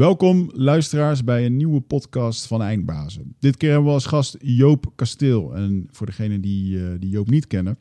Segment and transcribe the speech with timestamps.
[0.00, 3.34] Welkom luisteraars bij een nieuwe podcast van Eindbazen.
[3.38, 5.54] Dit keer hebben we als gast Joop Kasteel.
[5.54, 7.76] En voor degenen die, eh, die Joop niet kennen,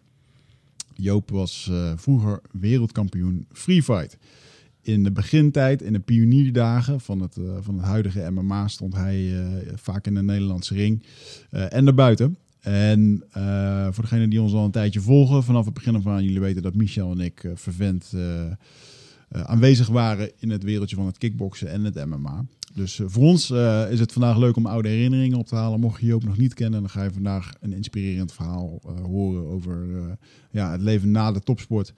[0.94, 4.18] Joop was eh, vroeger wereldkampioen Free Fight.
[4.82, 9.34] In de begintijd, in de pionierdagen van het, eh, van het huidige MMA, stond hij
[9.76, 11.04] vaak in de Nederlandse ring
[11.50, 12.38] en daarbuiten.
[12.60, 13.24] En
[13.92, 16.76] voor degenen die ons al een tijdje volgen, vanaf het begin aan, jullie weten dat
[16.76, 18.14] Michel en ik eh, vervent
[19.30, 22.46] aanwezig waren in het wereldje van het kickboksen en het MMA.
[22.74, 25.80] Dus eh, voor ons eh, is het vandaag leuk om oude herinneringen op te halen.
[25.80, 29.46] Mocht je Joop nog niet kennen, dan ga je vandaag een inspirerend verhaal eh, horen
[29.46, 30.12] over eh,
[30.52, 31.94] ja, het leven na de topsport.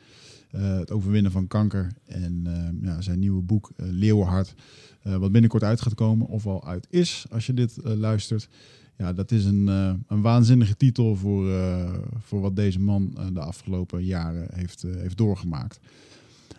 [0.51, 4.53] eh, het overwinnen van kanker en eh, ja, zijn nieuwe boek eh, Leeuwenhart.
[5.01, 8.49] eh, wat binnenkort uit gaat komen, of al uit is als je dit eh, luistert.
[8.97, 13.25] Ja, dat is een, eh, een waanzinnige titel voor, eh, voor wat deze man eh,
[13.33, 15.79] de afgelopen jaren heeft, eh, heeft doorgemaakt.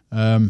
[0.08, 0.46] Ehm,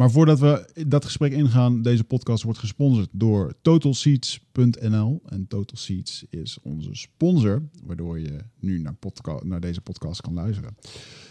[0.00, 5.22] maar voordat we dat gesprek ingaan, deze podcast wordt gesponsord door TotalSeats.nl.
[5.24, 8.96] En Total Seats is onze sponsor, waardoor je nu naar,
[9.42, 10.76] naar deze podcast kan luisteren.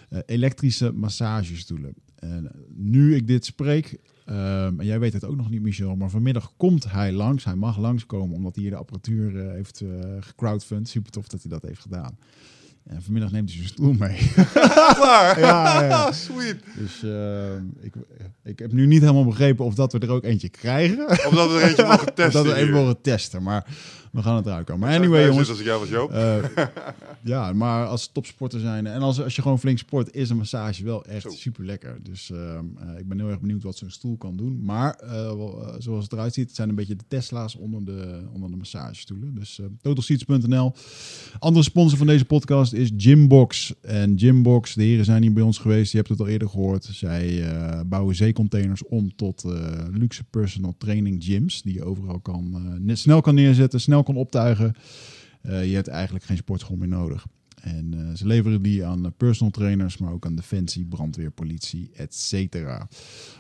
[0.09, 1.93] Eh, elektrische massagestoelen.
[2.15, 6.09] En nu ik dit spreek, ehm, en jij weet het ook nog niet, Michel, maar
[6.09, 7.43] vanmiddag komt hij langs.
[7.43, 9.89] Hij mag langskomen omdat hij hier de apparatuur eh, heeft eh
[10.19, 10.89] gecrowdfund.
[10.89, 12.17] Super tof dat hij dat heeft gedaan.
[12.89, 14.31] En vanmiddag neemt hij zijn stoel mee.
[14.99, 15.39] Klaar.
[15.39, 16.11] Ja, ja.
[16.25, 16.55] Sweet.
[16.75, 17.93] Dus ehm, ik,
[18.43, 21.27] ik heb nu niet helemaal begrepen of dat we er ook eentje krijgen.
[21.29, 23.43] Omdat we er eentje mogen Of testen dat we even mogen testen.
[23.43, 23.65] Maar
[24.11, 24.87] we gaan het eruit komen.
[24.87, 25.49] Maar anyway, jongens.
[25.49, 26.11] Als ik jou was, Joop.
[26.11, 26.37] eh,
[27.23, 30.83] ja, maar als topsporter zijn en als, als je gewoon flink sport, is een massage
[30.83, 31.29] wel echt Zo.
[31.29, 31.97] super lekker.
[32.03, 34.63] Dus ehm, eh, ik ben heel erg benieuwd wat zo'n stoel kan doen.
[34.63, 35.31] Maar eh,
[35.77, 39.35] zoals het eruit ziet, het zijn een beetje de Tesla's onder de, onder de massagestoelen.
[39.35, 40.73] Dus totalseats.nl.
[41.39, 43.73] Andere sponsor van deze podcast is Gymbox.
[43.81, 45.91] En Gymbox, de heren zijn hier bij ons geweest.
[45.91, 46.83] Je hebt het al eerder gehoord.
[46.91, 49.43] Zij eh, bouwen zeecontainers om tot
[49.91, 51.61] luxe personal training gyms.
[51.61, 54.75] Die je overal kan, net snel kan neerzetten, snel kan optuigen.
[55.41, 57.25] Eh, je hebt eigenlijk geen sportschool meer nodig.
[57.61, 61.89] En eh, ze leveren die aan eh, personal trainers, maar ook aan defensie, brandweer, politie,
[61.93, 62.87] et cetera.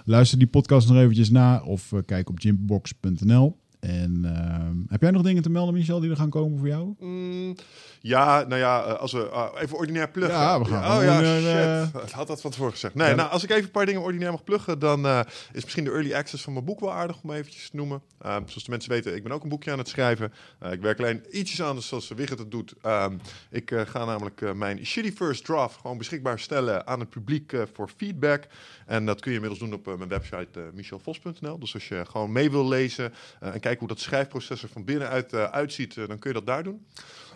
[0.05, 3.57] Luister die podcast nog eventjes na of kijk op gymbox.nl.
[3.79, 6.93] En ehm, heb jij nog dingen te melden, Michel, die er gaan komen voor jou?
[6.99, 7.55] Mm,
[8.01, 10.39] ja, nou ja, eh, als we ah, even ordinair pluggen.
[10.39, 12.03] Ja, we gaan Oh ja, eh, shit.
[12.03, 12.95] Ik had dat van tevoren gezegd.
[12.95, 13.15] Nee, Ja.
[13.15, 15.19] nou, als ik even een paar dingen ordinair mag pluggen, dan eh,
[15.53, 18.01] is misschien de early access van mijn boek wel aardig om eventjes te noemen.
[18.19, 20.33] Eh, zoals de mensen weten, ik ben ook een boekje aan het schrijven.
[20.59, 22.73] Eh, ik werk alleen ietsjes anders zoals Wigget het doet.
[22.81, 23.17] Ehm,
[23.49, 27.53] ik eh, ga namelijk eh, mijn shitty first draft gewoon beschikbaar stellen aan het publiek
[27.53, 28.43] eh, voor feedback.
[28.85, 31.59] En dat kun je inmiddels doen op eh, mijn website eh, michelvos.nl.
[31.59, 34.85] Dus als je gewoon mee wil lezen eh, en kijken hoe dat schrijfproces er van
[34.85, 36.85] binnenuit eh, uitziet, eh, dan kun je dat daar doen.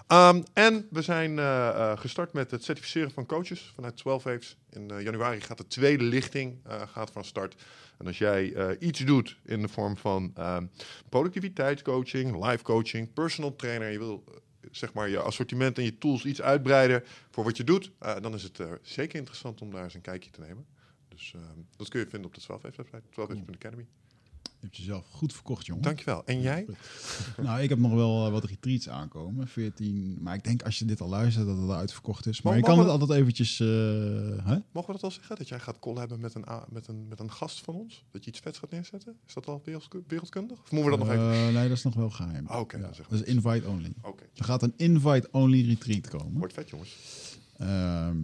[0.08, 4.58] Ehm, en we zijn eh, gestart met het certificeren van coaches vanuit 12 Waves.
[4.70, 6.60] In januari gaat de tweede lichting
[6.94, 7.56] gaat van start.
[7.98, 10.66] En als jij iets doet in de vorm van ehm,
[11.10, 14.24] productiviteitscoaching, life coaching, personal trainer, je wil
[14.72, 18.44] zeg maar je assortiment en je tools iets uitbreiden voor wat je doet, dan is
[18.44, 20.66] het zeker interessant om daar eens een kijkje te nemen.
[21.14, 23.88] Dus ehm, dat kun je vinden op de 12 Waves website, 12waves.academy.
[24.64, 25.84] Je hebt jezelf goed verkocht, jongen.
[25.84, 26.26] Dankjewel.
[26.26, 26.66] En jij?
[27.42, 29.48] Nou, ik heb nog wel eh, wat retreats aankomen.
[29.48, 30.18] 14.
[30.22, 32.42] Maar ik denk als je dit al luistert dat het al uitverkocht is.
[32.42, 33.60] Maar Maar je kan het altijd eventjes.
[33.60, 33.68] eh,
[34.46, 34.58] hè?
[34.72, 35.36] Mogen we dat al zeggen?
[35.36, 38.04] Dat jij gaat collaben met een, met, een, met een gast van ons?
[38.12, 39.16] Dat je iets vets gaat neerzetten?
[39.28, 40.62] Is dat al wereldku- wereldkundig?
[40.62, 41.32] Of moeten we dat nog even...
[41.48, 42.48] Eh, nee, dat is nog wel geheim.
[42.48, 43.94] Ah, oké, Ja, dat is invite only.
[44.02, 46.38] Oké, Er gaat een invite-only retreat komen.
[46.40, 46.96] wordt vet jongens.
[47.58, 48.18] Ehm,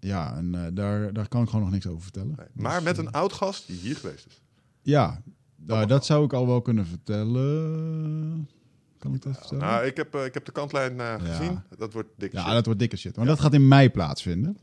[0.00, 2.34] ja, en daar, daar kan ik gewoon nog niks over vertellen.
[2.36, 2.46] Nee.
[2.52, 4.40] Maar Dus, met een oud gast die hier geweest is.
[4.82, 5.22] Ja,
[5.66, 8.48] nou, dat zou ik al wel kunnen vertellen.
[8.98, 9.64] Kan ik dat vertellen?
[9.64, 11.18] Nou, ik heb, eh, ik heb de kantlijn Ja.
[11.18, 11.60] gezien.
[11.76, 12.52] Dat wordt dik ja, shit.
[12.52, 13.16] dat wordt dikke shit.
[13.16, 14.58] Maar dat gaat in mei plaatsvinden.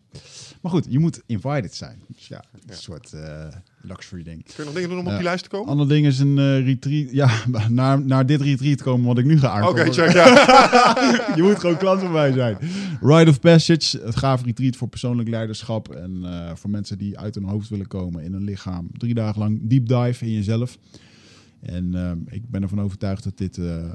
[0.62, 2.02] Maar goed, je moet invited zijn.
[2.08, 3.48] Dus ja, een soort eh,
[3.88, 4.44] luxury ding.
[4.44, 5.70] Kun je nog dingen doen om op die lijst te komen?
[5.70, 7.12] Ander ding is een eh, retreat.
[7.12, 7.30] Ja,
[7.70, 9.94] naar, naar dit retreat komen wat ik nu ga Oké, aankondigen.
[9.94, 10.14] check.
[10.14, 11.36] Ja.
[11.36, 12.58] je moet gewoon klant van mij zijn.
[13.02, 15.92] Ride of Passage, het gaaf retreat voor persoonlijk leiderschap.
[15.92, 18.88] En eh, voor mensen die uit hun hoofd willen komen in hun lichaam.
[18.98, 20.78] Drie dagen lang deep dive in jezelf.
[21.62, 23.92] En eh, ik ben ervan overtuigd dat dit eh,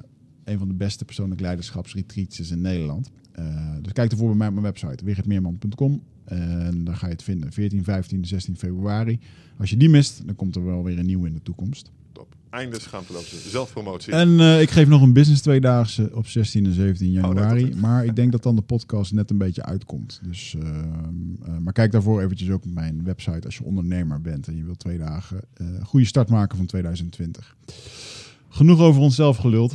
[0.51, 3.11] een van de beste persoonlijk leiderschapsretreats is in Nederland.
[3.33, 3.45] Eh,
[3.83, 6.03] dus kijk ervoor bij mij op mijn website, wiggertmeerman.com.
[6.25, 7.53] En daar ga je het vinden.
[7.53, 9.19] 14, 15, 16 februari.
[9.59, 11.91] Als je die mist, dan komt er wel weer een nieuwe in de toekomst.
[12.13, 12.35] Top.
[12.51, 14.13] Einde schaamteloze zelfpromotie.
[14.13, 17.75] En eh, ik geef nog een business tweedaagse op 16 en 17 Oh, januari.
[17.81, 20.21] maar ik denk dat dan de podcast net een beetje uitkomt.
[20.23, 20.69] Dus, ehm,
[21.45, 24.65] eh, maar kijk daarvoor eventjes ook op mijn website als je ondernemer bent en je
[24.65, 27.57] wilt twee dagen eh goede start maken van 2020.
[28.53, 29.75] Genoeg over onszelf geluld.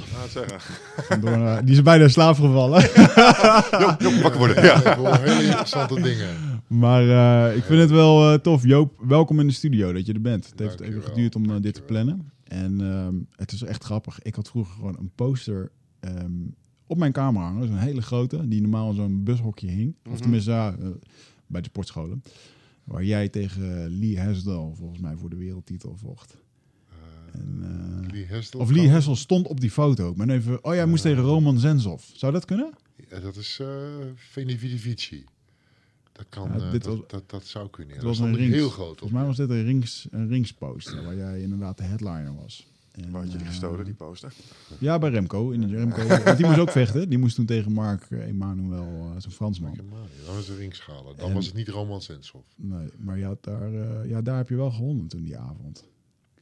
[1.22, 2.82] Door die is bijna in slaap gevallen.
[3.82, 4.64] Joop, Joop, wakker worden.
[4.64, 4.96] Ja.
[4.98, 6.28] Hoor hele interessante dingen.
[6.68, 7.02] Maar
[7.50, 8.64] eh, ik vind het wel eh, tof.
[8.64, 10.50] Joop, welkom in de studio dat je er bent.
[10.50, 12.32] Het heeft even geduurd om eh, dit te plannen.
[12.44, 14.22] En ehm, het is echt grappig.
[14.22, 16.32] Ik had vroeger gewoon een poster ehm,
[16.88, 17.68] op mijn kamer hangen.
[17.68, 19.96] Zo'n hele grote, die normaal in zo'n bushokje hing.
[20.06, 20.22] Of Mhm.
[20.22, 20.76] tenminste ja,
[21.48, 22.24] bij de sportscholen.
[22.84, 26.38] Waar jij tegen Lee Hesdal volgens mij voor de wereldtitel vocht.
[27.36, 30.14] Eh, En, eh, Lee Hesdel of Lee Hessel stond op die foto.
[30.16, 32.04] Maar even, oh jij moest tegen Roman Zensov.
[32.14, 32.74] Zou dat kunnen?
[33.10, 33.68] Ja, dat is uh,
[34.16, 35.26] Veni Vidi Vici.
[36.12, 37.96] Dat kan, Ja, eh, dit dat, was- dat, dat zou kunnen.
[37.96, 38.00] Ja.
[38.00, 38.56] Het Dat was is een dan rings.
[38.56, 38.98] heel groot.
[39.00, 41.04] Volgens mij was dit een rings, een ringsposter.
[41.04, 42.68] Waar jij inderdaad de headliner was.
[42.92, 44.34] En, Waar had je die eh, gestolen, die poster?
[44.80, 45.50] Ja, bij Remco.
[45.52, 46.08] In de Remco.
[46.24, 47.10] Want die moest ook vechten.
[47.10, 49.74] Die moest toen tegen Mark Emanuel, uh, zo'n Fransman.
[50.26, 51.16] Dan was de ringschalen.
[51.18, 52.42] Dan En- was het niet Roman Sensov.
[52.56, 55.84] Nee, maar je had daar, eh, ja, daar heb je wel gewonnen toen die avond.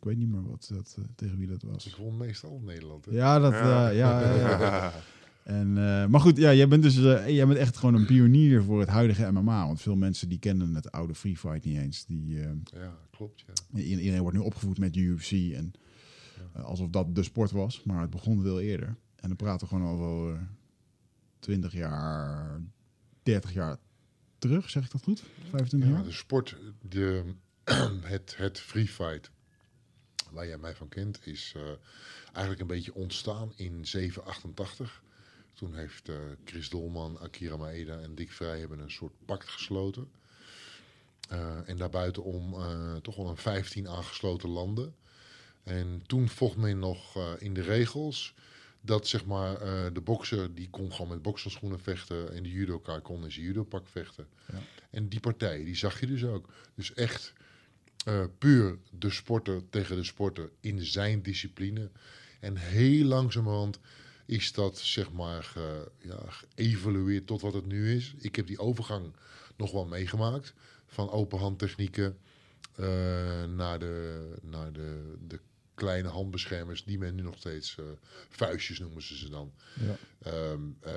[0.03, 1.95] Ik weet niet meer wat dat, eh, tegen wie dat was.
[1.95, 3.05] won meestal in Nederland.
[3.05, 3.11] Hè?
[3.11, 3.89] Ja, dat, Ja.
[3.89, 4.21] ja.
[4.21, 4.93] ja, ja, ja.
[5.43, 8.63] En, eh, maar goed, ja, jij bent dus eh, jij bent echt gewoon een pionier
[8.63, 9.65] voor het huidige MMA.
[9.65, 12.05] Want veel mensen die kennen het oude free fight niet eens.
[12.05, 13.43] Die, eh, Ja, klopt.
[13.73, 13.79] Ja.
[13.81, 15.31] iedereen wordt nu opgevoed met UFC.
[15.31, 15.71] En
[16.53, 17.83] eh, alsof dat de sport was.
[17.83, 18.87] Maar het begon veel eerder.
[19.15, 20.47] En dan praten we gewoon over
[21.39, 22.61] 20 jaar,
[23.23, 23.77] 30 jaar
[24.37, 24.69] terug.
[24.69, 25.23] Zeg ik dat goed?
[25.49, 26.03] 25 Ja, jaar?
[26.03, 26.57] de sport,
[26.89, 27.23] de,
[28.01, 29.31] het, het free fight,
[30.33, 31.61] waar jij mij van kent, is eh,
[32.25, 35.01] eigenlijk een beetje ontstaan in 788.
[35.53, 36.15] Toen heeft eh,
[36.45, 40.11] Chris Dolman, Akira Maeda en Dick Vrij hebben een soort pact gesloten.
[41.29, 42.55] Eh, en daarbuitenom
[43.01, 44.95] toch wel een 15 aangesloten landen.
[45.63, 48.33] En toen vocht men nog in de regels
[48.81, 49.59] dat zeg maar
[49.93, 53.87] de bokser die kon gewoon met bokserschoenen vechten en de judoka kon in zijn judopak
[53.87, 54.27] vechten.
[54.51, 54.59] Ja.
[54.89, 56.49] En die partijen die zag je dus ook.
[56.75, 57.33] Dus echt
[58.05, 61.89] eh, puur de sporter tegen de sporter in zijn discipline.
[62.39, 63.79] En heel langzamerhand
[64.25, 68.13] is dat zeg maar ge, ja, geëvolueerd tot wat het nu is.
[68.17, 69.13] Ik heb die overgang
[69.57, 70.53] nog wel meegemaakt
[70.87, 72.17] van open handtechnieken
[72.75, 75.39] eh, naar, de, naar de, de
[75.73, 77.85] kleine handbeschermers die men nu nog steeds eh,
[78.29, 79.53] vuistjes noemen ze ze dan.
[79.79, 79.95] Ja.
[80.19, 80.93] Ehm, eh,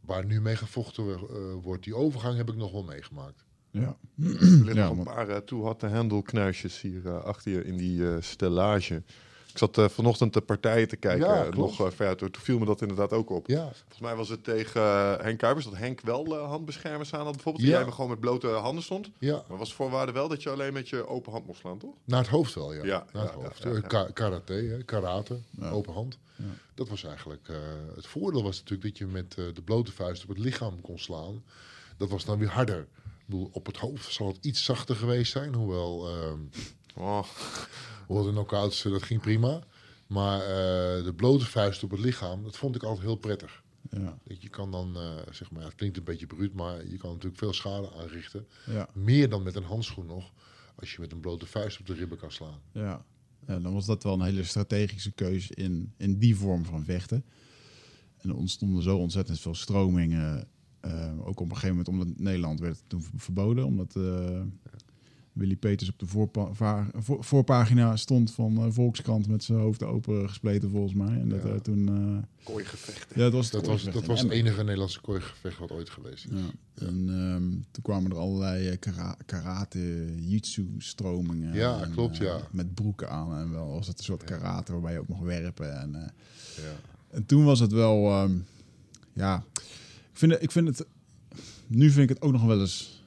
[0.00, 1.18] waar nu mee gevochten
[1.60, 1.84] wordt.
[1.84, 3.43] Die overgang heb ik nog wel meegemaakt.
[3.80, 3.96] Ja.
[4.24, 8.16] Er liggen Ja, nog een paar uh, hendelknuisjes hier eh, achter je in die eh,
[8.20, 9.02] stellage.
[9.52, 12.64] Ik zat eh, vanochtend de partijen te kijken, Ja, nog uh, ver Toen viel me
[12.64, 13.46] dat inderdaad ook op.
[13.48, 14.82] Ja, Volgens mij was het tegen
[15.22, 17.64] Henk Kuipers dat Henk wel handbeschermers aan had bijvoorbeeld.
[17.64, 17.76] En Ja.
[17.76, 19.10] jij maar gewoon met blote handen stond.
[19.18, 21.94] ja, Maar was voorwaarde wel dat je alleen met je open hand mocht slaan, toch?
[22.04, 22.84] naar het hoofd wel, ja.
[22.84, 23.86] Ja, naar het hoofd.
[23.86, 26.18] ka- karate, hè, karate, open hand.
[26.74, 27.48] Dat was eigenlijk...
[27.94, 31.42] het voordeel was natuurlijk dat je met de blote vuist op het lichaam kon slaan.
[31.96, 32.86] Dat was dan weer harder.
[33.24, 35.54] Ik bedoel, op het hoofd zal het iets zachter geweest zijn.
[35.54, 36.40] Hoewel, ehm
[36.94, 37.24] Oh,
[38.06, 39.62] hoewel de knockouts, dat ging prima.
[40.06, 43.62] Maar eh, de blote vuist op het lichaam, dat vond ik altijd heel prettig.
[43.90, 44.18] Ja.
[44.24, 47.10] Dat je kan dan, eh, zeg maar, het klinkt een beetje bruut, maar je kan
[47.10, 48.46] natuurlijk veel schade aanrichten.
[48.66, 48.88] Ja.
[48.92, 50.32] Meer dan met een handschoen nog,
[50.74, 52.60] als je met een blote vuist op de ribben kan slaan.
[52.72, 53.04] Ja.
[53.46, 57.24] ja, dan was dat wel een hele strategische keuze in, in die vorm van vechten.
[58.16, 60.48] En er ontstonden zo ontzettend veel stromingen.
[60.84, 63.64] Eh, ook op een gegeven moment, omdat Nederland werd het toen verboden.
[63.64, 64.40] Omdat eh,
[65.32, 69.82] Willy Peters op de voorpa- va- voor- voorpagina stond van eh, Volkskrant met zijn hoofd
[69.82, 71.20] open gespleten volgens mij.
[71.20, 71.58] En dat Ja.
[71.58, 71.88] toen...
[71.88, 73.18] eh, kooi gevechten.
[73.18, 76.30] ja, het was, Dat was, dat was het enige Nederlandse kooigevecht wat ooit geweest is.
[76.30, 76.86] Ja.
[76.86, 81.54] En ehm, toen kwamen er allerlei kara- karate, jitsu stromingen.
[81.54, 82.38] Ja, En, klopt, ja.
[82.50, 85.80] Met broeken aan en wel was het een soort karate waarbij je ook mocht werpen.
[85.80, 86.08] En, eh,
[86.64, 86.72] Ja.
[87.10, 88.32] en toen was het wel, ehm,
[89.12, 89.44] ja,
[90.18, 90.86] vind, ik vind het,
[91.66, 93.04] nu vind ik het ook nog wel eens,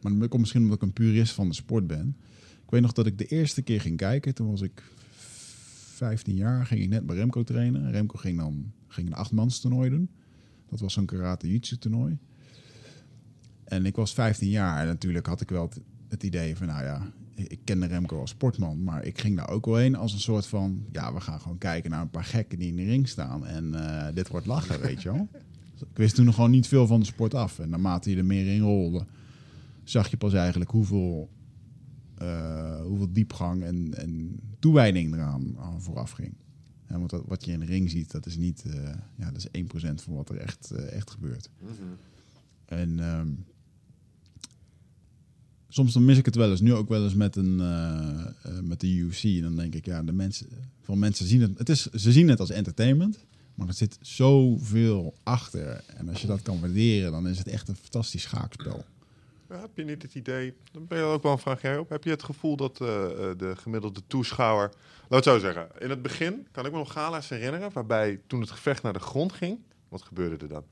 [0.00, 2.16] maar dat komt misschien omdat ik een purist van de sport ben.
[2.64, 4.82] Ik weet nog dat ik de eerste keer ging kijken, toen was ik
[6.02, 7.90] 15 jaar, ging ik net bij Remco trainen.
[7.90, 10.10] Remco ging dan ging een achtmans toernooi doen.
[10.68, 12.18] Dat was zo'n karate jitsu toernooi.
[13.64, 15.70] En ik was 15 jaar en natuurlijk had ik wel
[16.08, 19.48] het, idee van, nou ja, ik, ik kende Remco als sportman, maar ik ging daar
[19.48, 22.24] ook wel heen als een soort van, ja, we gaan gewoon kijken naar een paar
[22.24, 25.28] gekken die in de ring staan en eh, dit wordt lachen, weet je wel.
[25.90, 28.24] Ik wist toen nog gewoon niet veel van de sport af en naarmate je er
[28.24, 29.06] meer in rolde,
[29.84, 31.30] zag je pas eigenlijk hoeveel,
[32.14, 36.34] eh, hoeveel diepgang en, en toewijding eraan aan vooraf ging.
[36.88, 39.36] Ja, want dat, wat je in de ring ziet, dat is niet, eh, ja, dat
[39.36, 41.50] is 1% van wat er echt, eh, echt gebeurt.
[42.64, 43.28] En ehm,
[45.68, 46.60] soms dan mis ik het wel eens.
[46.60, 47.56] Nu ook wel eens met, een,
[48.62, 49.24] met de UFC.
[49.24, 50.46] En dan denk ik, ja, de mensen,
[50.80, 53.24] van mensen zien het, het is, ze zien het als entertainment.
[53.62, 55.84] Maar er zit zoveel achter.
[55.96, 58.84] En als je dat kan waarderen, dan is het echt een fantastisch schaakspel.
[59.48, 61.88] Ja, heb je niet het idee, dan ben je ook wel een vraag jij op.
[61.88, 64.70] Heb je het gevoel dat eh, eh, de gemiddelde toeschouwer,
[65.08, 68.40] laat het zo zeggen, in het begin kan ik me nog gala's herinneren, waarbij toen
[68.40, 70.64] het gevecht naar de grond ging, wat gebeurde er dan?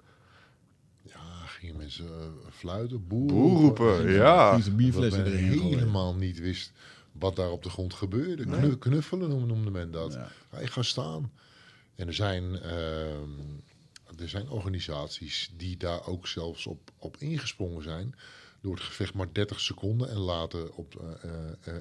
[1.03, 4.59] Ja, gingen mensen eh, fluiten, boer, Boer roepen, En, ja.
[4.73, 6.73] Bierflessen erin helemaal niet wist
[7.13, 8.47] wat daar op de grond gebeurde.
[8.47, 8.79] Nee.
[8.79, 10.13] Knuffelen noemde, men dat.
[10.13, 10.29] Ja.
[10.51, 11.31] Ga je gaan staan.
[12.01, 13.31] En er zijn, ehm,
[14.19, 18.15] er zijn organisaties die daar ook zelfs op, op ingesprongen zijn.
[18.63, 21.03] Door het gevecht maar 30 seconden en later op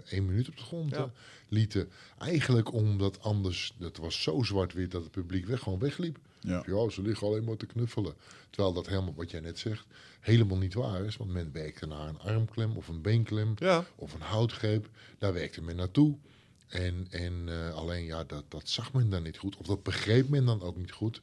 [0.05, 0.97] één minuut op de grond Ja.
[0.97, 1.09] eh,
[1.49, 1.91] lieten.
[2.17, 6.17] Eigenlijk omdat anders, dat was zo zwart-wit dat het publiek weg, gewoon wegliep.
[6.39, 6.63] Ja.
[6.65, 8.13] Ja, ze liggen alleen maar te knuffelen.
[8.49, 9.85] Terwijl dat helemaal, wat jij net zegt,
[10.19, 11.17] helemaal niet waar is.
[11.17, 14.89] Want men werkte naar een armklem of een beenklem Ja, of een houtgreep.
[15.17, 16.17] Daar werkte men naartoe.
[16.69, 19.57] En, en eh, alleen ja, dat, dat zag men dan niet goed.
[19.57, 21.21] Of dat begreep men dan ook niet goed.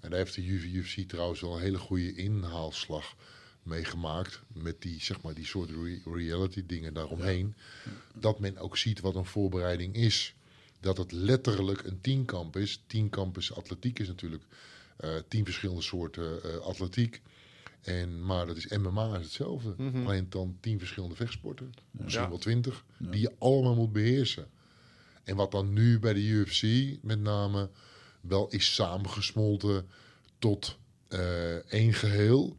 [0.00, 3.14] En daar heeft de UFC trouwens wel een hele goede inhaalslag
[3.62, 4.42] meegemaakt.
[4.52, 7.54] Met die, zeg maar, die soort re- reality dingen daaromheen.
[8.14, 10.34] Dat men ook ziet wat een voorbereiding is.
[10.80, 12.82] Dat het letterlijk een tienkamp is.
[12.86, 14.42] Tienkamp is atletiek is natuurlijk
[14.96, 17.22] eh, tien verschillende soorten eh, atletiek.
[17.84, 19.74] En, maar dat is MMA is hetzelfde.
[20.06, 21.72] Alleen dan tien verschillende vechtsporten.
[21.90, 22.28] Misschien Ja.
[22.28, 22.84] wel twintig.
[22.98, 24.46] Die je allemaal moet beheersen.
[25.24, 26.62] En wat dan nu bij de UFC
[27.02, 27.70] met name
[28.20, 29.88] wel is samengesmolten
[30.38, 32.56] tot eh, één geheel.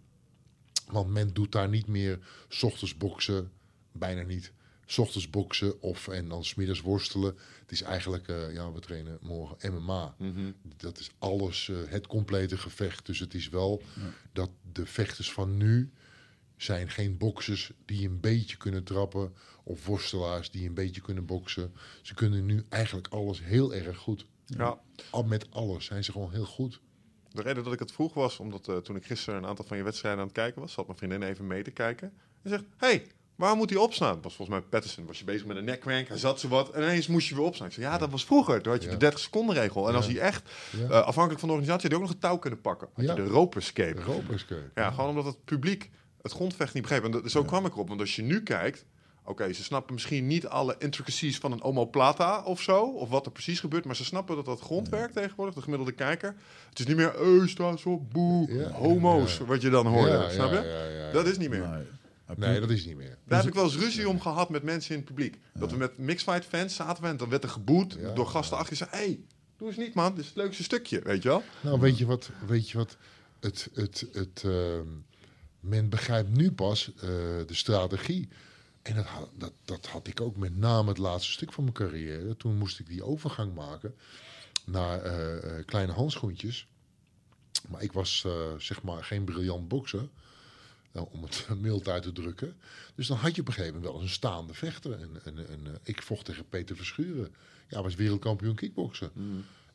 [0.91, 3.51] Want men doet daar niet meer 's ochtends boksen,
[3.91, 4.51] bijna niet.
[4.85, 7.37] 's ochtends boksen of en dan smiddags worstelen.
[7.59, 10.15] Het is eigenlijk, eh, ja, we trainen morgen MMA.
[10.77, 13.05] Dat is alles, eh, het complete gevecht.
[13.05, 13.81] Dus het is wel
[14.33, 15.91] dat de vechters van nu
[16.57, 19.33] zijn geen boksers die een beetje kunnen trappen.
[19.63, 21.73] Of worstelaars die een beetje kunnen boksen.
[22.01, 24.25] Ze kunnen nu eigenlijk alles heel erg goed.
[24.45, 24.79] ja.
[25.09, 26.81] Al met alles zijn ze gewoon heel goed.
[27.31, 29.77] De reden dat ik het vroeg was, omdat eh, toen ik gisteren een aantal van
[29.77, 32.13] je wedstrijden aan het kijken was, zat mijn vriendin even mee te kijken.
[32.41, 34.21] En zegt, hey, waar moet hij opstaan?
[34.21, 36.81] Was volgens mij Patterson, was je bezig met een neckcrank, hij zat zo wat en
[36.81, 37.67] ineens moest je weer opstaan.
[37.67, 38.93] Ik zei, ja, dat was vroeger, toen had je Ja.
[38.93, 39.87] de 30 seconden regel.
[39.89, 40.83] En als hij echt, Ja.
[40.83, 42.87] eh, afhankelijk van de organisatie, had hij ook nog een touw kunnen pakken.
[42.93, 43.99] Had je de rope escape.
[43.99, 44.71] Europa is keuken.
[44.75, 45.89] Ja, gewoon omdat het publiek
[46.21, 47.03] het grondvecht niet begreep.
[47.03, 48.85] En dat- zo kwam ik erop, want als je nu kijkt...
[49.27, 53.31] Oké, ze snappen misschien niet alle intricacies van een omoplata of zo, of wat er
[53.31, 56.35] precies gebeurt, maar ze snappen dat dat grondwerk tegenwoordig, de gemiddelde kijker.
[56.69, 59.45] Het is niet meer, eh, sta zo, boe, Ja, homo's, ja.
[59.45, 61.09] wat je dan hoorde, snap je?
[61.13, 61.67] Dat is niet meer.
[61.69, 61.83] Nee.
[62.35, 63.17] Nee, dat is niet meer.
[63.25, 65.39] Daar heb ik wel eens ruzie om gehad met mensen in het publiek.
[65.53, 68.57] Dat we met mixfight fans zaten we en dan werd er geboet Ja, door gasten
[68.57, 68.77] achter.
[68.77, 69.23] Die zeiden, hé, hey,
[69.57, 71.43] doe eens niet man, dit is het leukste stukje, weet je wel?
[71.61, 72.29] Nou, weet je wat?
[72.47, 72.97] Weet je wat?
[73.39, 74.87] Het, het, het, ehm,
[75.59, 77.01] men begrijpt nu pas eh,
[77.45, 78.29] de strategie.
[78.81, 81.75] En dat, had- dat, dat had ik ook met name het laatste stuk van mijn
[81.75, 82.37] carrière.
[82.37, 83.95] Toen moest ik die overgang maken
[84.65, 86.67] naar eh, eh, kleine handschoentjes.
[87.69, 90.07] Maar ik was eh, zeg maar geen briljant bokser.
[90.95, 92.55] Nou, om het mild uit te drukken.
[92.95, 94.91] Dus dan had je op een gegeven moment wel eens een staande vechter.
[94.91, 97.33] En, en, en, eh, ik vocht tegen Peter Verschuren.
[97.67, 99.11] Ja, was wereldkampioen kickboksen.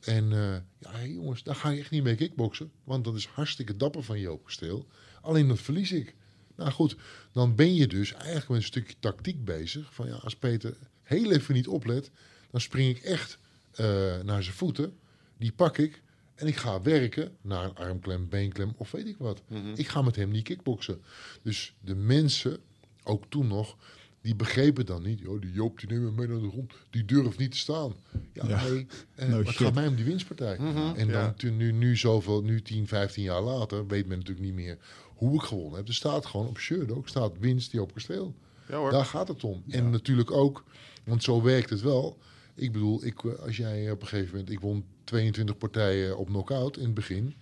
[0.01, 2.73] En eh, ja, jongens, daar ga je echt niet mee kickboksen.
[2.85, 4.87] Want dat is hartstikke dapper van Joop Kasteel.
[5.21, 6.15] Alleen dat verlies ik.
[6.57, 6.97] Nou goed,
[7.33, 9.95] dan ben je dus eigenlijk met een stukje tactiek bezig.
[9.95, 12.11] Van ja, als Peter heel even niet oplet,
[12.51, 13.39] dan spring ik echt
[13.71, 13.85] eh,
[14.21, 14.99] naar zijn voeten.
[15.37, 16.03] Die pak ik
[16.41, 19.43] en ik ga werken naar een armklem, beenklem of weet ik wat.
[19.75, 21.01] Ik ga met hem niet kickboksen.
[21.43, 22.59] Dus de mensen,
[23.05, 23.77] ook toen nog,
[24.23, 25.19] die begrepen dan niet.
[25.19, 26.73] Joh, die Joop die neemt me mee naar de grond.
[26.91, 27.95] Die durft niet te staan.
[28.33, 28.63] Ja, Ja.
[28.63, 28.87] nee.
[29.15, 30.57] eh, No maar het gaat mij om die winstpartij.
[30.57, 31.33] En dan ja.
[31.37, 34.79] tu- nu, nu zoveel, nu 10, 15 jaar later, weet men natuurlijk niet meer
[35.15, 35.89] hoe ik gewonnen heb.
[35.89, 38.35] Er staat gewoon op shirt ook, staat winst die op kasteel.
[38.69, 38.91] Ja hoor.
[38.91, 39.63] Daar gaat het om.
[39.69, 40.65] En natuurlijk ook,
[41.05, 42.19] want zo werkt het wel.
[42.61, 46.27] Ik bedoel, ik, eh, als jij op een gegeven moment, ik won 22 partijen op
[46.27, 47.35] knockout in het begin,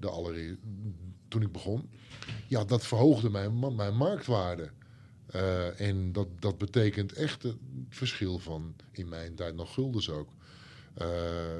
[0.00, 0.58] de allereerste,
[1.28, 1.88] toen ik begon.
[2.48, 4.70] Ja, dat verhoogde mijn, mijn marktwaarde.
[5.26, 7.56] Eh, en dat, dat betekent echt het
[7.88, 10.28] verschil van, in mijn tijd nog guldens ook,
[10.94, 11.06] eh,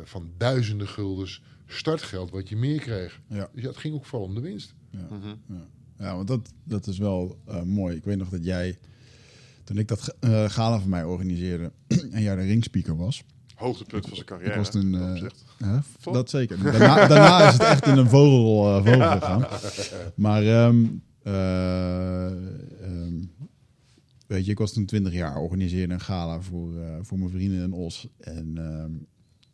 [0.04, 3.20] van duizenden guldens startgeld wat je meer kreeg.
[3.28, 3.49] Ja.
[3.52, 4.75] Dus ja, het ging ook vooral om de winst.
[4.90, 5.35] Ja, Mhm.
[5.46, 5.66] ja.
[5.99, 7.96] ja want dat, dat is wel eh, mooi.
[7.96, 8.78] Ik weet nog dat jij,
[9.66, 11.73] toen ik dat eh, gala van mij organiseerde
[12.12, 13.25] en jij de ringspeaker was.
[13.54, 14.56] Hoogtepunt van zijn carrière.
[14.56, 15.23] Was eh.
[15.56, 16.12] Hè?
[16.12, 16.62] Dat zeker.
[16.62, 19.46] Daarna, daarna is het echt in een vogel, eh, vogel gegaan.
[20.14, 20.85] Maar ehm,
[21.23, 23.14] eh, ehm,
[24.26, 27.73] weet je, ik was toen 20 jaar, organiseerde een gala voor, voor mijn vrienden in
[27.73, 28.08] Os.
[28.18, 28.92] En ehm,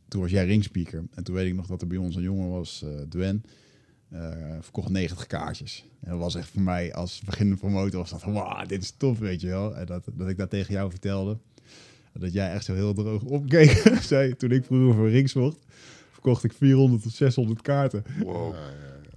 [0.08, 1.04] toen was jij ringspeaker.
[1.10, 3.44] En toen weet ik nog dat er bij ons een jongen was, Dwen.
[4.12, 5.84] Eh, verkocht 90 kaartjes.
[6.00, 8.90] En dat was echt voor mij als beginnende promotor was dat van, wauw, dit is
[8.96, 9.76] tof, weet je wel.
[9.76, 11.38] En dat, dat ik dat tegen jou vertelde.
[12.12, 13.70] Dat jij echt zo heel droog opkeek.
[14.02, 15.64] zei, toen ik vroeger voor rings zocht,
[16.10, 18.04] verkocht ik 400 tot 600 kaarten.
[18.22, 18.54] Wow.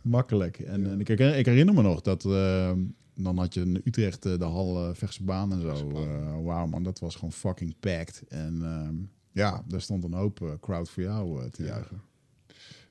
[0.01, 0.59] Makkelijk.
[0.59, 2.71] En, en ik, herinner, ik herinner me nog dat eh,
[3.15, 5.89] dan had je in Utrecht eh, de hal uh, Vechtse baan en zo.
[5.91, 8.23] Uh, Wauw man, dat was gewoon fucking packed.
[8.27, 8.89] En uh,
[9.31, 12.01] ja, daar stond een hoop uh, crowd voor jou uh, te juichen.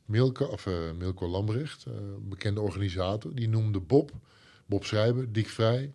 [0.04, 1.87] Milko, of, uh, Milko Lambrecht,
[2.20, 4.11] bekende organisator, die noemde Bob,
[4.66, 5.92] Bob Schrijver, Dick Vrij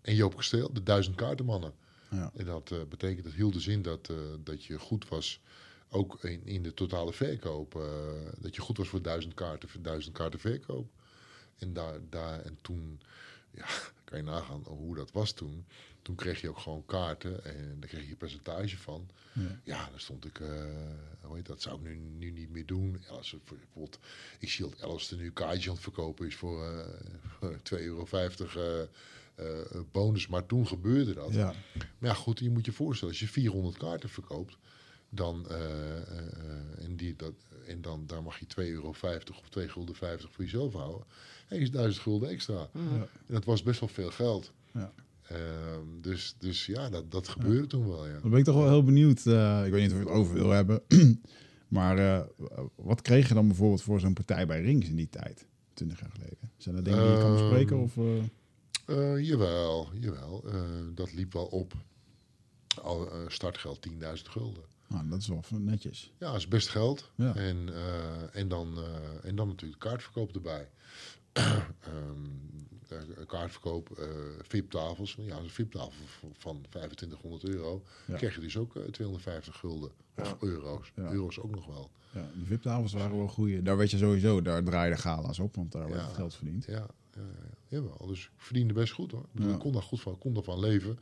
[0.00, 1.72] en Joop Kasteel de duizend kaartenmannen.
[2.10, 2.30] Ja.
[2.34, 5.40] En dat eh, betekent, dat hield dus in dat, eh, dat je goed was,
[5.88, 7.74] ook in, in de totale verkoop.
[7.74, 7.82] eh,
[8.38, 10.90] dat je goed was voor duizend kaarten, voor duizend kaarten verkoop.
[11.58, 13.00] En, daar, daar, en toen,
[13.50, 13.66] ja,
[14.04, 15.66] kan je nagaan hoe dat was toen.
[16.02, 19.08] Toen kreeg je ook gewoon kaarten en daar kreeg je een percentage van.
[19.32, 19.60] Ja.
[19.64, 20.48] Ja, dan stond ik, eh,
[21.20, 22.98] hoe heet dat, zou ik nu, nu niet meer doen.
[23.00, 23.98] Ja, als er bijvoorbeeld,
[24.38, 28.08] ik zie dat Elster nu kaartjes aan het verkopen is voor eh 2,50 euro
[29.34, 30.26] eh, bonus.
[30.26, 31.32] Maar toen gebeurde dat.
[31.32, 31.54] Ja.
[31.74, 34.56] Maar ja, goed, je moet je voorstellen, als je 400 kaarten verkoopt,
[35.10, 35.48] dan,
[36.78, 37.34] en, die, dat,
[37.66, 39.00] en dan daar mag je 2,50 euro of
[39.58, 41.06] 2,50 gulden voor jezelf houden.
[41.48, 42.68] En is 1000 gulden extra.
[42.72, 42.80] Ja.
[42.80, 44.52] En dat was best wel veel geld.
[44.72, 44.92] Ja.
[45.28, 48.18] Ehm, dus, dus ja, dat, dat gebeurde toen wel, ja.
[48.20, 49.26] Dan ben ik toch wel heel benieuwd.
[49.26, 50.82] eh, ik weet niet of we het over wil hebben.
[51.68, 52.26] maar eh,
[52.76, 55.46] wat kreeg je dan bijvoorbeeld voor zo'n partij bij Rings in die tijd?
[55.74, 56.50] 20 jaar geleden.
[56.56, 57.78] Zijn dat dingen die je kan Ehm, bespreken?
[57.78, 57.96] Of,
[58.86, 60.44] eh, jawel, jawel.
[60.94, 61.72] Dat liep wel op.
[62.82, 64.62] Al, startgeld 10.000 gulden.
[64.88, 66.12] nou, dat is wel netjes.
[66.18, 67.10] Ja, dat is best geld.
[67.14, 67.34] Ja.
[67.34, 67.68] En,
[68.32, 68.78] en, dan,
[69.22, 70.68] en dan natuurlijk kaartverkoop erbij.
[71.32, 71.44] Ehm,
[71.90, 72.67] eh,
[73.26, 74.06] kaartverkoop, eh
[74.42, 75.16] VIP-tafels.
[75.20, 76.04] Ja, een VIP-tafel
[76.38, 77.82] van 2500 euro.
[78.06, 78.16] Ja.
[78.16, 79.90] krijg je dus ook eh, 250 gulden.
[80.16, 80.36] Of Ja.
[80.40, 80.92] euro's.
[80.96, 81.10] Ja.
[81.10, 81.90] Euro's ook nog wel.
[82.12, 83.62] Ja, die VIP-tafels waren wel goeie.
[83.62, 86.64] Daar weet je sowieso, daar draaiden gala's op, want daar werd geld verdiend.
[86.64, 86.72] Ja,
[87.14, 88.06] ja, ja, jawel.
[88.06, 89.20] Dus ik verdiende best goed hoor.
[89.20, 89.54] Ik, bedoel, Ja.
[89.54, 90.98] ik kon daar goed van, kon daarvan leven.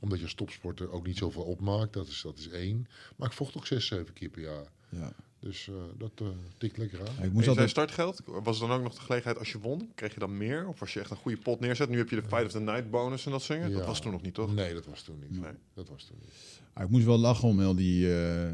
[0.00, 1.92] Omdat je als topsporter ook niet zoveel opmaakt.
[1.92, 2.86] Dat is, dat is één.
[3.16, 4.66] Maar ik vocht ook zes, zeven keer per jaar.
[4.88, 5.12] Ja.
[5.40, 6.26] Dus eh, dat eh,
[6.58, 7.04] tikt lekker aan.
[7.04, 7.70] Ja, ik En moest altijd...
[7.70, 8.20] startgeld.
[8.26, 9.90] Was er dan ook nog de gelegenheid als je won?
[9.94, 10.68] Kreeg je dan meer?
[10.68, 11.88] Of als je echt een goede pot neerzet?
[11.88, 13.72] Nu heb je de Fight of the Night bonus en dat zingen.
[13.72, 14.54] Dat was toen nog niet, toch?
[14.54, 15.40] Nee, dat was toen niet.
[15.40, 15.52] Nee.
[15.74, 16.30] Dat was toen niet.
[16.72, 18.04] Ah, ik moest wel lachen om heel die...
[18.06, 18.52] eh,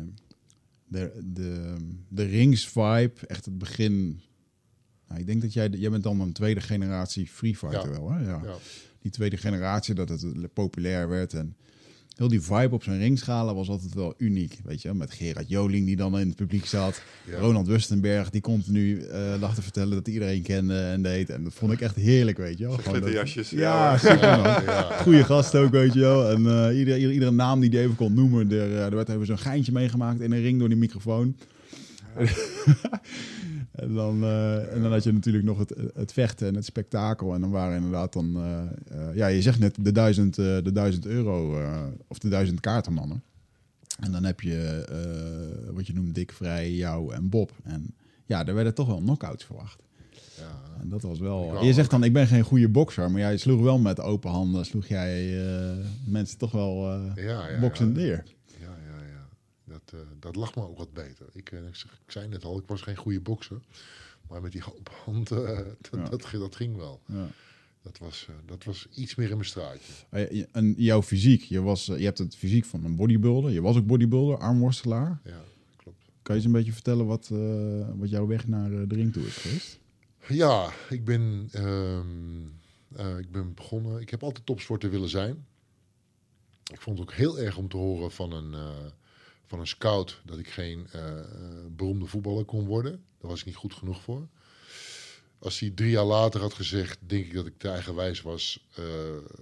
[0.87, 1.77] de, de,
[2.09, 4.21] de rings-vibe, echt het begin...
[5.09, 5.69] Nou, ik denk dat jij...
[5.69, 7.99] Jij bent dan een tweede generatie Free Fighter Ja.
[8.01, 8.25] wel, hè?
[8.25, 8.41] Ja.
[8.45, 8.57] Ja.
[8.99, 11.57] Die tweede generatie, dat het populair werd en...
[12.23, 14.95] Heel die vibe op zijn ringschalen was altijd wel uniek, weet je.
[14.95, 17.02] Met Gerard Joling die dan in het publiek zat.
[17.25, 17.38] Ja.
[17.38, 21.31] Ronald Wustenberg die continu eh lag te vertellen dat iedereen kende en deed.
[21.31, 22.77] En dat vond ik echt heerlijk, weet je wel.
[22.77, 23.51] Glitterjasjes.
[23.51, 24.18] Ja, man.
[24.64, 24.83] Ja.
[25.03, 26.31] Goeie gast ook, weet je wel.
[26.31, 29.27] En eh, ieder- iedere naam die hij even kon noemen, er, eh, er werd even
[29.27, 31.37] zo'n geintje meegemaakt in een ring door die microfoon.
[33.73, 37.35] en, dan, eh, en dan had je natuurlijk nog het, het vechten en het spektakel.
[37.35, 41.07] En dan waren inderdaad dan, eh, eh, ja, je zegt net de duizend, de duizend
[41.07, 41.61] euro
[42.09, 43.23] of de duizend kaartenmannen.
[44.01, 44.85] En dan heb je
[45.73, 47.53] wat je noemt Dick Vrij, jou en Bob.
[47.63, 47.95] En
[48.27, 49.83] ja, er werden toch wel knockouts verwacht.
[50.39, 50.81] Ja.
[50.81, 51.65] En dat was wel.
[51.65, 54.65] Je zegt dan, ik ben geen goede bokser, maar jij sloeg wel met open handen,
[54.65, 55.43] sloeg jij
[56.07, 57.85] mensen toch wel eh Ja, ja.
[57.85, 58.25] neer.
[59.73, 61.27] Dat, eh, dat lag me ook wat beter.
[61.33, 63.61] Ik, eh, ik, zei net al, ik was geen goede bokser.
[64.29, 65.39] Maar met die open hand, eh,
[65.91, 66.09] dat, Ja.
[66.09, 67.01] dat, dat ging wel.
[67.07, 67.29] Ja.
[67.83, 69.93] Dat was, dat was iets meer in mijn straatje.
[70.09, 73.51] Eh, En jouw fysiek, je, was, je hebt het fysiek van een bodybuilder.
[73.51, 75.21] Je was ook bodybuilder, armworstelaar.
[75.25, 75.41] Ja,
[75.77, 75.99] klopt.
[76.23, 77.29] Kan je eens een beetje vertellen wat,
[77.97, 79.81] wat jouw weg naar de ring toe is geweest?
[80.29, 82.07] Ja, ik ben, ehm,
[82.97, 84.01] eh, ik ben begonnen.
[84.01, 85.47] Ik heb altijd topsporter willen zijn.
[86.73, 88.55] Ik vond het ook heel erg om te horen van een,
[89.53, 91.25] van een scout dat ik geen eh, eh,
[91.71, 93.05] beroemde voetballer kon worden.
[93.19, 94.29] Daar was ik niet goed genoeg voor.
[95.38, 98.85] Als hij drie jaar later had gezegd, denk ik dat ik te eigenwijs was eh,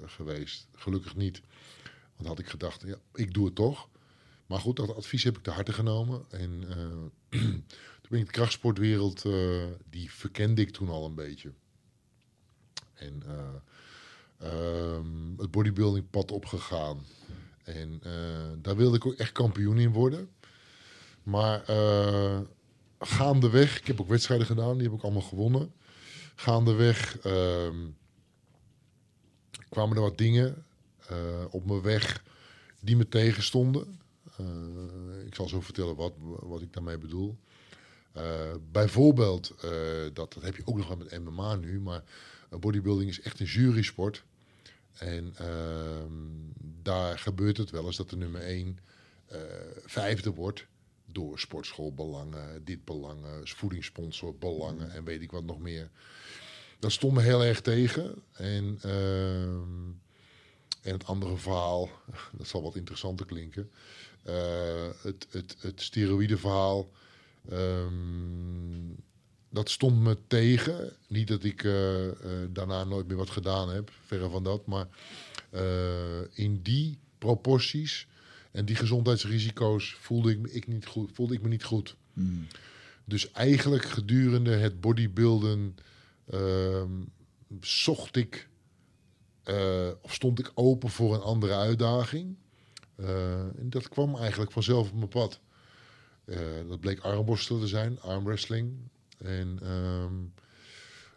[0.05, 0.66] geweest.
[0.75, 1.42] Gelukkig niet.
[2.16, 3.88] Want had ik gedacht, ja, ik doe het toch.
[4.46, 6.25] Maar goed, dat advies heb ik te harte genomen.
[6.31, 7.40] En eh,
[8.01, 9.23] toen ben ik de krachtsportwereld,
[9.90, 11.53] die verkende ik toen al een beetje.
[12.94, 13.55] En eh,
[14.49, 17.07] ehm, het bodybuilding pad opgegaan.
[17.64, 18.12] En eh,
[18.62, 20.31] daar wilde ik ook echt kampioen in worden.
[21.23, 22.40] Maar eh,
[22.99, 25.73] gaandeweg, ik heb ook wedstrijden gedaan, die heb ik allemaal gewonnen.
[26.35, 27.77] Gaandeweg ehm,
[29.68, 30.64] kwamen er wat dingen
[31.07, 32.25] eh, op mijn weg
[32.81, 33.99] die me tegenstonden.
[35.27, 37.38] Ik zal zo vertellen wat, wat ik daarmee bedoel.
[38.73, 39.55] Bijvoorbeeld,
[40.12, 42.03] dat, dat heb je ook nog wel met MMA nu, maar
[42.61, 44.25] bodybuilding is echt een jurysport.
[44.98, 46.12] En ehm,
[46.83, 48.79] daar gebeurt het wel eens dat de nummer 1
[49.85, 50.66] vijfde wordt
[51.07, 55.90] door sportschoolbelangen, dit belangen, voedingssponsor belangen en weet ik wat nog meer.
[56.79, 58.22] Dat stond me heel erg tegen.
[58.33, 59.88] En, ehm,
[60.83, 61.90] en het andere verhaal,
[62.38, 63.70] dat zal wat interessanter klinken.
[64.24, 66.90] eh, het, het, het steroïdeverhaal.
[67.48, 68.92] ehm,
[69.50, 70.92] dat stond me tegen.
[71.06, 72.14] Niet dat ik eh, eh,
[72.50, 74.66] daarna nooit meer wat gedaan heb, verre van dat.
[74.66, 74.88] Maar
[75.50, 78.06] eh, in die proporties
[78.50, 81.96] en die gezondheidsrisico's voelde ik me, ik niet goed, voelde ik me niet goed.
[82.12, 82.46] Hmm.
[83.04, 85.76] Dus eigenlijk gedurende het bodybuilden
[86.30, 86.90] ehm,
[87.60, 88.48] zocht ik,
[90.02, 92.36] of stond ik open voor een andere uitdaging.
[92.96, 95.40] En dat kwam eigenlijk vanzelf op mijn pad.
[96.68, 98.76] Dat bleek armworstelen te zijn, armwrestling.
[99.24, 100.14] En ehm,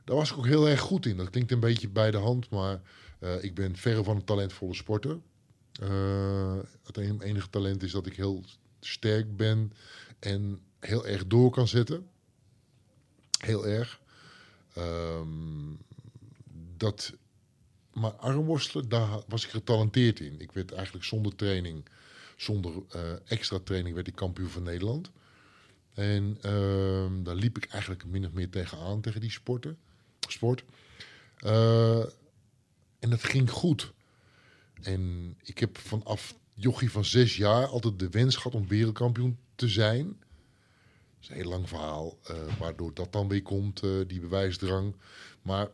[0.04, 1.18] daar was ik ook heel erg goed in.
[1.18, 2.82] Dat klinkt een beetje bij de hand, maar
[3.20, 5.20] eh, ik ben verre van een talentvolle sporter.
[5.82, 8.44] Eh, het en- enige talent is dat ik heel
[8.80, 9.74] sterk ben
[10.20, 12.08] en heel erg door kan zetten.
[13.40, 14.00] Heel erg.
[14.74, 15.74] Ehm,
[16.78, 17.14] dat,
[17.94, 20.40] maar armworstelen, daar was ik getalenteerd in.
[20.42, 21.86] Ik werd eigenlijk zonder training,
[22.38, 25.12] zonder eh, extra training, werd ik kampioen van Nederland.
[25.94, 29.78] En ehm, daar liep ik eigenlijk min of meer tegenaan, tegen die sporten,
[30.30, 30.64] sport.
[31.38, 32.00] Eh,
[33.00, 33.94] en dat ging goed.
[34.82, 39.68] En ik heb vanaf jochie van zes jaar altijd de wens gehad om wereldkampioen te
[39.68, 40.06] zijn.
[40.08, 44.96] Dat is een heel lang verhaal, eh, waardoor dat dan weer komt, eh, die bewijsdrang.
[45.42, 45.70] Maar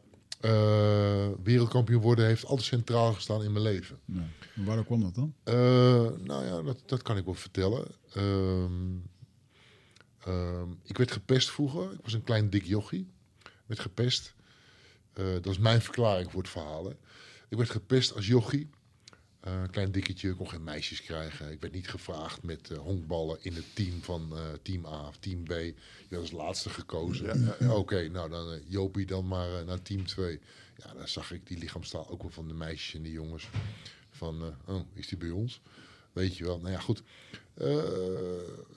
[1.43, 3.99] wereldkampioen worden heeft altijd centraal gestaan in mijn leven.
[4.05, 4.27] Ja.
[4.55, 5.33] Waarom kwam dat dan?
[6.23, 7.87] Nou ja, dat, dat kan ik wel vertellen.
[8.13, 8.97] Ehm,
[10.23, 11.91] ehm, ik werd gepest vroeger.
[11.91, 13.07] Ik was een klein dik jochie.
[13.65, 14.33] werd gepest.
[15.13, 16.85] Eh, dat is mijn verklaring voor het verhaal.
[16.85, 16.91] hè.
[17.49, 18.69] Ik werd gepest als jochie.
[19.39, 21.51] Eh, een klein dikketje, ik kon geen meisjes krijgen.
[21.51, 25.43] Ik werd niet gevraagd met eh, honkballen in het team van team A of team
[25.43, 25.49] B.
[25.49, 25.75] Je
[26.09, 27.55] werd als laatste gekozen.
[27.79, 30.39] Oké, nou dan Jopie dan maar naar team 2.
[30.77, 33.49] Ja, dan zag ik die lichaamstaal ook wel van de meisjes en de jongens.
[34.09, 35.61] Van, oh, is die bij ons?
[36.13, 36.59] Weet je wel.
[36.59, 37.03] Nou ja, goed.
[37.59, 37.83] Eh,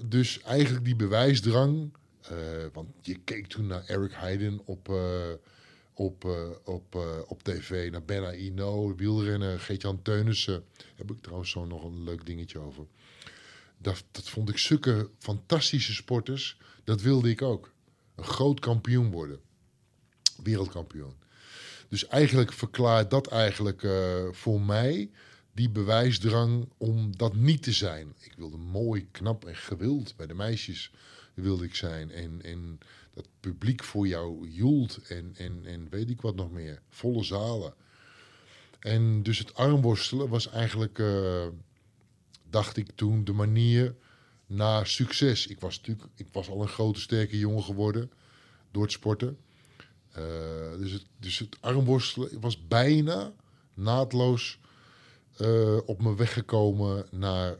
[0.05, 1.93] dus eigenlijk die bewijsdrang.
[2.23, 2.37] eh,
[2.73, 5.31] want je keek toen naar Eric Heiden op, eh,
[5.95, 6.25] op,
[6.65, 6.95] op,
[7.27, 7.91] op tv.
[7.91, 10.65] Naar Benna Ino, wielrennen, Geert-Jan Teunissen.
[10.97, 12.87] Heb ik trouwens zo nog een leuk dingetje over.
[13.79, 16.59] Dat, dat vond ik zulke fantastische sporters.
[16.85, 17.73] Dat wilde ik ook.
[18.15, 19.41] Een groot kampioen worden.
[20.43, 21.15] Wereldkampioen.
[21.89, 23.87] Dus eigenlijk verklaart dat eigenlijk
[24.31, 25.11] voor mij
[25.53, 28.15] die bewijsdrang om dat niet te zijn.
[28.21, 30.91] Ik wilde mooi, knap en gewild bij de meisjes
[31.35, 32.11] wilde ik zijn.
[32.11, 32.79] En, en
[33.15, 36.81] dat publiek voor jou joelt en, en, en weet ik wat nog meer.
[36.89, 37.75] Volle zalen.
[38.79, 41.47] En dus het armworstelen was eigenlijk, eh,
[42.51, 43.95] dacht ik toen, de manier
[44.47, 45.47] naar succes.
[45.47, 48.11] Ik was natuurlijk, ik was al een grote sterke jongen geworden
[48.71, 49.39] door het sporten.
[50.13, 50.23] Eh,
[50.79, 53.33] dus, het, dus het armworstelen was bijna
[53.75, 54.59] naadloos
[55.37, 57.57] eh, op me weggekomen naar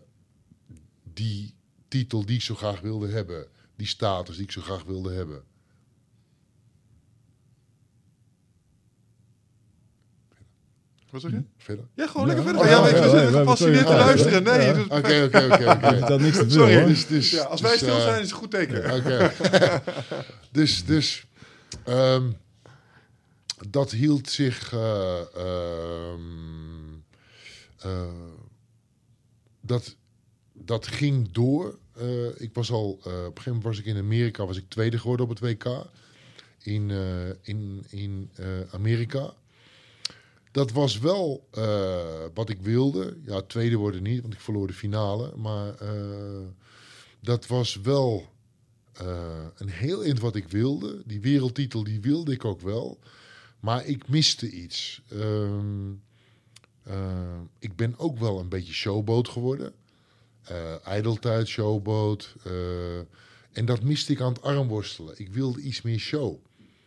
[1.13, 1.55] die
[1.89, 3.47] titel die ik zo graag wilde hebben.
[3.77, 5.45] Die status die ik zo graag wilde hebben.
[11.11, 11.43] Wat zeg je?
[11.59, 11.85] Verder?
[11.95, 12.35] Ja, gewoon Ja.
[12.35, 12.77] lekker Oh, verder.
[12.77, 14.43] Ja, ja, weet je, ja, we ja, zitten we gepassioneerd te luisteren.
[14.43, 16.07] Nee, je doet het Oké, oké, oké, Je oké.
[16.13, 16.87] had niks te doen Sorry, hoor.
[16.89, 18.95] Dus, dus, Ja, als wij dus, stil eh, zijn, is het een goed teken.
[18.95, 19.33] Oké.
[20.59, 21.27] dus, dus
[21.85, 22.31] ehm,
[23.69, 24.73] dat hield zich.
[27.85, 28.13] Eh,
[29.61, 29.97] dat,
[30.53, 31.79] dat ging door.
[31.93, 32.99] Eh, ik was al.
[33.05, 35.41] eh, op een gegeven moment was ik in Amerika, was ik tweede geworden op het
[35.41, 35.87] WK.
[36.63, 36.91] In,
[37.43, 38.31] in, in
[38.71, 39.35] Amerika.
[40.51, 41.49] Dat was wel
[42.35, 43.17] wat ik wilde.
[43.25, 45.37] Ja, tweede worden niet, want ik verloor de finale.
[45.37, 45.75] Maar
[47.21, 48.33] dat was wel
[49.57, 51.03] een heel eind wat ik wilde.
[51.07, 52.99] Die wereldtitel, die wilde ik ook wel.
[53.61, 55.03] Maar ik miste iets.
[55.09, 55.91] Ehm,
[56.83, 56.95] eh,
[57.59, 59.73] ik ben ook wel een beetje showboat geworden.
[60.43, 62.35] Eh ijdeltijd, showboat.
[62.45, 62.99] eh,
[63.53, 65.15] en dat miste ik aan het armworstelen.
[65.19, 66.37] Ik wilde iets meer show.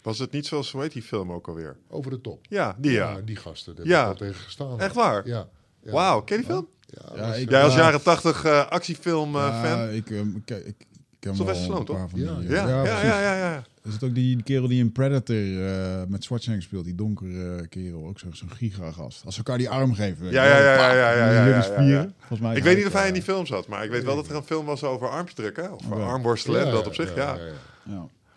[0.02, 1.78] Was het niet zoals, hoe heet die film ook alweer?
[1.90, 2.46] Over de top.
[2.50, 3.22] Ja, die ja.
[3.22, 3.76] die gasten.
[3.76, 3.98] Daar Ja.
[4.08, 4.80] heb ik al tegen gestaan.
[4.80, 5.28] Echt waar?
[5.28, 5.48] Ja.
[5.84, 5.92] ja.
[5.92, 6.68] Wauw, ken je die film?
[6.86, 7.80] Ja, Ja, was, ik- Jij als Ja.
[7.80, 9.90] jaren tachtig eh, actiefilm eh, Ja, fan?
[9.94, 10.76] ik, ik, ik, ik
[11.26, 12.12] ken Sylvester wel Stallone, toch?
[12.14, 12.24] die.
[12.26, 13.64] Ja, eh, Ja, ja, ja, ja, ja.
[13.84, 15.36] Is het ook die kerel die in Predator
[15.68, 16.86] eh, met Schwarzenegger speelt?
[16.86, 19.26] Die donkere kerel, ook zo- zo'n gigagast.
[19.26, 20.32] Als ze elkaar die arm geven.
[20.32, 22.14] Ja, ja, ja, ja, ja, ja, En ja, jullie ja, ja, spieren.
[22.20, 24.04] Volgens mij Ik weet niet of hij in die eh, film zat, maar ik weet
[24.04, 25.74] wel dat er een film was over armsdrukken.
[25.74, 26.02] Of Oké.
[26.02, 27.38] armworstelen, Ja, dat op zich, ja.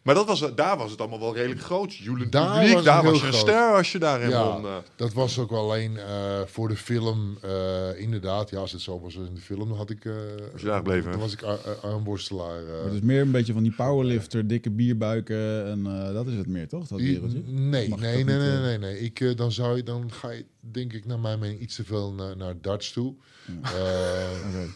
[0.03, 1.95] Maar dat was, daar was het allemaal wel redelijk groot.
[1.95, 4.65] Jullie Daar publiek, was daar was je een ster als je daarin Ja, won.
[4.65, 4.77] eh.
[4.97, 7.39] dat was ook alleen eh, voor de film.
[7.43, 10.05] eh, inderdaad, ja, als het zo was in de film, dan had ik.
[10.05, 10.13] eh,
[10.53, 11.11] Was je daar gebleven?
[11.11, 12.59] Dan was ik ar- ar- armworstelaar.
[12.59, 12.73] eh.
[12.75, 15.67] Maar het is meer een beetje van die powerlifter, dikke bierbuiken.
[15.67, 16.87] En eh, dat is het meer, toch?
[16.87, 17.43] Dat wereldje?
[17.47, 18.99] nee, nee, nee, nee, nee, nee.
[19.01, 22.13] Ik, dan, zou je, dan ga je, denk ik, naar mijn mening, iets te veel
[22.13, 23.15] naar, naar darts toe.
[23.63, 24.75] Eh, Oké.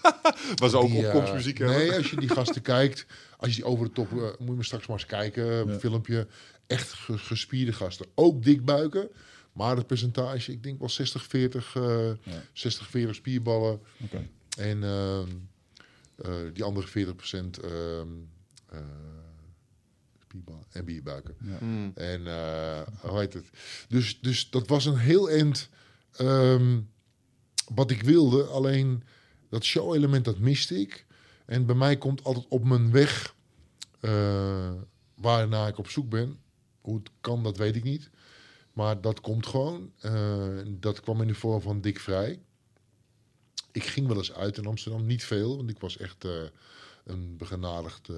[0.56, 1.58] was ook die, eh, opkomstmuziek.
[1.58, 1.66] hè?
[1.66, 4.54] Nee, als je die gasten kijkt, als je die over de top, eh, moet je
[4.54, 5.78] maar straks maar eens kijken, een Ja.
[5.78, 6.26] filmpje.
[6.66, 8.06] Echt ge- gespierde gasten.
[8.14, 9.08] Ook dik buiken.
[9.52, 12.42] Maar het percentage, ik denk wel 60-40, eh Ja.
[12.52, 13.80] 60-40 spierballen.
[14.00, 14.28] Oké.
[14.58, 15.28] En ehm,
[16.16, 18.08] eh, die andere 40% ehm
[18.68, 18.78] eh,
[20.22, 21.34] spierballen en bierbuiken.
[21.40, 21.58] Ja.
[21.58, 21.92] Hmm.
[21.94, 23.44] En eh, hoe heet het?
[23.88, 25.68] Dus, dus dat was een heel eind
[26.16, 26.80] ehm,
[27.74, 28.44] wat ik wilde.
[28.44, 29.02] Alleen
[29.48, 31.06] dat show-element, dat miste ik.
[31.46, 33.34] En bij mij komt altijd op mijn weg
[34.00, 34.72] uh,
[35.14, 36.38] waarnaar ik op zoek ben.
[36.80, 38.10] Hoe het kan, dat weet ik niet.
[38.72, 39.92] Maar dat komt gewoon.
[40.04, 42.42] Uh, dat kwam in de vorm van Dick Vrij.
[43.72, 46.42] Ik ging wel eens uit in Amsterdam, niet veel, want ik was echt uh,
[47.04, 48.08] een begenadigd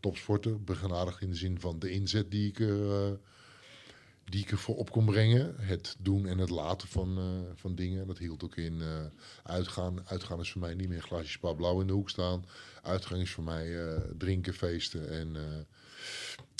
[0.00, 0.64] topsporter.
[0.64, 2.58] Begenadigd in de zin van de inzet die ik
[4.28, 5.54] die ik ervoor op kon brengen.
[5.58, 8.06] Het doen en het laten van, uh, van dingen.
[8.06, 9.04] Dat hield ook in uh,
[9.42, 10.08] uitgaan.
[10.08, 12.44] Uitgaan is voor mij niet meer een glaasje spa blauw in de hoek staan.
[12.82, 15.10] Uitgang is voor mij uh, drinken, feesten.
[15.10, 15.36] En,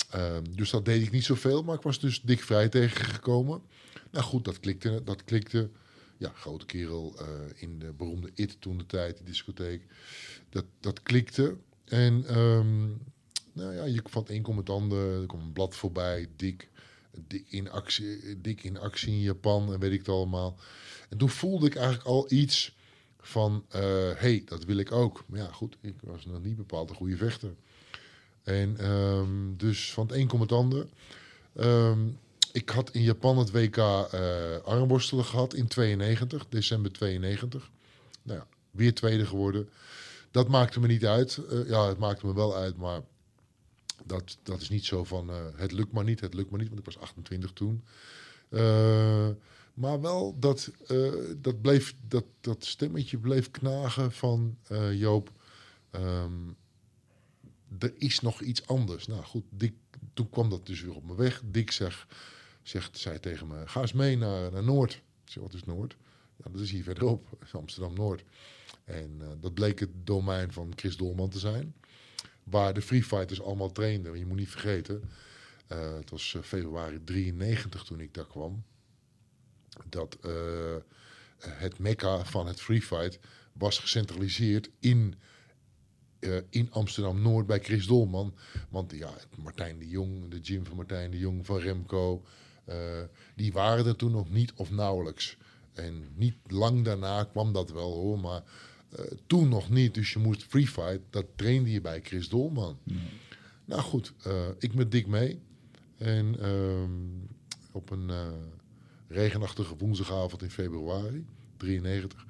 [0.09, 1.63] ehm, dus dat deed ik niet zoveel.
[1.63, 3.61] Maar ik was dus dik vrij tegengekomen.
[4.11, 5.01] Nou goed, dat klikte.
[5.03, 5.69] Dat klikte.
[6.17, 7.15] Ja, grote kerel
[7.55, 9.85] in de beroemde IT toen de tijd, de discotheek.
[10.49, 11.57] Dat, dat klikte.
[11.85, 13.01] En um,
[13.53, 15.21] nou ja, je van het een komt het ander.
[15.21, 16.69] Er komt een blad voorbij, dik
[17.27, 20.59] dik in actie, dik in actie in Japan en weet ik het allemaal.
[21.09, 22.75] En toen voelde ik eigenlijk al iets
[23.19, 25.23] van, hé, uh, hey, dat wil ik ook.
[25.27, 27.55] Maar ja, goed, ik was nog niet bepaald een goede vechter.
[28.43, 30.87] En um, dus van het een komt het ander.
[31.59, 32.17] Um,
[32.51, 34.07] ik had in Japan het WK uh,
[34.63, 37.69] armworstelen gehad in 92, december 92.
[38.23, 39.69] Nou ja, weer tweede geworden.
[40.31, 41.39] Dat maakte me niet uit.
[41.51, 43.01] Uh, ja, het maakte me wel uit, maar
[44.05, 46.67] dat, dat is niet zo van uh, het lukt maar niet, het lukt maar niet,
[46.67, 47.83] want ik was 28 toen.
[48.49, 49.29] Uh,
[49.73, 54.57] maar wel dat, uh, dat, bleef, dat, dat stemmetje bleef knagen van
[54.93, 55.31] Joop.
[55.91, 56.55] Um,
[57.79, 59.07] er is nog iets anders.
[59.07, 59.43] Nou goed,
[60.13, 61.41] toen kwam dat dus weer op me weg.
[61.45, 62.07] Dick zeg,
[62.61, 65.01] zegt, zei tegen me, ga eens mee naar, naar Noord.
[65.33, 65.97] Wat is Noord?
[66.35, 68.23] Ja, dat is hier verderop, Amsterdam-Noord.
[68.83, 71.73] En dat bleek het domein van Chris Dolman te zijn
[72.49, 74.19] waar de free fighters allemaal trainden.
[74.19, 75.09] Je moet niet vergeten,
[75.71, 78.63] uh, het was uh, februari 93 toen ik daar kwam,
[79.89, 80.75] dat uh,
[81.37, 83.19] het mekka van het free fight
[83.53, 85.15] was gecentraliseerd in,
[86.49, 88.35] in Amsterdam-Noord bij Chris Dolman.
[88.69, 92.25] Want ja, Martijn de Jong, de gym van Martijn de Jong, van Remco,
[93.35, 95.37] die waren er toen nog niet of nauwelijks.
[95.73, 98.43] En niet lang daarna kwam dat wel hoor, maar
[98.97, 100.99] uh, toen nog niet, dus je moest free fight.
[101.09, 102.77] Dat trainde je bij Chris Dolman.
[102.83, 102.97] Mm.
[103.65, 105.39] Nou goed, uh, ik met Dick mee.
[105.97, 106.89] En uh,
[107.71, 108.27] op een uh,
[109.07, 111.25] regenachtige woensdagavond in februari,
[111.57, 112.25] 93.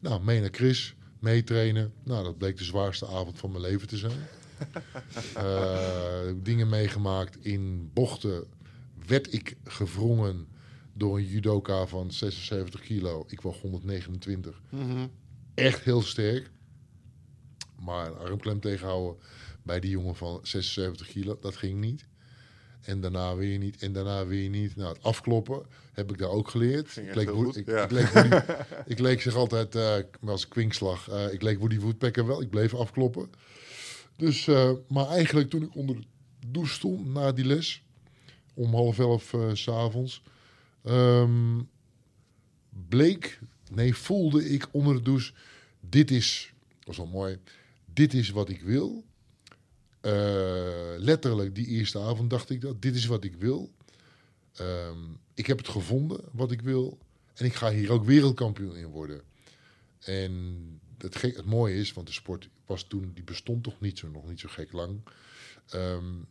[0.00, 1.92] Nou, mee naar Chris, meetrainen.
[2.02, 4.26] Nou, dat bleek de zwaarste avond van mijn leven te zijn.
[6.42, 8.44] dingen meegemaakt in bochten.
[9.06, 10.46] Werd ik gevrongen
[10.92, 13.24] door een judoka van 76 kilo.
[13.28, 14.60] Ik was 129.
[14.70, 15.10] Mm -hmm
[15.54, 16.50] echt heel sterk.
[17.80, 19.22] Maar een armklem tegenhouden
[19.62, 22.06] bij die jongen van 76 kilo, dat ging niet.
[22.82, 24.76] En daarna weer niet, en daarna weer niet.
[24.76, 26.96] Nou, het afkloppen heb ik daar ook geleerd.
[26.96, 27.84] Ik leek, ik, ja.
[27.84, 28.42] ik, leek Woody,
[28.92, 32.42] ik leek zich altijd, uh, als kwinkslag, uh, ik leek Woody Woodpecker wel.
[32.42, 33.30] Ik bleef afkloppen.
[34.16, 36.04] Dus, uh, maar eigenlijk toen ik onder de
[36.46, 37.82] douche stond na die les,
[38.54, 40.22] om half elf uh, s'avonds,
[40.84, 41.68] um,
[42.88, 43.40] bleek
[43.74, 45.32] Nee, voelde ik onder de douche,
[45.80, 46.52] dit is,
[46.84, 47.38] was wel mooi,
[47.92, 49.04] dit is wat ik wil.
[50.02, 50.12] Uh,
[50.96, 53.72] letterlijk die eerste avond dacht ik dat, dit is wat ik wil.
[54.60, 56.98] Um, ik heb het gevonden wat ik wil.
[57.34, 59.22] En ik ga hier ook wereldkampioen in worden.
[59.98, 63.98] En het, gek, het mooie is, want de sport was toen, die bestond toch niet
[63.98, 65.00] zo, nog niet zo gek lang.
[65.74, 66.26] Um,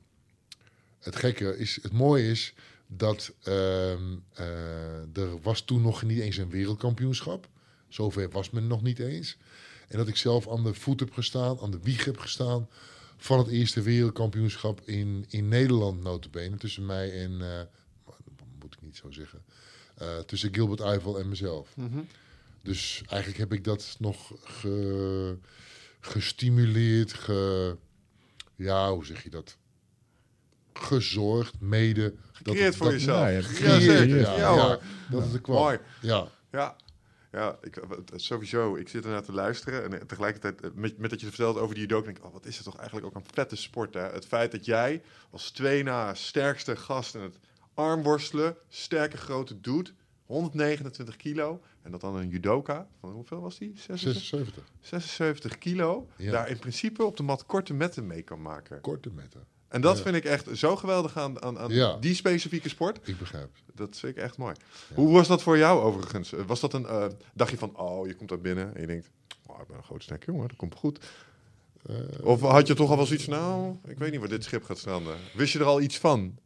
[1.00, 2.54] het gekke is, het mooie is,
[2.98, 7.50] dat uh, uh, er was toen nog niet eens een wereldkampioenschap.
[7.88, 9.38] Zover was men nog niet eens.
[9.88, 12.68] En dat ik zelf aan de voet heb gestaan, aan de wieg heb gestaan
[13.18, 16.58] van het eerste wereldkampioenschap in, in Nederland, notabene.
[16.58, 17.62] Tussen mij en, uh,
[18.60, 19.44] moet ik niet zo zeggen,
[20.02, 21.76] uh, tussen Gilbert Eiffel en mezelf.
[21.76, 22.08] Mm -hmm.
[22.64, 25.38] Dus eigenlijk heb ik dat nog ge,
[26.00, 27.78] gestimuleerd, ge,
[28.56, 29.58] ja, hoe zeg je dat?
[30.74, 32.14] Gezorgd, mede.
[32.32, 33.20] Gecreëerd voor jezelf.
[33.20, 34.18] Ja, ja, zeker.
[34.18, 34.80] Ja, ja, ja,
[35.10, 35.58] dat is de kwam.
[35.58, 35.80] Mooi.
[36.02, 36.28] Ja.
[36.52, 36.76] Ja.
[37.32, 37.82] Ja, ik,
[38.16, 38.76] sowieso.
[38.76, 40.00] Ik zit ernaar te luisteren.
[40.00, 42.46] En tegelijkertijd, met, met dat je het vertelt over die judo, denk ik, oh, wat
[42.46, 43.94] is het toch eigenlijk ook een vette sport.
[43.94, 44.02] Hè?
[44.02, 47.38] Het feit dat jij als twee na sterkste gast in het
[47.74, 49.94] armworstelen, sterke grote doet,
[50.26, 51.62] 129 kilo.
[51.82, 53.74] En dat dan een judoka, van hoeveel was die?
[53.76, 54.64] 76.
[54.80, 56.08] 76 kilo.
[56.16, 56.32] Ja.
[56.32, 58.82] Daar in principe op de mat korte metten mee kan maken.
[58.82, 59.48] Korte metten.
[59.72, 60.04] En dat ja.
[60.04, 61.98] vind ik echt zo geweldig aan, aan, aan ja.
[62.00, 63.08] die specifieke sport.
[63.08, 63.50] Ik begrijp.
[63.74, 64.56] Dat vind ik echt mooi.
[64.90, 64.96] Ja.
[64.96, 66.34] Hoe was dat voor jou overigens?
[66.46, 69.10] Was dat een uh, dagje van, oh, je komt daar binnen en je denkt,
[69.46, 71.00] oh, ik ben een groot sterk jongen, dat komt goed.
[71.90, 74.64] Uh, of had je toch al wel zoiets, nou, ik weet niet waar dit schip
[74.64, 75.16] gaat stranden.
[75.34, 76.38] Wist je er al iets van?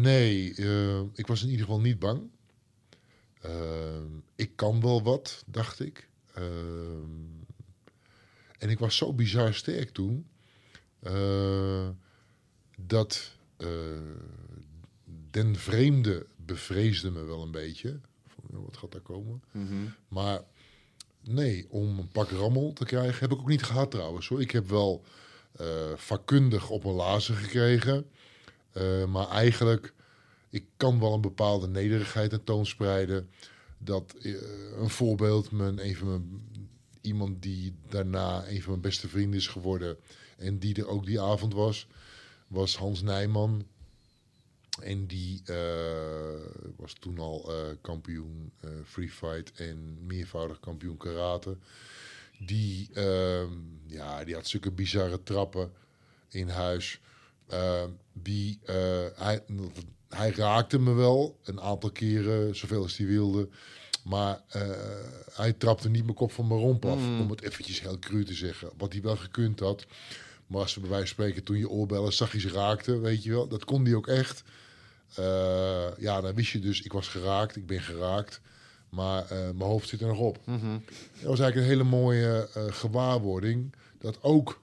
[0.00, 2.30] Nee, uh, ik was in ieder geval niet bang.
[4.36, 6.08] ik kan wel wat, dacht ik.
[8.58, 10.26] En ik was zo bizar sterk toen.
[12.76, 13.68] Dat eh,
[15.30, 18.00] den vreemde bevreesde me wel een beetje.
[18.26, 19.42] Van, wat gaat daar komen?
[19.50, 19.74] Mhm.
[20.08, 20.42] Maar
[21.20, 24.28] nee, om een pak rammel te krijgen heb ik ook niet gehad trouwens.
[24.28, 24.40] Hoor.
[24.40, 25.04] Ik heb wel
[25.52, 28.06] eh, vakkundig op een lazen gekregen.
[28.72, 29.94] Eh, maar eigenlijk,
[30.50, 33.30] ik kan wel een bepaalde nederigheid tentoonspreiden.
[33.78, 34.14] Dat
[34.78, 36.48] een voorbeeld, mijn, een van mijn,
[37.00, 39.96] iemand die daarna een van mijn beste vrienden is geworden.
[40.36, 41.86] En die er ook die avond was,
[42.48, 43.66] was Hans Nijman.
[44.82, 45.56] En die eh,
[46.76, 51.56] was toen al eh, kampioen eh, free fight en meervoudig kampioen karate.
[52.38, 53.52] Die, ehm,
[53.86, 55.72] ja, die had zulke bizarre trappen
[56.28, 57.00] in huis.
[57.48, 58.58] Ehm, die,
[59.14, 59.44] hij,
[60.08, 63.48] hij raakte me wel een aantal keren, zoveel als hij wilde.
[64.04, 64.40] Maar
[65.32, 67.20] hij trapte niet mijn kop van mijn romp af, Mm.
[67.20, 68.70] om het eventjes heel cru te zeggen.
[68.76, 69.86] Wat hij wel gekund had.
[70.46, 73.48] Maar als ze bij wijze van spreken toen je oorbellen zachtjes raakte, weet je wel.
[73.48, 74.42] Dat kon hij ook echt.
[75.14, 78.40] Eh, ja, dan wist je dus, ik was geraakt, ik ben geraakt.
[78.88, 80.46] Maar eh, mijn hoofd zit er nog op.
[80.46, 80.78] Mhm.
[81.20, 83.74] Dat was eigenlijk een hele mooie eh, gewaarwording.
[83.98, 84.60] Dat ook,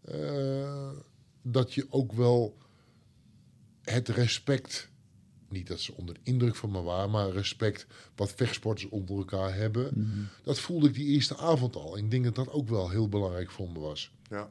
[0.00, 0.90] eh,
[1.42, 2.56] dat je ook wel
[3.82, 4.88] het respect,
[5.48, 9.54] niet dat ze onder de indruk van me waren, maar respect wat vechtsporters onder elkaar
[9.54, 9.90] hebben.
[10.42, 11.96] Dat voelde ik die eerste avond al.
[11.96, 14.12] Ik denk dat dat ook wel heel belangrijk voor me was.
[14.30, 14.50] Ja.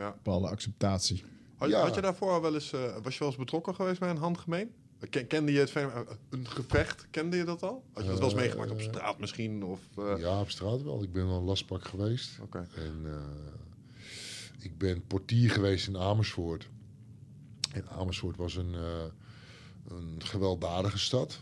[0.00, 0.10] Ja.
[0.10, 1.24] Bepaalde acceptatie.
[1.56, 1.80] Had, Ja.
[1.80, 4.16] had je daarvoor al wel eens, eh, was je wel eens betrokken geweest bij een
[4.16, 4.70] handgemeen?
[5.10, 5.86] Ken, kende je het eh,
[6.30, 7.06] een gevecht?
[7.10, 7.84] Kende je dat al?
[7.92, 9.62] Had je dat wel eens Eh, meegemaakt op straat misschien?
[9.64, 11.02] Of, eh, Ja, op straat wel.
[11.02, 12.38] Ik ben wel een lastpak geweest.
[12.42, 12.66] Oké.
[12.74, 16.68] En eh, ik ben portier geweest in Amersfoort.
[17.72, 19.04] En Amersfoort was een, eh,
[19.88, 21.40] een gewelddadige stad.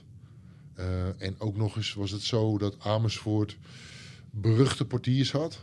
[0.74, 3.56] Eh, en ook nog eens was het zo dat Amersfoort
[4.30, 5.58] beruchte portiers had,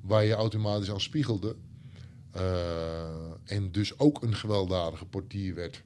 [0.00, 1.56] waar je automatisch al spiegelde.
[2.32, 5.82] Eh, en dus ook een gewelddadige portier werd.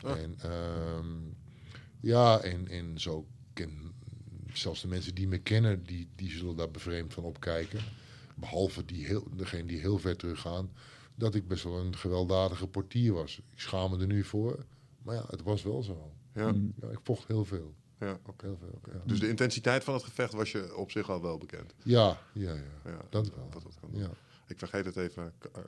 [0.00, 0.18] Ah.
[0.18, 1.06] En ehm,
[2.00, 3.92] ja, en, en zo ken
[4.52, 7.80] zelfs de mensen die me kennen, die, die zullen daar bevreemd van opkijken.
[8.34, 10.70] Behalve die heel, degene die heel ver teruggaan,
[11.14, 13.38] dat ik best wel een gewelddadige portier was.
[13.38, 14.64] Ik schaam me er nu voor,
[15.02, 16.12] maar ja, het was wel zo.
[16.34, 17.74] ja, Ja, ik vocht heel veel.
[17.98, 18.18] ja.
[18.36, 19.00] Heel veel ja.
[19.04, 21.74] Dus de intensiteit van het gevecht was je op zich al wel bekend.
[21.82, 23.48] ja, ja, ja, Ja, dat wel.
[23.50, 23.90] Dat kan.
[23.92, 24.10] Ja.
[24.46, 25.32] Ik vergeet het even.
[25.38, 25.62] K- eh,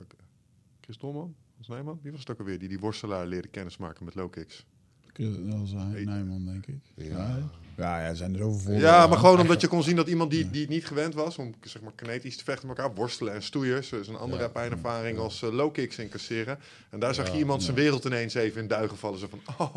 [0.81, 1.35] Chris Dolman?
[1.57, 1.99] Was Nijman?
[2.01, 2.59] Wie was het ook alweer?
[2.59, 4.65] Die die worstelaar leerde kennismaken met low kicks.
[5.13, 6.79] Dat was Nijman, denk ik.
[6.95, 7.49] Ja.
[7.77, 8.73] Ja, ja, er zijn er zoveel.
[8.79, 11.53] Ja, maar gewoon omdat je kon zien dat iemand die, die niet gewend was om
[11.61, 14.47] zeg maar kinetisch te vechten met elkaar, worstelen en stoeien, is een andere Ja.
[14.49, 16.59] pijnervaring als eh, low kicks incasseren.
[16.89, 19.19] En daar zag je iemand zijn wereld ineens even in duigen vallen.
[19.19, 19.75] Zo van, oh,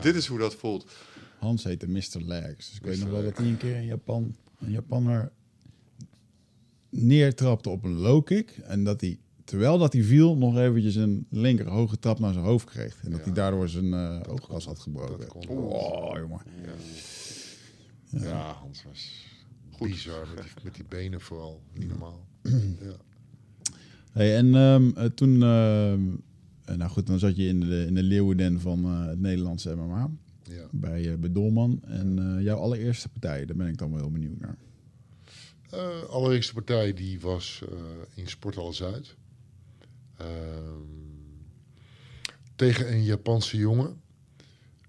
[0.00, 0.92] dit- is hoe dat voelt.
[1.38, 2.20] Hans heette Mr.
[2.20, 2.68] Legs.
[2.68, 5.32] Dus ik weet nog wel dat hij een keer in Japan een Japanner
[6.96, 8.50] neertrapte op een low kick.
[8.62, 12.44] En dat hij, terwijl dat hij viel, nog eventjes een linker hoge trap naar zijn
[12.44, 13.00] hoofd kreeg.
[13.04, 13.24] En dat Ja.
[13.24, 15.18] hij daardoor zijn eh oogkas had gebroken.
[15.18, 15.48] Dat kon.
[15.48, 16.40] Oh, jongen.
[18.10, 19.26] Ja, Hans was
[19.70, 19.88] Goed.
[19.88, 21.62] bizar met die, met die benen vooral.
[21.78, 22.26] Niet normaal.
[22.42, 22.96] ja.
[24.12, 26.00] Hey, en ehm, eh, toen, ehm,
[26.64, 29.74] eh, nou goed, dan zat je in de, in de leeuwenden van eh, het Nederlandse
[29.76, 30.10] MMA.
[30.42, 30.66] Ja.
[30.70, 31.80] Bij, eh bij Dolman.
[31.84, 34.56] En eh, jouw allereerste partij, daar ben ik dan wel heel benieuwd naar.
[35.74, 37.78] Eh, allereerste partij die was eh,
[38.14, 39.14] in Sporthal Zuid.
[40.16, 40.82] Ehm,
[42.56, 44.02] tegen een Japanse jongen.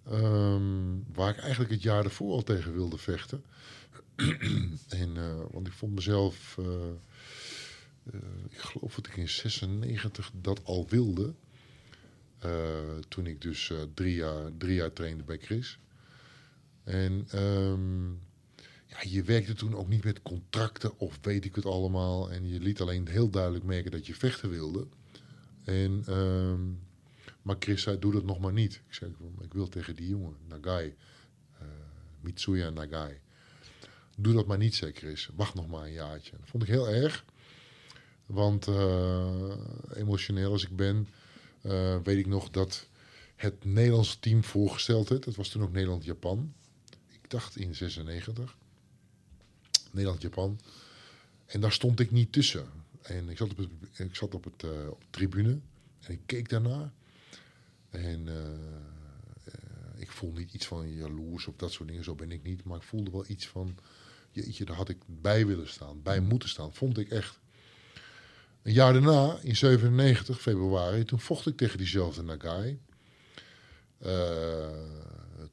[0.04, 3.44] Ehm, waar ik eigenlijk het jaar ervoor al tegen wilde vechten.
[5.02, 6.58] en, eh, want ik vond mezelf,
[8.50, 11.34] ik geloof dat ik in 96 dat al wilde.
[13.08, 15.80] Toen ik dus drie, jaar, drie jaar trainde bij Chris.
[16.84, 18.12] En ehm,
[18.86, 22.32] ja, je werkte toen ook niet met contracten of weet ik het allemaal.
[22.32, 24.88] En je liet alleen heel duidelijk merken dat je vechten wilde.
[25.64, 26.62] En, ehm,
[27.42, 28.82] maar Chris zei, doe dat nog maar niet.
[28.88, 30.96] Ik zei, ik wil tegen die jongen, Nagai.
[31.60, 31.66] eh
[32.22, 33.20] Mitsuya Nagai.
[34.18, 35.30] Doe dat maar niet, zei Chris.
[35.36, 36.32] Wacht nog maar een jaartje.
[36.40, 37.26] Dat vond ik heel erg.
[38.26, 39.52] Want eh,
[39.94, 41.08] emotioneel als ik ben,
[41.62, 42.88] eh, weet ik nog dat
[43.36, 45.24] het Nederlandse team voorgesteld werd.
[45.24, 46.54] Dat was toen ook Nederland-Japan.
[47.08, 48.58] Ik dacht in 96.
[49.96, 50.60] Nederland-Japan.
[51.46, 52.68] En daar stond ik niet tussen.
[53.02, 53.70] En ik zat op, het,
[54.00, 55.60] ik zat op, het, eh, op tribune
[56.00, 56.92] en ik keek daarnaar.
[57.90, 58.46] En eh,
[59.44, 62.64] eh, ik voel niet iets van jaloers of dat soort dingen, zo ben ik niet.
[62.64, 63.78] Maar ik voelde wel iets van,
[64.32, 66.74] jeetje, daar had ik bij willen staan, bij moeten staan.
[66.74, 67.40] Vond ik echt.
[68.62, 72.80] Een jaar daarna, in 97 februari, toen vocht ik tegen diezelfde Nagai.
[73.98, 74.70] Eh,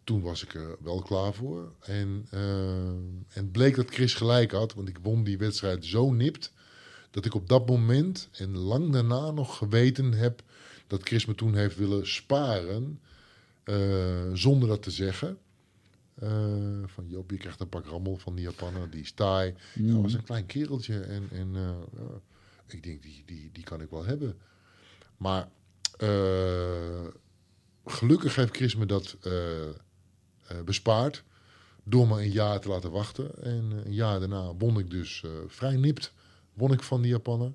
[0.04, 1.72] toen was ik er wel klaar voor.
[1.80, 6.12] En, eh, en het bleek dat Chris gelijk had, want ik won die wedstrijd zo
[6.12, 6.52] nipt
[7.10, 10.42] dat ik op dat moment en lang daarna nog geweten heb
[10.86, 13.00] dat Chris me toen heeft willen sparen,
[13.64, 15.38] eh, zonder dat te zeggen.
[16.14, 19.54] Eh, van Joop, je krijgt een pak rammel van die Japaner, die is taai.
[19.74, 21.62] Ja, dat was een klein kereltje en, en eh,
[21.92, 22.20] ja,
[22.66, 24.38] ik denk, die, die, die kan ik wel hebben.
[25.16, 25.48] Maar
[25.98, 27.06] eh,
[27.84, 29.74] gelukkig heeft Chris me dat eh, eh,
[30.64, 31.24] bespaard
[31.84, 33.42] door me een jaar te laten wachten.
[33.42, 36.12] En eh, een jaar daarna won ik dus eh, vrij nipt,
[36.54, 37.52] won ik van die Japaner.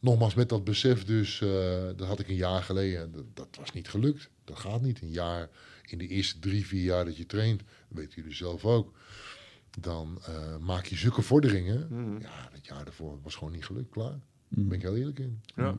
[0.00, 1.48] Nogmaals met dat besef dus, eh,
[1.96, 4.30] dat had ik een jaar geleden, dat, dat was niet gelukt.
[4.44, 5.02] Dat gaat niet.
[5.02, 5.48] Een jaar,
[5.86, 8.92] in de eerste drie, vier jaar dat je traint, dat weten jullie zelf ook,
[9.80, 11.86] dan eh, maak je zulke vorderingen.
[11.90, 12.20] Mhm.
[12.20, 14.20] Ja, dat jaar daarvoor was gewoon niet gelukt, klaar.
[14.48, 15.40] Daar ben ik heel eerlijk in.
[15.54, 15.78] Ja.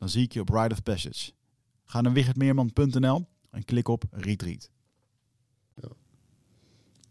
[0.00, 1.32] Dan zie ik je op Ride of Passage.
[1.84, 4.70] Ga naar wichertmeerman.nl en klik op Retreat.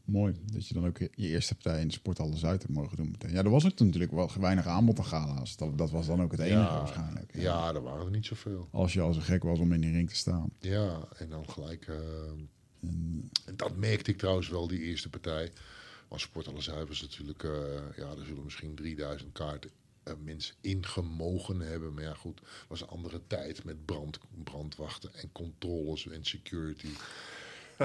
[0.04, 2.98] Mooi dat je dan ook je eerste partij in de sport alles uit hebt mogen
[2.98, 3.16] doen.
[3.28, 5.58] Ja, er was ook natuurlijk wel weinig aanbod aan gala's.
[5.58, 7.32] Dat, dat was dan ook het enige waarschijnlijk.
[7.38, 8.68] Ja, er waren er niet zoveel.
[8.72, 10.52] Als je al zo gek was om in die ring te staan.
[10.60, 11.88] Ja, en dan gelijk.
[11.88, 11.98] eh,
[13.46, 15.52] en dat merkte ik trouwens wel, die eerste partij.
[16.08, 17.44] Want Sport alle Zuivers natuurlijk.
[17.44, 17.52] eh,
[17.98, 19.70] ja, er zullen misschien 3000 kaarten
[20.24, 21.93] mensen ingemogen hebben.
[21.93, 26.88] Maar ja, goed, was een andere tijd met brand, brandwachten en controles en security.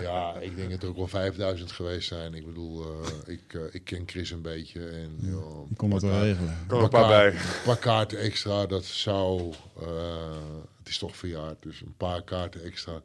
[0.00, 2.34] Ja, ik denk dat er ook wel 5000 geweest zijn.
[2.34, 4.86] Ik bedoel, eh, ik, eh, ik ken Chris een beetje.
[4.86, 5.42] En, ja,
[5.76, 6.58] kon dat wel regelen.
[6.66, 7.26] Kan er een paar bij.
[7.32, 9.54] Een paar kaarten extra, dat zou.
[9.80, 10.36] eh,
[10.78, 13.02] het is toch verjaard, dus een paar kaarten extra.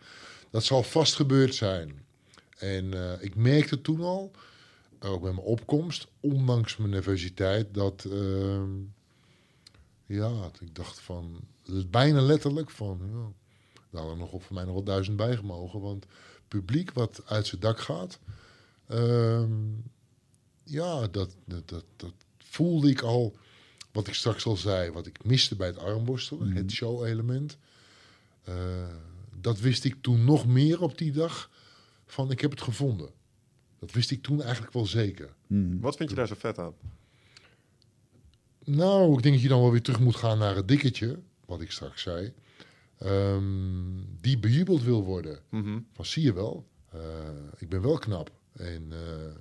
[0.49, 2.05] Dat zal vast gebeurd zijn.
[2.57, 4.31] En eh, ik merkte toen al,
[4.99, 8.05] ook met mijn opkomst, ondanks mijn nervositeit, dat.
[10.09, 11.39] Ja, ik dacht van.
[11.87, 12.99] Bijna letterlijk van.
[13.11, 13.31] Ja,
[13.89, 15.81] daar hadden nog op voor mij nog wel duizend bijgemogen.
[15.81, 16.05] Want
[16.47, 18.19] publiek wat uit zijn dak gaat.
[18.87, 19.51] ehm,
[20.63, 23.37] ja, dat, dat, dat, dat voelde ik al.
[23.91, 27.57] Wat ik straks al zei, wat ik miste bij het armborstelen, het show-element.
[28.43, 28.55] Eh,
[29.41, 31.49] dat wist ik toen nog meer op die dag.
[32.05, 33.09] Van ik heb het gevonden.
[33.79, 35.33] Dat wist ik toen eigenlijk wel zeker.
[35.47, 35.79] Mhm.
[35.79, 36.73] Wat vind je daar zo vet aan?
[38.71, 41.61] Nou, ik denk dat je dan wel weer terug moet gaan naar het dikketje, wat
[41.61, 42.33] ik straks zei.
[42.97, 43.43] Ehm,
[44.21, 45.39] die bejubeld wil worden.
[45.49, 45.79] Mhm.
[45.93, 46.99] Van zie je wel, eh,
[47.57, 48.31] ik ben wel knap.
[48.53, 49.35] En eh,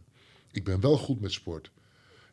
[0.50, 1.70] ik ben wel goed met sport.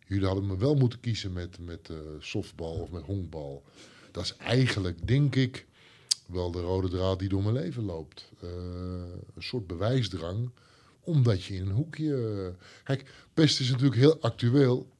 [0.07, 3.63] Jullie hadden me wel moeten kiezen met, met eh, softbal of met honkbal.
[4.11, 5.65] Dat is eigenlijk, denk ik,
[6.25, 8.31] wel de rode draad die door mijn leven loopt.
[8.39, 10.49] Een soort bewijsdrang,
[10.99, 12.53] omdat je in een hoekje...
[12.83, 14.93] Kijk, pest is natuurlijk heel actueel.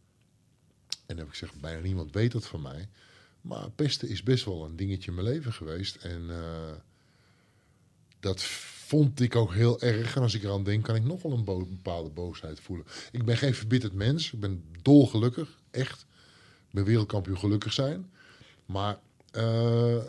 [1.06, 2.88] En heb ik gezegd, bijna niemand weet dat van mij.
[3.42, 5.96] Maar pesten is best wel een dingetje in mijn leven geweest.
[5.96, 6.74] En eh,
[8.20, 8.44] dat
[8.86, 10.16] vond ik ook heel erg.
[10.16, 12.86] En als ik eraan denk, kan ik nog wel een bepaalde boosheid voelen.
[13.12, 14.34] Ik ben geen verbitterd mens.
[14.34, 16.06] Ik ben dolgelukkig, echt.
[16.68, 18.12] Ik ben wereldkampioen gelukkig zijn.
[18.66, 19.00] Maar
[19.32, 20.04] eh,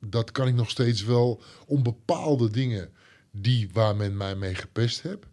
[0.00, 2.92] dat kan ik nog steeds wel om bepaalde dingen
[3.30, 5.26] die waar men mij mee gepest heb.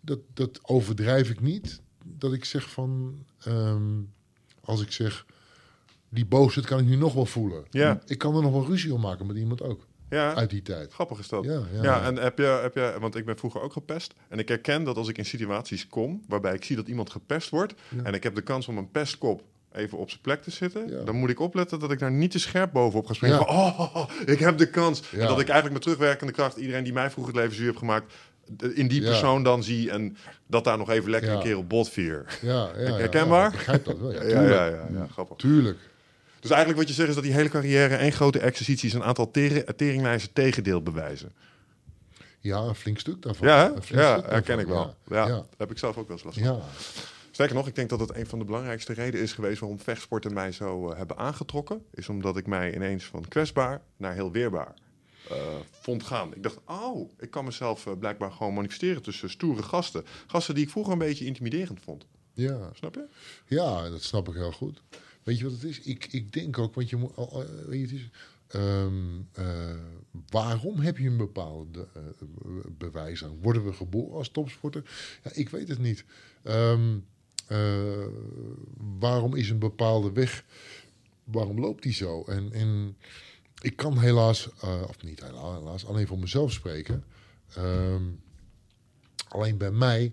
[0.00, 1.80] Dat, dat overdrijf ik niet.
[2.04, 4.00] Dat ik zeg van, ehm,
[4.68, 5.26] als ik zeg,
[6.08, 7.64] die boosheid kan ik nu nog wel voelen.
[7.70, 8.00] Ja.
[8.06, 9.86] Ik kan er nog wel ruzie om maken met iemand ook.
[10.10, 10.92] Ja, Uit die tijd.
[10.92, 11.44] grappig is dat.
[11.44, 11.82] Ja, ja.
[11.82, 14.14] Ja, en heb je, heb je, want ik ben vroeger ook gepest.
[14.28, 17.50] En ik herken dat als ik in situaties kom waarbij ik zie dat iemand gepest
[17.50, 17.74] wordt.
[17.96, 18.02] Ja.
[18.02, 19.42] En ik heb de kans om een pestkop
[19.72, 21.04] even op zijn plek te zitten, Ja.
[21.04, 23.38] dan moet ik opletten dat ik daar niet te scherp bovenop ga springen.
[23.38, 23.44] Ja.
[23.44, 25.02] Van, oh, ik heb de kans.
[25.12, 27.78] En dat ik eigenlijk met terugwerkende kracht iedereen die mij vroeger het leven zuur heeft
[27.78, 28.12] gemaakt,
[28.74, 31.90] in die persoon dan zie en dat daar nog even lekker een keer op bot
[31.90, 32.38] vier.
[32.42, 33.46] Ja, ja, ja, Herkenbaar?
[33.46, 34.12] Ik begrijp dat wel.
[34.12, 34.90] Ja, Ja, tuurlijk.
[34.98, 35.36] ja, grappig.
[35.36, 35.78] Tuurlijk.
[36.40, 39.02] Dus eigenlijk wat je zegt is dat die hele carrière één grote exercitie is een
[39.02, 41.32] aantal tering, teringlijsten tegendeel bewijzen.
[42.40, 43.48] Ja, een flink stuk daarvan.
[43.48, 44.94] Ja, flink ja stuk herken ik wel.
[45.08, 46.46] Ja, Ja, dat heb ik zelf ook wel eens last van.
[46.46, 46.58] ja.
[47.30, 50.32] Sterker nog, ik denk dat het een van de belangrijkste redenen is geweest waarom vechtsporten
[50.32, 51.82] mij zo eh, hebben aangetrokken.
[51.94, 54.74] Is omdat ik mij ineens van kwetsbaar naar heel weerbaar
[55.70, 56.34] vond gaan.
[56.34, 60.04] Ik dacht, oh, ik kan mezelf eh, blijkbaar gewoon manifesteren tussen stoere gasten.
[60.26, 62.06] Gasten die ik vroeger een beetje intimiderend vond.
[62.32, 62.70] ja.
[62.74, 63.06] Snap je?
[63.46, 64.82] Ja, dat snap ik heel goed.
[65.22, 65.80] Weet je wat het is?
[65.80, 67.16] Ik, ik denk ook, want je moet.
[67.16, 68.10] al- Weet je, het is,
[68.48, 69.76] ehm, eh,
[70.30, 72.02] waarom heb je een bepaalde eh,
[72.78, 73.38] bewijs aan?
[73.42, 74.82] Worden we geboren als topsporter?
[75.24, 76.04] Ja, ik weet het niet.
[76.42, 76.98] Ehm,
[77.46, 78.06] eh,
[78.98, 80.44] waarom is een bepaalde weg?
[81.24, 82.22] Waarom loopt die zo?
[82.24, 82.96] En, en
[83.60, 87.04] ik kan helaas, eh, of niet helaas, helaas, alleen voor mezelf spreken.
[87.54, 88.02] Ehm,
[89.28, 90.12] alleen bij mij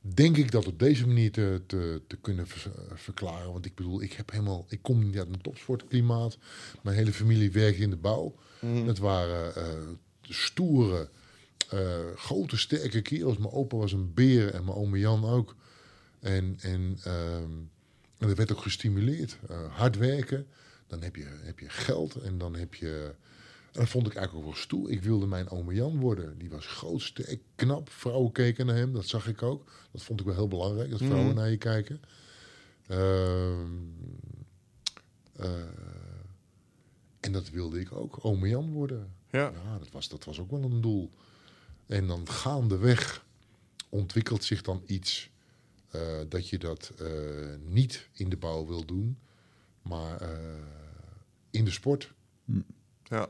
[0.00, 2.46] denk ik dat op deze manier te, te, te kunnen
[2.94, 3.52] verklaren.
[3.52, 6.38] Want ik bedoel, ik heb helemaal, ik kom niet uit een topsportklimaat.
[6.82, 8.34] Mijn hele familie werkt in de bouw.
[8.66, 9.64] Het waren eh,
[10.22, 11.08] stoere,
[11.68, 13.38] eh, grote, sterke kerels.
[13.38, 15.56] Mijn opa was een beer en mijn ome Jan ook.
[16.20, 17.52] En, en, ehm,
[18.18, 19.38] en dat werd ook gestimuleerd.
[19.70, 20.46] Hard werken,
[20.88, 23.14] dan heb je, heb je geld en dan heb je...
[23.72, 24.90] En dat vond ik eigenlijk ook wel stoer.
[24.90, 26.38] Ik wilde mijn ome Jan worden.
[26.38, 27.90] Die was groot, sterk, knap.
[27.90, 29.70] Vrouwen keken naar hem, dat zag ik ook.
[29.92, 31.34] Dat vond ik wel heel belangrijk, dat vrouwen Mhm.
[31.36, 32.00] naar je kijken.
[32.86, 33.66] Ehm,
[35.32, 35.60] eh,
[37.20, 39.12] en dat wilde ik ook, ome Jan worden.
[39.30, 39.52] Ja.
[39.64, 41.10] Ja, dat was, dat was ook wel een doel.
[41.86, 43.26] En dan gaandeweg
[43.88, 45.30] ontwikkelt zich dan iets
[45.90, 47.08] eh, dat je dat eh,
[47.64, 49.18] niet in de bouw wil doen,
[49.82, 50.20] maar
[51.58, 52.12] in de sport.
[53.04, 53.26] ja.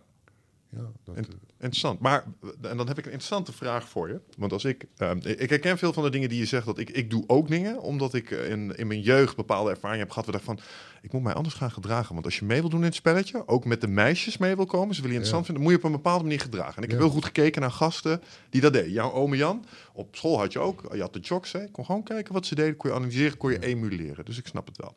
[0.70, 2.01] Ja, dat, En- eh, Interessant.
[2.01, 2.24] Maar,
[2.62, 4.20] en dan heb ik een interessante vraag voor je.
[4.37, 6.91] Want als ik, ehm, ik herken veel van de dingen die je zegt, dat ik,
[6.91, 10.26] ik doe ook dingen, omdat ik eh, in, in mijn jeugd bepaalde ervaring heb gehad.
[10.26, 10.64] We dachten van,
[11.03, 12.12] ik moet mij anders gaan gedragen.
[12.14, 14.66] Want als je mee wil doen in het spelletje, ook met de meisjes mee wil
[14.66, 15.53] komen, ze willen je interessant Ja.
[15.53, 16.76] vinden, moet je op een bepaalde manier gedragen.
[16.76, 18.93] En ik heb heel goed gekeken naar gasten die dat deden.
[18.93, 21.68] Jouw ome Jan, op school had je ook, je had de jocks, hè.
[21.70, 24.24] kon gewoon kijken wat ze deden, kon je analyseren, kon je emuleren.
[24.24, 24.97] Dus ik snap het wel.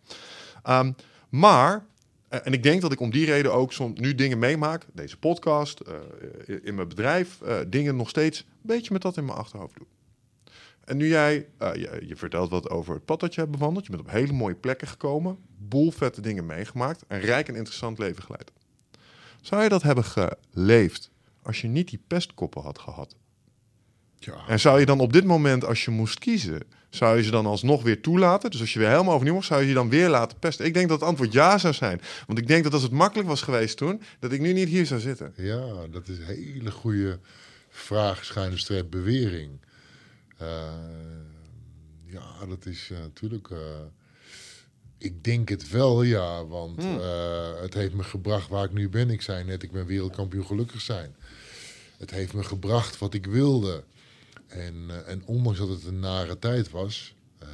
[0.63, 0.91] Ehm,
[1.29, 1.85] maar
[2.31, 5.79] En ik denk dat ik om die reden ook soms nu dingen meemaak, deze podcast,
[5.79, 5.95] eh,
[6.63, 9.87] in mijn bedrijf, eh, dingen nog steeds een beetje met dat in mijn achterhoofd doe.
[10.83, 13.85] En nu jij, eh, je, je vertelt wat over het pad dat je hebt bewandeld,
[13.85, 17.97] je bent op hele mooie plekken gekomen, boel vette dingen meegemaakt, een rijk en interessant
[17.97, 18.51] leven geleid.
[19.41, 21.09] Zou je dat hebben geleefd
[21.41, 23.15] als je niet die pestkoppen had gehad?
[24.17, 26.61] ja, En zou je dan op dit moment, als je moest kiezen,
[26.91, 28.51] zou je ze dan alsnog weer toelaten?
[28.51, 30.65] Dus als je weer helemaal overnieuw mocht, zou je je dan weer laten pesten?
[30.65, 32.01] Ik denk dat het antwoord ja zou zijn.
[32.27, 34.85] Want ik denk dat als het makkelijk was geweest toen, dat ik nu niet hier
[34.85, 35.33] zou zitten.
[35.35, 37.19] ja, dat is een hele goede
[37.69, 39.49] vraag, schuine streep bewering.
[40.37, 40.47] Eh,
[42.05, 43.49] ja, dat is eh, natuurlijk.
[43.49, 43.57] eh,
[44.97, 46.99] ik denk het wel, ja, want Hmm.
[47.61, 49.09] het heeft me gebracht waar ik nu ben.
[49.09, 51.15] Ik zei net, ik ben wereldkampioen gelukkig zijn.
[51.97, 53.83] Het heeft me gebracht wat ik wilde.
[54.51, 57.47] En, eh, en ondanks dat het een nare tijd was, eh,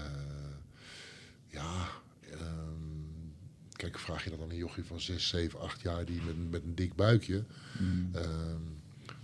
[1.47, 1.87] ja,
[2.31, 2.73] ehm,
[3.71, 6.63] kijk, vraag je dat aan een jochie van 6, 7, 8 jaar die met, met
[6.63, 7.43] een dik buikje,
[8.11, 8.61] ehm,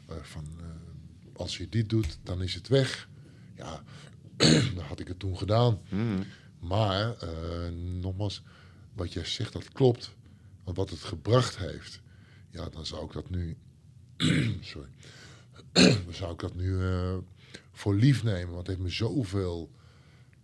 [0.08, 0.46] eh, van
[1.34, 3.08] als je dit doet, dan is het weg.
[3.56, 3.84] Ja,
[4.76, 5.80] dan had ik het toen gedaan.
[6.60, 7.70] Maar, eh,
[8.02, 8.42] nogmaals,
[8.94, 10.12] wat jij zegt, dat klopt.
[10.64, 12.02] Want wat het gebracht heeft,
[12.50, 13.58] ja, dan zou ik dat nu,
[14.72, 14.90] sorry,
[16.06, 17.18] dan zou ik dat nu eh,
[17.84, 18.54] voor lief nemen.
[18.54, 19.72] Want het heeft me zoveel,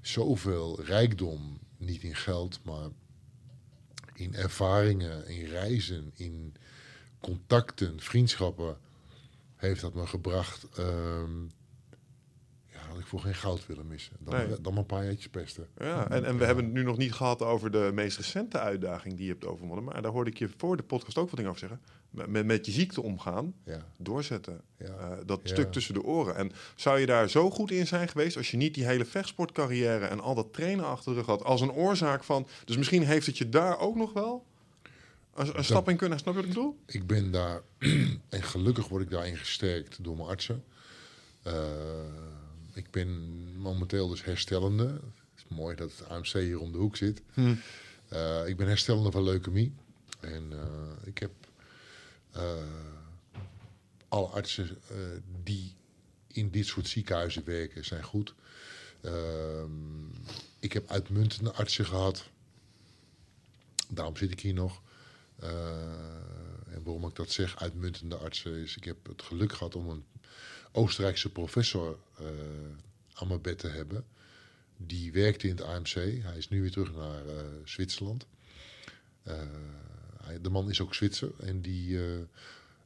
[0.01, 2.89] zoveel rijkdom, niet in geld, maar
[4.13, 6.53] in ervaringen, in reizen, in
[7.19, 8.77] contacten, vriendschappen,
[9.55, 10.67] heeft dat me gebracht.
[12.71, 14.15] ja, dat ik voor geen goud willen missen.
[14.19, 14.61] Dan, Nee.
[14.61, 15.67] dan maar een paar jaartjes pesten.
[15.77, 19.15] Ja, en, en we hebben het nu nog niet gehad over de meest recente uitdaging
[19.15, 19.85] die je hebt overwonnen.
[19.85, 21.81] Maar daar hoorde ik je voor de podcast ook wat dingen over zeggen.
[22.09, 24.61] Met, met je ziekte omgaan, Ja, doorzetten.
[24.77, 24.85] ja.
[24.85, 25.49] Eh, dat Ja.
[25.49, 26.35] stuk tussen de oren.
[26.35, 30.05] En zou je daar zo goed in zijn geweest als je niet die hele vechtsportcarrière
[30.05, 32.47] en al dat trainen achter de rug had als een oorzaak van.
[32.65, 34.45] Dus misschien heeft het je daar ook nog wel
[35.35, 36.19] een, een stap in kunnen.
[36.19, 36.77] Snap je wat ik bedoel?
[36.85, 37.61] Ik ben daar,
[38.29, 40.63] en gelukkig word ik daarin gesterkt door mijn artsen.
[41.43, 41.53] Eh,
[42.73, 43.07] ik ben
[43.57, 44.83] momenteel dus herstellende.
[44.85, 45.01] Het
[45.35, 47.21] is mooi dat het AMC hier om de hoek zit.
[48.09, 49.73] Eh, ik ben herstellende van leukemie.
[50.19, 50.51] En
[51.03, 51.31] ik heb
[54.09, 54.97] alle artsen eh,
[55.43, 55.75] die
[56.27, 58.33] in dit soort ziekenhuizen werken, zijn goed.
[59.01, 60.07] Ehm,
[60.59, 62.29] ik heb uitmuntende artsen gehad.
[63.87, 64.81] Daarom zit ik hier nog.
[65.43, 65.49] Uh,
[66.67, 70.03] en waarom ik dat zeg, uitmuntende artsen, is ik heb het geluk gehad om een
[70.71, 72.27] Oostenrijkse professor uh,
[73.13, 74.05] aan mijn bed te hebben.
[74.77, 75.93] Die werkte in het AMC.
[75.93, 78.25] Hij is nu weer terug naar uh, Zwitserland.
[79.23, 79.47] Hij,
[80.41, 81.97] de man is ook Zwitser en die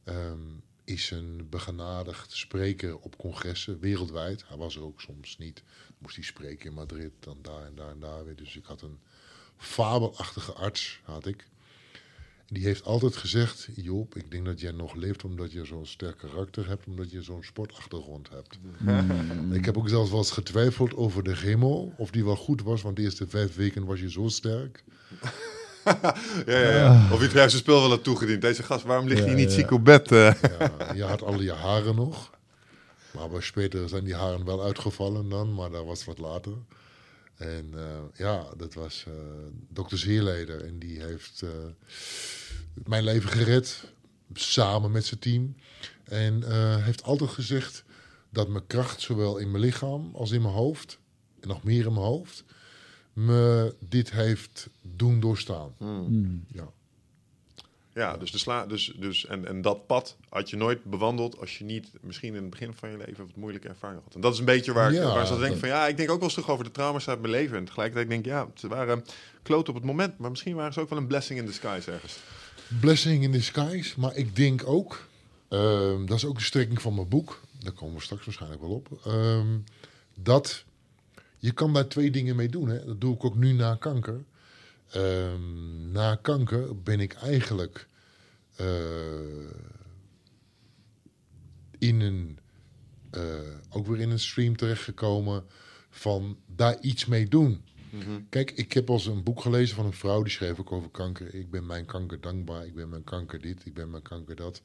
[0.04, 4.44] um, is een begenadigd spreker op congressen wereldwijd.
[4.48, 5.62] Hij was er ook soms niet.
[5.98, 8.36] Moest hij spreken in Madrid, dan daar en daar en daar weer.
[8.36, 8.98] Dus ik had een
[9.56, 11.46] fabelachtige arts, had ik.
[12.46, 16.18] Die heeft altijd gezegd, Joop, ik denk dat jij nog leeft omdat je zo'n sterk
[16.18, 18.58] karakter hebt, omdat je zo'n sportachtergrond hebt.
[18.78, 19.52] Mm.
[19.58, 22.82] Ik heb ook zelfs wel eens getwijfeld over de chemo, of die wel goed was,
[22.82, 24.84] want de eerste vijf weken was je zo sterk.
[26.46, 27.08] ja, ja, ja.
[27.12, 28.40] Of je het spul wel had toegediend.
[28.40, 30.12] Deze gast, waarom lig je niet ziek op bed?
[30.12, 30.32] Uh?
[30.58, 32.30] Ja, je had al je haren nog.
[33.10, 36.52] Maar bij Speter zijn die haren wel uitgevallen dan, maar dat was wat later.
[37.36, 37.82] En uh,
[38.14, 39.14] ja, dat was uh,
[39.68, 40.64] dokter Zeerleder.
[40.64, 41.50] En die heeft uh,
[42.84, 43.84] mijn leven gered,
[44.32, 45.56] samen met zijn team.
[46.04, 46.42] En
[46.82, 47.84] heeft altijd gezegd
[48.30, 50.98] dat mijn kracht, zowel in mijn lichaam als in mijn hoofd,
[51.40, 52.44] en nog meer in mijn hoofd,
[53.14, 55.74] me dit heeft doen doorstaan.
[55.78, 56.44] Mm.
[56.52, 56.68] Ja.
[57.94, 61.58] Ja, dus, de sla dus, dus en, en dat pad had je nooit bewandeld als
[61.58, 64.14] je niet misschien in het begin van je leven wat moeilijke ervaring had.
[64.14, 66.10] En dat is een beetje waar, Ja, ik, waar ze denken van ja, ik denk
[66.10, 67.56] ook wel eens terug over de trauma's uit mijn leven.
[67.56, 69.04] En tegelijkertijd denk ik, ja, ze waren
[69.42, 72.18] kloot op het moment, maar misschien waren ze ook wel een blessing in disguise ergens.
[72.80, 74.00] Blessing in disguise.
[74.00, 75.08] Maar ik denk ook,
[75.48, 78.70] ehm, dat is ook de strekking van mijn boek, daar komen we straks waarschijnlijk wel
[78.70, 79.58] op, ehm,
[80.14, 80.64] dat
[81.44, 82.68] je kan daar twee dingen mee doen.
[82.68, 82.84] Hè.
[82.84, 84.24] Dat doe ik ook nu na kanker.
[84.90, 87.88] Ehm, na kanker ben ik eigenlijk
[88.56, 88.66] eh,
[91.78, 92.38] in een,
[93.10, 93.22] eh,
[93.70, 95.44] ook weer in een stream terechtgekomen
[95.90, 97.62] van daar iets mee doen.
[98.28, 101.34] Kijk, ik heb als een boek gelezen van een vrouw die schreef ook over kanker.
[101.34, 104.62] Ik ben mijn kanker dankbaar, ik ben mijn kanker dit, ik ben mijn kanker dat.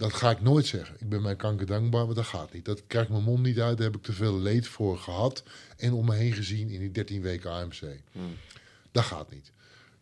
[0.00, 0.96] Dat ga ik nooit zeggen.
[0.98, 2.64] Ik ben mijn kanker dankbaar, maar dat gaat niet.
[2.64, 3.76] Dat krijgt mijn mond niet uit.
[3.76, 5.42] Daar heb ik te veel leed voor gehad
[5.76, 8.00] en om me heen gezien in die 13 weken AMC.
[8.92, 9.52] Dat gaat niet.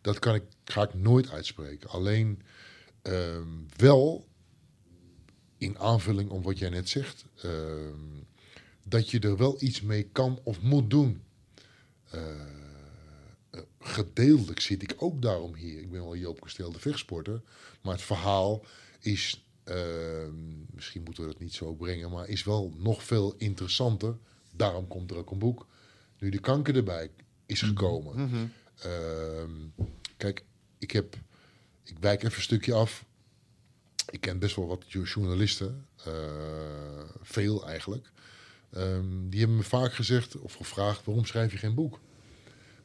[0.01, 1.89] Dat kan ik, ga ik nooit uitspreken.
[1.89, 2.41] Alleen
[3.01, 4.27] ehm, wel
[5.57, 8.23] in aanvulling op wat jij net zegt, ehm,
[8.85, 11.23] dat je er wel iets mee kan of moet doen.
[12.09, 12.21] Eh,
[13.79, 15.79] gedeeltelijk zit ik ook daarom hier.
[15.79, 17.41] Ik ben wel Joop Kasteel de vechtsporter,
[17.81, 18.65] maar het verhaal
[18.99, 19.48] is,
[20.73, 24.17] misschien moeten we dat niet zo brengen, maar is wel nog veel interessanter.
[24.55, 25.67] Daarom komt er ook een boek.
[26.19, 27.11] Nu de kanker erbij
[27.45, 28.19] is gekomen.
[28.79, 29.51] Ehm,
[30.17, 30.43] kijk,
[30.77, 31.15] ik heb,
[31.83, 33.05] ik wijk even een stukje af.
[34.09, 36.13] Ik ken best wel wat jo- journalisten, eh,
[37.21, 38.11] veel eigenlijk.
[38.71, 41.99] Ehm, die hebben me vaak gezegd of gevraagd: waarom schrijf je geen boek?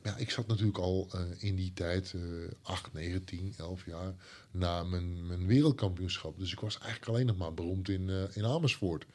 [0.04, 2.22] Ja, ik zat natuurlijk al eh, in die tijd, eh
[2.62, 4.14] 8, 9, 10, 11 jaar,
[4.50, 6.38] na mijn, mijn wereldkampioenschap.
[6.38, 9.06] Dus ik was eigenlijk alleen nog maar beroemd in, eh, in Amersfoort.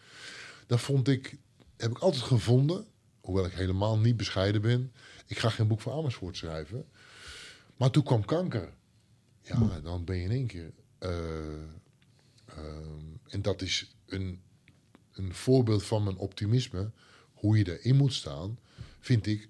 [0.67, 1.37] Dat vond ik,
[1.77, 2.85] heb ik altijd gevonden,
[3.21, 4.91] hoewel ik helemaal niet bescheiden ben.
[5.27, 6.85] Ik ga geen boek voor Amersfoort schrijven.
[7.77, 8.73] Maar toen kwam kanker.
[9.41, 10.71] Ja, dan ben je in één keer.
[10.99, 11.63] eh,
[12.45, 14.41] ehm, en dat is een,
[15.11, 16.91] een voorbeeld van mijn optimisme.
[17.33, 18.59] Hoe je erin moet staan,
[18.99, 19.47] vind ik.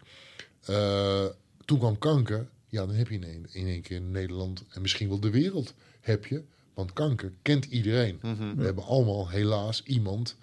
[0.66, 1.26] Eh,
[1.66, 2.50] toen kwam kanker.
[2.68, 5.30] Ja, dan heb je in één, in één keer in Nederland en misschien wel de
[5.30, 6.44] wereld heb je.
[6.74, 8.20] Want kanker kent iedereen.
[8.56, 10.38] We hebben allemaal helaas iemand,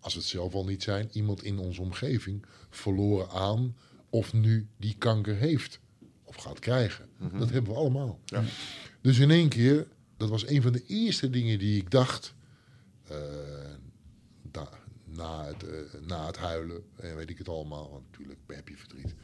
[0.00, 3.76] als we het zelf al niet zijn, iemand in onze omgeving verloren aan
[4.10, 5.80] of nu die kanker heeft
[6.24, 7.08] of gaat krijgen.
[7.38, 8.18] Dat hebben we allemaal.
[8.24, 8.44] Ja.
[9.00, 9.86] Dus in één keer,
[10.16, 12.34] dat was een van de eerste dingen die ik dacht.
[13.08, 13.16] eh,
[15.18, 18.76] na, het, eh, na het huilen, en weet ik het allemaal, want natuurlijk heb je
[18.76, 19.14] verdriet.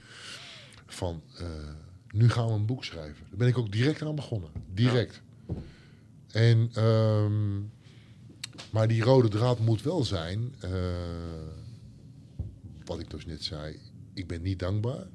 [0.87, 1.47] Van eh,
[2.11, 3.27] nu gaan we een boek schrijven.
[3.29, 4.51] Daar ben ik ook direct aan begonnen.
[4.73, 5.23] Direct.
[6.31, 7.61] En, ehm,
[8.71, 10.71] maar die rode draad moet wel zijn, eh,
[12.85, 13.81] wat ik dus net zei,
[14.13, 15.07] ik ben niet dankbaar,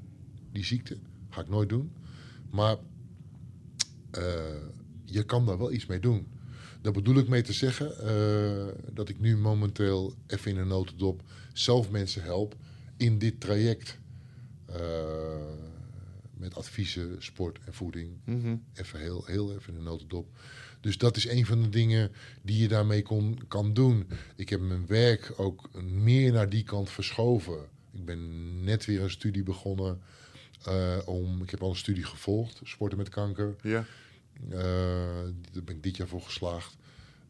[0.51, 0.97] die ziekte,
[1.29, 1.91] ga ik nooit doen.
[2.49, 2.77] Maar
[5.05, 6.27] je kan daar wel iets mee doen.
[6.81, 11.21] Daar bedoel ik mee te zeggen eh, dat ik nu momenteel even in een notendop
[11.53, 12.55] zelf mensen help
[12.97, 13.99] in dit traject.
[14.65, 14.77] eh,
[16.33, 18.11] met adviezen, sport en voeding.
[18.73, 20.27] Even heel, heel even in een notendop.
[20.81, 22.11] Dus dat is een van de dingen
[22.41, 24.07] die je daarmee kon, kan doen.
[24.35, 27.57] Ik heb mijn werk ook meer naar die kant verschoven.
[27.91, 28.19] Ik ben
[28.63, 29.99] net weer een studie begonnen.
[30.65, 33.55] eh, om, ik heb al een studie gevolgd, sporten met kanker.
[33.61, 33.85] Ja.
[34.49, 34.59] Eh,
[35.51, 36.75] daar ben ik dit jaar voor geslaagd.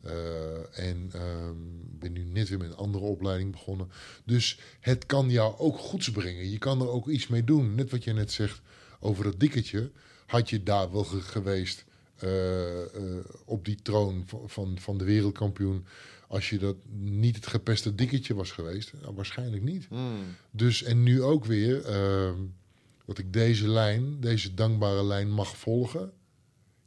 [0.01, 1.55] Eh, en ehm,
[1.99, 3.89] ben nu net weer met een andere opleiding begonnen.
[4.25, 6.49] Dus het kan jou ook goeds brengen.
[6.49, 7.75] Je kan er ook iets mee doen.
[7.75, 8.61] Net wat je net zegt
[8.99, 9.91] over dat dikketje.
[10.25, 11.85] had je daar wel ge- geweest
[12.15, 12.29] eh,
[13.45, 15.85] op die troon van, van, de wereldkampioen
[16.27, 18.93] als je dat niet het gepeste dikketje was geweest?
[19.01, 19.85] Nou, waarschijnlijk niet.
[19.89, 20.19] Hmm.
[20.51, 22.35] Dus en nu ook weer ehm,
[23.05, 26.11] dat ik deze lijn, deze dankbare lijn mag volgen.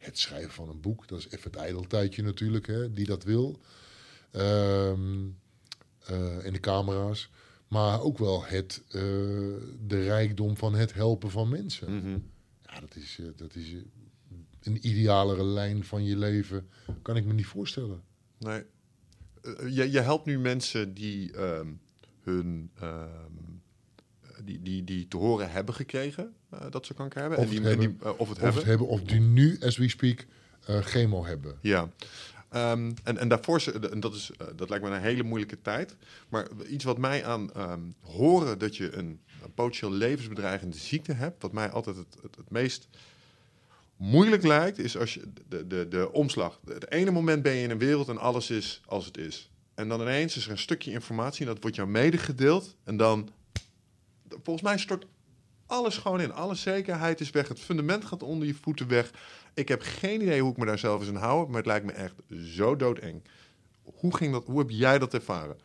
[0.02, 3.60] Het schrijven van een boek, dat is even het ijdeltijdje natuurlijk, hè, die dat wil.
[4.30, 5.28] Ehm
[6.06, 7.30] eh, en de camera's.
[7.68, 8.92] Maar ook wel het, eh,
[9.86, 11.96] de rijkdom van het helpen van mensen.
[11.96, 12.18] Mhm.
[12.62, 13.74] Ja, dat is, eh, dat is
[14.62, 16.68] een idealere lijn van je leven.
[17.02, 18.02] Kan ik me niet voorstellen.
[18.38, 18.62] Nee.
[19.68, 21.72] Je, je helpt nu mensen die ehm,
[22.20, 23.32] hun ehm,
[24.44, 26.34] die, die, die te horen hebben gekregen
[26.70, 27.38] dat ze kanker hebben.
[27.38, 28.06] Of en die, het en die, hebben.
[28.06, 28.58] eh, of het Of hebben.
[28.60, 30.26] het hebben, of die nu, as we speak,
[30.66, 31.58] eh, chemo hebben.
[31.60, 31.90] Ja.
[32.48, 35.60] Ehm, en, en daarvoor, ze- en dat, is, eh, dat lijkt me een hele moeilijke
[35.62, 35.96] tijd.
[36.28, 41.42] Maar iets wat mij aan ehm, horen dat je een, een potentieel levensbedreigende ziekte hebt,
[41.42, 42.88] wat mij altijd het, het, het meest
[43.96, 46.60] moeilijk lijkt, is als je de, de, de omslag.
[46.66, 49.50] Het ene moment ben je in een wereld en alles is als het is.
[49.74, 52.76] En dan ineens is er een stukje informatie en dat wordt jou medegedeeld.
[52.84, 53.28] En dan,
[54.28, 55.06] volgens mij stort
[55.72, 56.32] alles gewoon in.
[56.32, 57.48] Alle zekerheid is weg.
[57.48, 59.10] Het fundament gaat onder je voeten weg.
[59.54, 61.86] Ik heb geen idee hoe ik me daar zelf eens aan hou, maar het lijkt
[61.86, 62.14] me echt
[62.54, 63.22] zo doodeng.
[63.82, 65.56] Hoe, ging dat, hoe heb jij dat ervaren?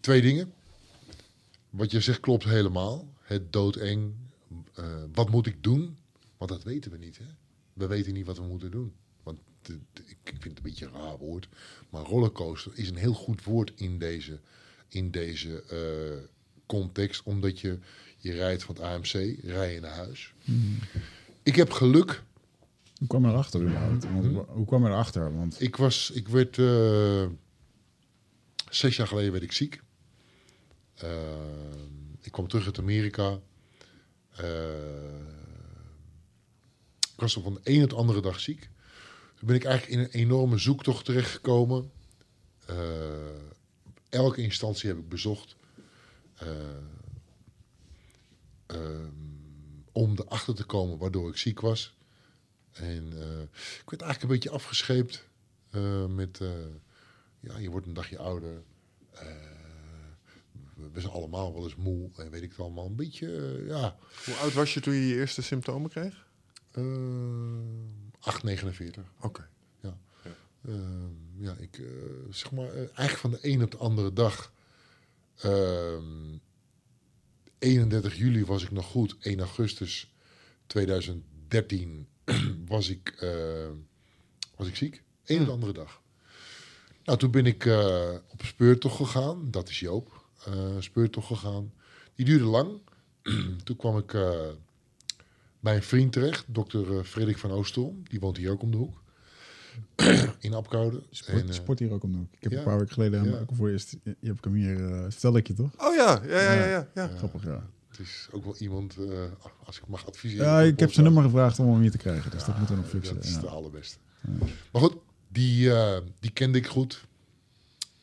[0.00, 0.52] Twee dingen.
[1.70, 3.08] Wat je zegt klopt helemaal.
[3.20, 4.12] Het doodeng.
[4.74, 5.96] Eh, wat moet ik doen?
[6.36, 7.18] Want dat weten we niet.
[7.18, 7.24] Hè?
[7.72, 8.92] We weten niet wat we moeten doen.
[9.22, 9.38] Want
[10.04, 11.48] ik vind het een beetje een raar woord.
[11.90, 14.40] Maar rollercoaster is een heel goed woord in deze,
[14.88, 16.24] in deze eh,
[16.66, 17.22] context.
[17.22, 17.78] Omdat je,
[18.18, 19.12] je rijdt van het AMC,
[19.42, 20.32] rij je naar huis.
[21.42, 22.22] Ik heb geluk.
[22.98, 24.04] Hoe kwam erachter überhaupt?
[24.04, 24.34] Want, Mhm.
[24.36, 25.36] Hoe kwam erachter?
[25.36, 27.26] Want Ik was, ik werd eh,
[28.70, 29.82] zes jaar geleden werd ik ziek.
[30.94, 31.08] Eh,
[32.20, 33.38] ik kwam terug uit Amerika.
[34.36, 34.68] Eh,
[37.00, 38.60] ik was op van de een op de andere dag ziek.
[39.34, 41.90] Toen ben ik eigenlijk in een enorme zoektocht terechtgekomen.
[42.66, 42.76] Eh,
[44.08, 45.56] elke instantie heb ik bezocht.
[48.68, 49.08] Eh, ehm,
[49.92, 51.96] om erachter te komen waardoor ik ziek was.
[52.72, 53.40] En eh,
[53.82, 55.28] ik werd eigenlijk een beetje afgescheept
[55.70, 56.48] eh, met, eh,
[57.40, 58.62] ja, je wordt een dagje ouder.
[60.92, 62.86] We- zijn allemaal wel eens moe en weet ik het allemaal.
[62.86, 66.26] Een beetje, ja, Hoe oud was je toen je je eerste symptomen kreeg?
[66.70, 66.82] eh
[68.20, 69.12] 8,49.
[69.20, 69.48] Oké.
[70.62, 70.74] Eh,
[71.36, 71.84] ja, ik, eh,
[72.30, 74.52] zeg maar, eigenlijk van de een op de andere dag.
[77.58, 79.16] Ehm, 31 juli was ik nog goed.
[79.20, 80.12] 1 augustus
[80.66, 82.06] 2013
[82.66, 83.70] was ik, eh,
[84.56, 85.02] was ik ziek.
[85.24, 86.02] Eén op de andere dag.
[87.04, 89.50] Nou, toen ben ik eh, op speurtocht gegaan.
[89.50, 90.24] Dat is Joop.
[90.44, 91.72] eh speurtocht gegaan.
[92.14, 92.80] Die duurde lang.
[93.64, 94.12] toen kwam ik
[95.60, 96.44] bij een vriend terecht.
[96.46, 98.02] Dokter Frederik van Oosterom.
[98.08, 99.02] Die woont hier ook om de hoek.
[100.38, 101.02] in Apkoude.
[101.10, 102.28] sport, En, eh, sport hier ook om.
[102.32, 102.58] Ik heb ja.
[102.58, 103.38] een paar weken geleden hem Ja.
[103.38, 103.96] ook voor eerst...
[104.04, 104.92] Je hebt hem hier...
[104.92, 105.70] eh vertelde ik je toch?
[105.78, 106.66] Oh ja, ja, ja, ja.
[106.66, 107.08] ja, ja.
[107.16, 107.66] Grappig, ja.
[107.88, 109.22] Het is ook wel iemand, eh,
[109.64, 110.46] als ik mag adviseren.
[110.46, 112.30] Ja, ik heb zijn nummer gevraagd om hem hier te krijgen.
[112.30, 113.14] Dus dat moeten we nog fixen.
[113.14, 113.40] Dat is ja.
[113.40, 113.98] de allerbeste.
[114.72, 114.96] Maar goed,
[115.28, 117.04] die, eh, die kende ik goed.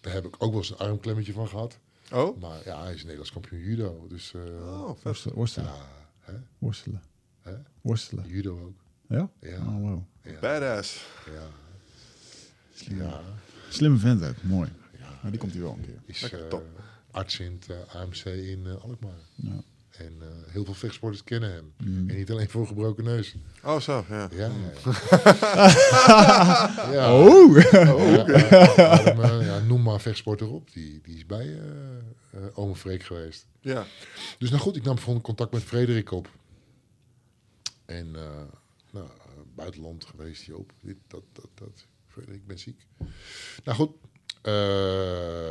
[0.02, 1.80] Daar heb ik ook wel eens een armklemmetje van gehad.
[2.14, 2.42] Oh?
[2.42, 4.06] Maar ja, hij is Nederlands kampioen judo.
[4.10, 4.98] Dus eh, Oh.
[5.04, 5.36] Worstelen.
[5.38, 5.70] Worstelen.
[5.70, 5.86] ja,
[6.20, 6.34] hè?
[6.58, 7.02] Worstelen.
[7.42, 7.54] Hè?
[7.82, 8.28] Worstelen.
[8.28, 8.78] judo ook.
[9.08, 9.30] Ja?
[9.42, 10.02] Ja, Oh, wow.
[10.22, 11.06] ja, Badass.
[11.26, 11.48] ja.
[12.80, 13.22] Ja.
[13.70, 14.44] Slimme vent ook.
[14.44, 14.70] Mooi.
[15.22, 16.00] Maar die komt hier wel een keer.
[16.06, 16.64] Is eh, top.
[17.12, 19.20] arts in het eh, AMC in eh, Alkmaar.
[19.36, 19.64] Ja.
[19.92, 21.74] En eh, heel veel vechtsporters kennen hem.
[21.78, 22.10] Mm.
[22.10, 23.36] En niet alleen voor gebroken neus.
[23.64, 24.30] Oh, zo, ja.
[24.32, 24.52] Ja, ja.
[26.92, 27.22] ja.
[27.22, 27.62] Oh!
[27.72, 28.28] Ja,
[28.76, 30.74] ja, ja, noem maar vechtsporter op.
[30.74, 31.60] Die, die is bij
[32.54, 33.48] ome Freek geweest.
[33.60, 33.86] Ja.
[34.38, 36.30] Dus nou goed, ik nam gewoon contact met Frederik op.
[37.86, 38.42] En eh,
[38.92, 39.08] nou,
[39.56, 40.74] buitenland geweest, Joop.
[40.82, 41.86] Dit, dat, dat, dat.
[42.28, 42.86] Ik ben ziek.
[43.64, 43.92] Nou goed.
[44.42, 44.54] eh,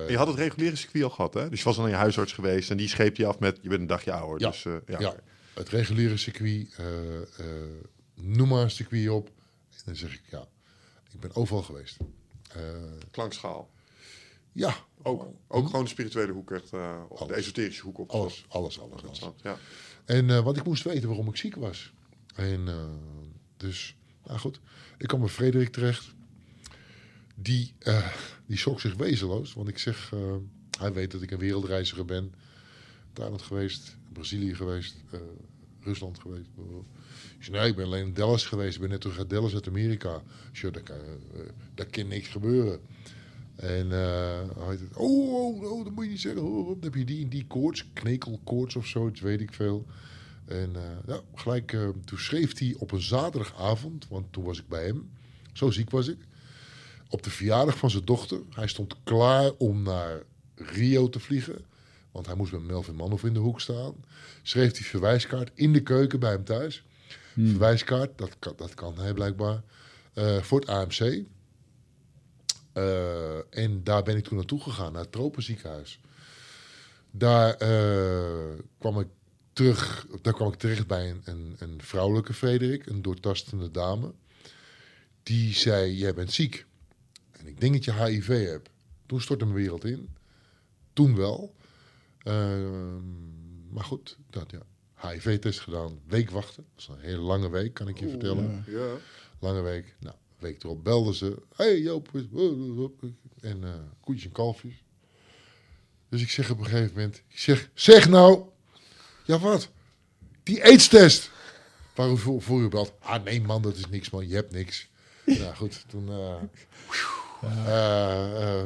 [0.08, 1.48] Je had het reguliere circuit al gehad, hè?
[1.48, 3.68] Dus je was al aan je huisarts geweest en die scheep je af met je
[3.68, 4.40] bent een dagje ouder.
[4.40, 4.50] Ja.
[4.50, 5.00] Dus, eh, ja.
[5.00, 5.14] ja,
[5.54, 6.74] het reguliere circuit.
[6.76, 7.46] eh,
[8.14, 9.26] noem maar een circuit op.
[9.70, 10.46] En dan zeg ik ja,
[11.12, 11.96] ik ben overal geweest.
[13.10, 13.70] Klankschaal.
[14.52, 16.70] ja, Ook, ook gewoon de spirituele hoek, echt,
[17.08, 18.10] of de esoterische hoek op.
[18.10, 19.02] alles, alles, alles.
[19.02, 19.20] alles.
[19.42, 19.58] Ja.
[20.04, 21.92] En want ik moest weten waarom ik ziek was.
[22.34, 22.68] En
[23.56, 23.96] dus,
[24.26, 24.60] nou goed,
[24.98, 26.13] ik kwam bij Frederik terecht.
[27.34, 28.06] Die, eh,
[28.46, 29.54] die zich wezenloos.
[29.54, 30.36] Want ik zeg, eh,
[30.78, 32.32] hij weet dat ik een wereldreiziger ben.
[33.12, 35.20] Thailand geweest, Brazilië geweest, eh,
[35.80, 36.48] Rusland geweest.
[37.38, 38.74] Ik nee, ik ben alleen in Dallas geweest.
[38.74, 40.14] Ik ben net terug uit Dallas uit Amerika.
[40.50, 40.96] Ik zei, daar kan,
[41.74, 42.80] daar kan niks gebeuren.
[43.56, 46.42] En hij zei, oh, oh, oh, dat moet je niet zeggen.
[46.42, 49.86] Dan heb je die en die koorts, knekelkoorts of zoiets, weet ik veel.
[50.44, 50.72] En
[51.06, 51.70] ja, gelijk,
[52.04, 55.10] toen schreef hij op een zaterdagavond, want toen was ik bij hem.
[55.52, 56.18] Zo ziek was ik.
[57.14, 58.40] Op de verjaardag van zijn dochter.
[58.50, 60.22] Hij stond klaar om naar
[60.54, 61.64] Rio te vliegen.
[62.12, 63.94] Want hij moest met Melvin Manhoff in de hoek staan.
[64.42, 66.84] Schreef hij verwijskaart in de keuken bij hem thuis.
[67.34, 69.62] Verwijskaart, dat kan, dat kan hij blijkbaar.
[70.14, 71.24] eh, voor het AMC.
[72.72, 76.00] Eh, en daar ben ik toen naartoe gegaan, naar het Tropenziekenhuis.
[77.10, 79.08] Daar, eh, kwam ik
[79.52, 84.12] terug, daar kwam ik terecht bij een, een, een vrouwelijke Frederik, een doortastende dame.
[85.22, 86.66] Die zei, jij bent ziek.
[87.44, 88.70] En ik denk dat je HIV hebt.
[89.06, 90.16] Toen stortte mijn wereld in.
[90.92, 91.54] Toen wel.
[92.18, 94.62] Ehm, maar goed, dat ja.
[95.08, 96.66] HIV-test gedaan, week wachten.
[96.74, 98.64] Dat is een hele lange week, kan ik je vertellen.
[98.66, 98.94] Ja.
[99.38, 99.94] Lange week.
[100.00, 101.42] Nou, week erop belden ze.
[101.56, 102.08] hey, Joop.
[103.40, 103.70] En eh
[104.00, 104.82] koetjes en kalfjes.
[106.08, 107.22] Dus ik zeg op een gegeven moment...
[107.28, 108.42] Ik zeg, zeg nou...
[109.24, 109.68] Ja, wat?
[110.42, 111.30] Die AIDS-test.
[111.94, 112.92] Waarom voor, voor u belt?
[113.00, 114.28] Ah, nee man, dat is niks man.
[114.28, 114.88] Je hebt niks.
[115.24, 116.08] nou goed, toen...
[116.08, 116.42] eh,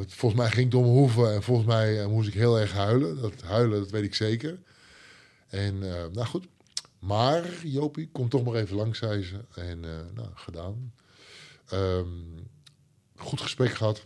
[0.07, 1.33] volgens mij ging het om mijn hoeven.
[1.33, 3.21] En volgens mij eh, moest ik heel erg huilen.
[3.21, 4.59] Dat huilen, dat weet ik zeker.
[5.47, 6.47] En eh, nou goed.
[6.99, 9.45] Maar Jopie, kom toch maar even langs, zei ze.
[9.55, 10.93] En eh, nou, gedaan.
[11.65, 12.07] Ehm,
[13.15, 14.05] goed gesprek gehad.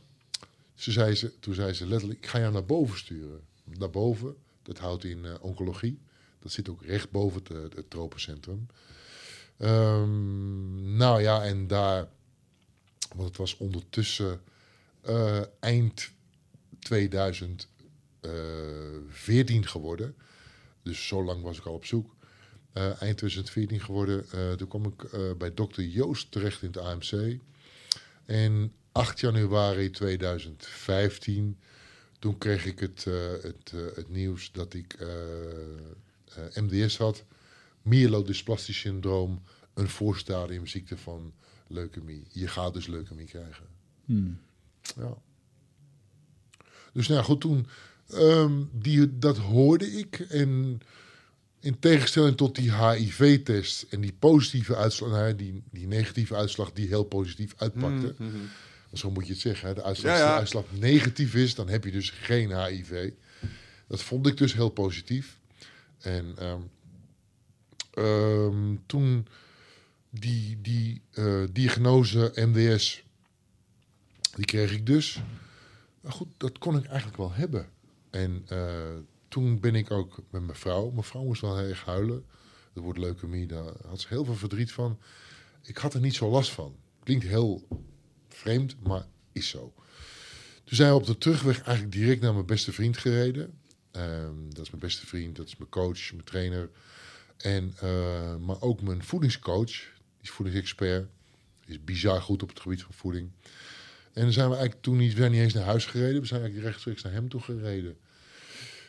[0.76, 3.42] Ze zei ze, toen zei ze letterlijk, ik ga jou naar boven sturen.
[3.64, 6.02] Naar boven, dat houdt in eh, oncologie.
[6.40, 8.68] Dat zit ook recht boven het, eh, het tropencentrum.
[9.58, 12.08] Ehm, nou ja, en daar,
[13.16, 14.42] want het was ondertussen
[15.04, 16.12] eh, eind
[16.80, 20.16] 2014 geworden.
[20.84, 22.16] Dus zo lang was ik al op zoek.
[22.74, 24.26] Eh, eind 2014 geworden.
[24.32, 27.40] Eh, toen kwam ik bij dokter Joost terecht in het AMC.
[28.26, 31.58] En 8 januari 2015,
[32.20, 33.04] toen kreeg ik het,
[33.42, 34.98] het, het nieuws dat ik
[36.54, 37.24] MDS had.
[37.82, 39.44] Myelodysplastic syndroom,
[39.74, 41.34] een voorstadiumziekte van
[41.68, 42.24] leukemie.
[42.32, 43.66] Je gaat dus leukemie krijgen.
[44.06, 44.40] Hmm.
[44.98, 45.18] Ja.
[46.94, 47.68] Dus nou ja, goed, toen,
[48.10, 50.20] ehm, die, dat hoorde ik.
[50.20, 50.82] En
[51.60, 56.88] in tegenstelling tot die HIV-test en die positieve uitslag, nou die, die negatieve uitslag die
[56.88, 58.16] heel positief uitpakte.
[58.18, 58.30] Mhm.
[58.94, 59.68] Zo moet je het zeggen.
[59.68, 59.74] Hè?
[59.74, 60.34] De uitslag, Ja, Als ja.
[60.34, 63.12] de uitslag negatief is, dan heb je dus geen HIV.
[63.88, 65.40] Dat vond ik dus heel positief.
[66.00, 66.62] En ehm,
[67.94, 69.28] ehm, toen
[70.10, 73.04] die, die eh, diagnose MDS,
[74.36, 75.22] die kreeg ik dus.
[76.02, 77.70] Maar goed, dat kon ik eigenlijk wel hebben.
[78.10, 80.90] En eh, toen ben ik ook met mijn vrouw.
[80.90, 82.26] Mijn vrouw moest wel heel erg huilen.
[82.74, 85.00] Er wordt leukemie, daar had ze heel veel verdriet van.
[85.62, 86.76] Ik had er niet zo last van.
[87.04, 87.68] Klinkt heel
[88.30, 89.74] vreemd, maar is zo.
[90.64, 93.60] Toen zijn we op de terugweg eigenlijk direct naar mijn beste vriend gereden.
[93.92, 96.70] Ehm, dat is mijn beste vriend, dat is mijn coach, mijn trainer.
[97.38, 101.10] En, eh, maar ook mijn voedingscoach, die is voedingsexpert.
[101.66, 103.32] Is bizar goed op het gebied van voeding.
[104.14, 106.22] En dan zijn we eigenlijk toen niet, we zijn niet eens naar huis gereden.
[106.22, 107.98] We zijn eigenlijk rechtstreeks naar hem toe gereden.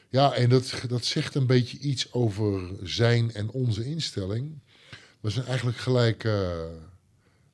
[0.08, 4.58] Ja, en dat, dat zegt een beetje iets over zijn en onze instelling.
[5.20, 6.24] We zijn eigenlijk gelijk...
[6.24, 6.64] eh,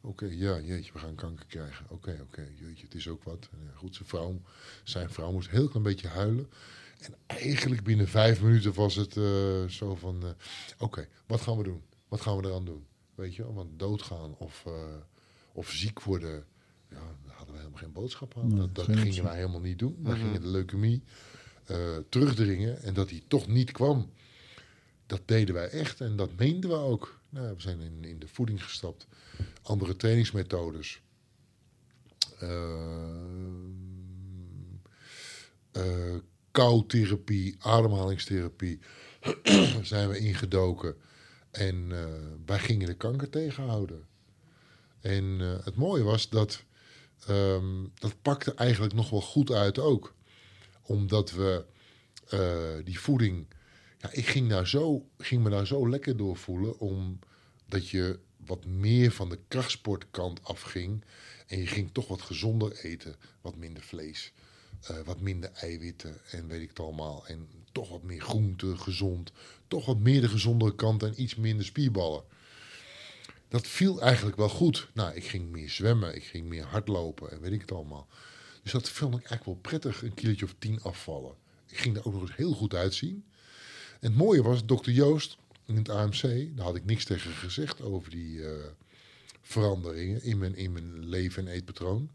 [0.03, 1.87] Oké, ja, jeetje, we gaan kanker krijgen.
[1.89, 3.49] Oké, oké, jeetje, het is ook wat.
[3.75, 4.41] Goed, zijn vrouw,
[4.85, 6.51] zijn vrouw moest heel klein beetje huilen.
[7.01, 10.23] En eigenlijk binnen vijf minuten was het eh, zo van...
[10.23, 10.31] eh,
[10.79, 11.83] Oké, wat gaan we doen?
[12.09, 12.87] Wat gaan we eraan doen?
[13.15, 14.73] Weet je want doodgaan of, eh,
[15.53, 16.45] of ziek worden...
[16.91, 17.17] Ja,
[17.51, 18.49] hadden we helemaal geen boodschap aan.
[18.49, 19.23] Nee, dat dat gingen optie.
[19.23, 19.97] wij helemaal niet doen.
[20.03, 20.23] Wij Mhm.
[20.25, 21.03] gingen de leukemie
[21.67, 22.83] eh, terugdringen.
[22.83, 24.11] En dat die toch niet kwam,
[25.07, 26.01] dat deden wij echt.
[26.01, 27.21] En dat meenden we ook.
[27.29, 29.07] Nou, we zijn in, in de voeding gestapt.
[29.63, 31.01] Andere trainingsmethodes.
[32.39, 33.09] Eh,
[35.73, 36.15] eh,
[36.51, 38.79] koutherapie, ademhalingstherapie
[39.83, 40.95] zijn we ingedoken.
[41.51, 42.05] En eh,
[42.47, 44.05] wij gingen de kanker tegenhouden.
[45.01, 46.63] En eh, het mooie was dat
[47.27, 50.15] ehm, dat pakte eigenlijk nog wel goed uit ook.
[50.83, 51.65] Omdat we
[52.29, 53.47] eh, die voeding...
[53.99, 56.79] Ja, ik ging, daar zo, ging me daar zo lekker door voelen.
[56.79, 61.05] Omdat je wat meer van de krachtsportkant afging.
[61.47, 63.17] En je ging toch wat gezonder eten.
[63.41, 64.33] Wat minder vlees.
[64.87, 67.27] eh, wat minder eiwitten en weet ik het allemaal.
[67.27, 69.33] En toch wat meer groente, gezond.
[69.69, 72.25] Toch wat meer de gezondere kant en iets minder spierballen.
[73.51, 74.89] Dat viel eigenlijk wel goed.
[74.95, 78.09] Nou, ik ging meer zwemmen, ik ging meer hardlopen en weet ik het allemaal.
[78.63, 81.35] Dus dat vond ik eigenlijk wel prettig, een kilootje of tien afvallen.
[81.67, 83.25] Ik ging er ook nog eens heel goed uitzien.
[84.01, 87.81] En het mooie was, dokter Joost in het AMC, daar had ik niks tegen gezegd
[87.81, 88.67] over die eh,
[89.43, 92.11] veranderingen in mijn, in mijn leven en eetpatroon.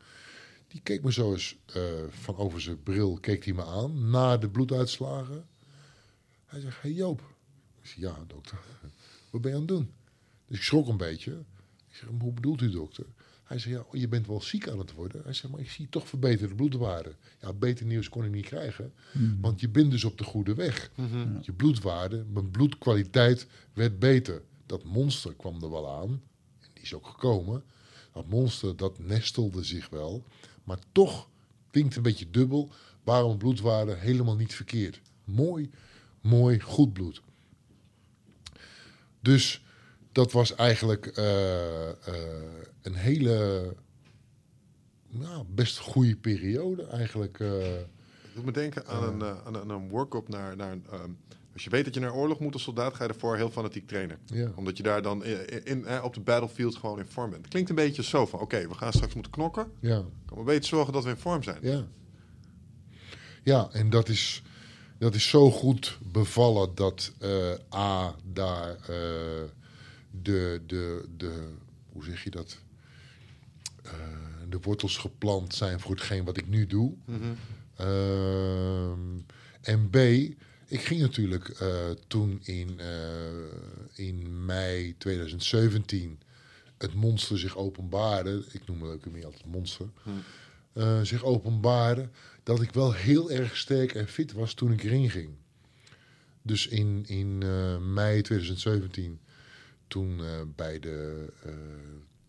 [0.67, 4.37] Die keek me zo eens eh, van over zijn bril, keek hij me aan, na
[4.37, 5.47] de bloeduitslagen.
[6.45, 7.19] Hij zegt, hey Joop.
[7.81, 8.59] Ik zeg, ja dokter.
[9.31, 9.93] wat ben je aan het doen?
[10.47, 11.31] Dus ik schrok een beetje.
[11.89, 13.05] Ik zeg, hoe bedoelt u dokter?
[13.43, 15.21] Hij zei, ja, je bent wel ziek aan het worden.
[15.23, 17.15] Hij zei, maar ik zie toch verbeterde bloedwaarden.
[17.41, 18.93] Ja, beter nieuws kon ik niet krijgen.
[19.41, 20.91] Want je bent dus op de goede weg.
[21.41, 24.41] Je bloedwaarde, mijn bloedkwaliteit werd beter.
[24.65, 26.21] Dat monster kwam er wel aan.
[26.59, 27.63] En die is ook gekomen.
[28.11, 30.23] Dat monster, dat nestelde zich wel.
[30.63, 31.29] Maar toch
[31.71, 32.71] klinkt een beetje dubbel.
[33.03, 35.01] Waarom bloedwaarde helemaal niet verkeerd.
[35.23, 35.69] Mooi,
[36.21, 37.21] mooi, goed bloed.
[39.19, 39.64] Dus
[40.15, 41.95] dat was eigenlijk eh, eh,
[42.81, 43.73] een hele,
[45.09, 47.39] nou, best goede periode eigenlijk.
[47.39, 47.49] eh.
[47.51, 50.55] Het doet me denken aan een, eh, aan, een- aan een work-up naar...
[50.55, 51.09] naar ehm,
[51.53, 53.87] als je weet dat je naar oorlog moet als soldaat, ga je ervoor heel fanatiek
[53.87, 54.17] trainen.
[54.25, 54.51] ja.
[54.55, 57.41] Omdat je daar dan in, in, eh, op de battlefield gewoon in vorm bent.
[57.41, 59.71] Het klinkt een beetje zo van, oké, we gaan straks moeten knokken.
[59.79, 60.03] ja.
[60.25, 61.57] Kan maar beter zorgen dat we in vorm zijn.
[61.61, 61.85] Ja.
[63.43, 64.43] Ja, en dat is,
[64.97, 69.43] dat is zo goed bevallen dat eh, A, daar eh,
[70.21, 71.47] de, de, de,
[71.91, 72.57] hoe zeg je dat?
[73.83, 73.91] Eh,
[74.49, 76.93] de wortels geplant zijn voor hetgeen wat ik nu doe.
[77.05, 77.33] Mhm.
[77.75, 78.99] Ehm,
[79.61, 79.95] en B,
[80.67, 86.19] ik ging natuurlijk eh, toen in, eh, in mei 2017
[86.77, 88.45] het monster zich openbaarde.
[88.51, 89.87] Ik noem het ook meer altijd monster.
[90.73, 92.09] eh, zich openbaarde.
[92.43, 95.29] Dat ik wel heel erg sterk en fit was toen ik erin ging.
[96.41, 97.37] Dus in, in
[97.93, 99.19] mei 2017,
[99.87, 101.53] toen eh, bij de eh,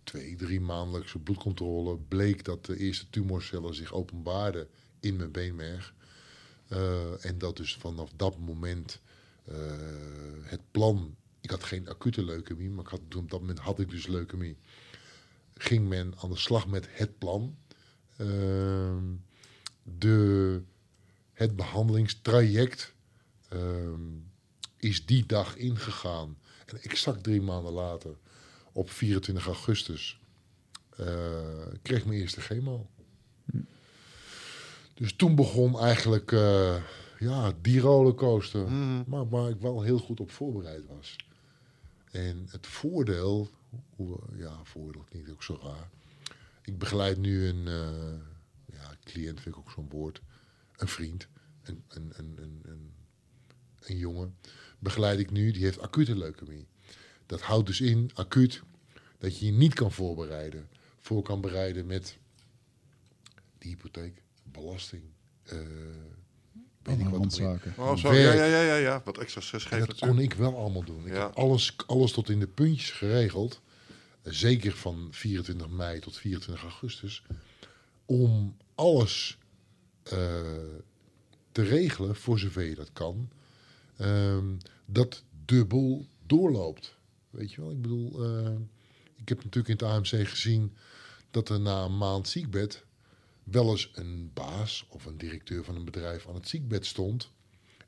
[0.05, 4.69] twee, drie maandelijkse bloedcontrole bleek dat de eerste tumorcellen zich openbaarden
[5.01, 5.95] in mijn beenmerg.
[6.69, 9.01] Eh, en dat dus vanaf dat moment
[10.43, 11.17] het plan.
[11.41, 14.57] Ik had geen acute leukemie, maar ik had, op dat moment had ik dus leukemie.
[15.55, 17.57] Ging men aan de slag met het plan.
[18.17, 19.05] Ehm,
[19.83, 20.63] de,
[21.33, 22.95] het behandelingstraject
[23.49, 24.01] ehm,
[24.77, 26.37] is die dag ingegaan.
[26.67, 28.17] En exact drie maanden later,
[28.73, 30.21] op 24 augustus,
[30.97, 32.87] eh, kreeg ik mijn eerste chemo.
[34.95, 36.83] Dus toen begon eigenlijk eh,
[37.19, 38.71] ja, die rollercoaster.
[38.71, 39.03] Mhm.
[39.07, 41.17] Maar waar ik wel heel goed op voorbereid was.
[42.11, 43.51] En het voordeel,
[43.97, 45.89] hoe, ja, voordeel klinkt ook zo raar.
[46.63, 48.21] Ik begeleid nu een eh,
[48.79, 50.21] ja, cliënt, vind ik ook zo'n woord.
[50.77, 51.29] Een vriend,
[51.63, 52.93] een, een, een, een,
[53.81, 54.37] een jongen.
[54.79, 56.67] Begeleid ik nu, die heeft acute leukemie.
[57.27, 58.63] Dat houdt dus in, acuut,
[59.19, 60.69] dat je je niet kan voorbereiden.
[61.01, 62.17] Voor kan bereiden met
[63.59, 65.03] die hypotheek, belasting.
[65.43, 65.59] eh
[66.83, 67.41] weet ik wat.
[67.77, 68.13] Oh, zo.
[68.15, 69.03] Ja, ja, ja, ja, ja.
[69.05, 70.19] Wat extra stress geeft dat natuurlijk.
[70.19, 71.07] kon ik wel allemaal doen.
[71.07, 71.27] Ik Ja.
[71.27, 73.61] heb alles, alles tot in de puntjes geregeld.
[74.23, 77.23] Eh, Zeker van 24 mei tot 24 augustus.
[78.05, 79.39] Om alles
[80.03, 80.17] eh,
[81.53, 83.29] te regelen, voor zover je dat kan.
[83.97, 86.97] Ehm, dat dubbel doorloopt.
[87.31, 87.71] Weet je wel?
[87.71, 88.53] Ik bedoel, eh,
[89.17, 90.73] ik heb natuurlijk in het AMC gezien
[91.31, 92.85] dat er na een maand ziekbed
[93.45, 97.31] wel eens een baas of een directeur van een bedrijf aan het ziekbed stond.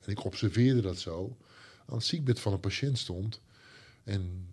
[0.01, 1.37] En ik observeerde dat zo.
[1.87, 3.41] Aan het ziekbed van een patiënt stond.
[4.05, 4.49] En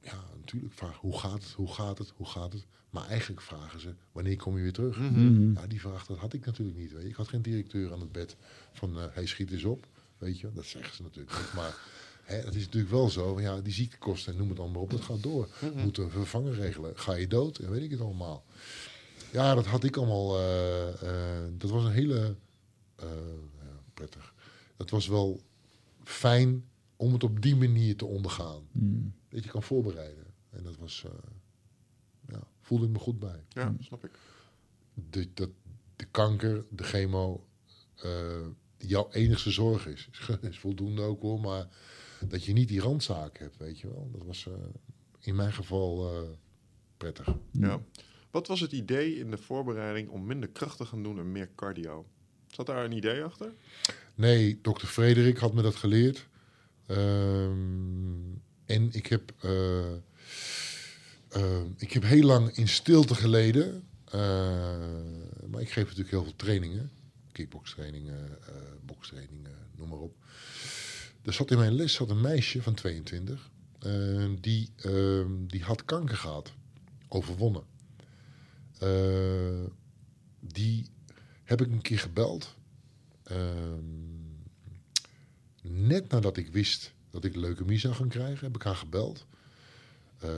[0.00, 2.66] ja, natuurlijk vraag hoe gaat het, hoe gaat het, hoe gaat het.
[2.90, 4.98] Maar eigenlijk vragen ze, wanneer kom je weer terug?
[4.98, 5.52] Mhm.
[5.52, 6.92] Ja, die vraag dat had ik natuurlijk niet.
[6.92, 7.08] Weet je.
[7.08, 8.36] Ik had geen directeur aan het bed
[8.72, 9.86] van, eh hij schiet eens op.
[10.18, 11.52] Weet je, dat zeggen ze natuurlijk niet.
[11.54, 11.76] Maar
[12.22, 15.22] hè, het is natuurlijk wel zo, ja, die ziektekosten, noem het allemaal op, dat gaat
[15.22, 15.48] door.
[15.74, 16.98] Moeten een vervanger regelen.
[16.98, 18.44] Ga je dood en weet ik het allemaal.
[19.32, 20.38] Ja, dat had ik allemaal.
[20.38, 20.88] eh,
[21.42, 22.36] eh, dat was een hele.
[22.96, 23.08] eh,
[23.62, 24.34] ja, prettig.
[24.76, 25.40] Dat was wel
[26.04, 26.64] fijn
[26.96, 28.62] om het op die manier te ondergaan.
[28.72, 29.14] Mm.
[29.28, 30.24] Dat je kan voorbereiden.
[30.50, 31.04] En dat was.
[31.04, 31.10] eh,
[32.28, 33.44] ja, voelde ik me goed bij.
[33.48, 34.10] Ja, snap ik.
[35.10, 35.50] De, dat,
[35.96, 37.46] de kanker, de chemo.
[38.88, 40.08] Jouw enigste zorg is.
[40.50, 41.68] Is voldoende ook hoor, maar
[42.28, 44.10] dat je niet die randzaak hebt, weet je wel.
[44.12, 44.52] Dat was eh,
[45.20, 46.28] in mijn geval eh,
[46.96, 47.28] prettig.
[47.50, 47.80] Ja.
[48.30, 51.48] Wat was het idee in de voorbereiding om minder kracht te gaan doen en meer
[51.54, 52.06] cardio?
[52.46, 53.52] Zat daar een idee achter?
[54.14, 56.26] Nee, dokter Frederik had me dat geleerd.
[56.86, 57.58] Ehm,
[58.64, 59.92] en ik heb, eh,
[61.28, 63.88] eh, ik heb heel lang in stilte geleden.
[65.50, 66.90] Maar ik geef natuurlijk heel veel trainingen.
[67.36, 70.16] Kickbokstrainingen, eh bokstrainingen, noem maar op.
[71.22, 73.50] Er zat in mijn les zat een meisje van 22.
[73.78, 76.52] eh, die, ehm, die had kanker gehad.
[77.08, 77.64] Overwonnen.
[78.78, 79.64] Eh,
[80.40, 80.86] die
[81.44, 82.54] heb ik een keer gebeld.
[83.22, 83.84] Ehm,
[85.62, 89.26] net nadat ik wist dat ik leukemie zou gaan krijgen, heb ik haar gebeld.
[90.18, 90.30] Eh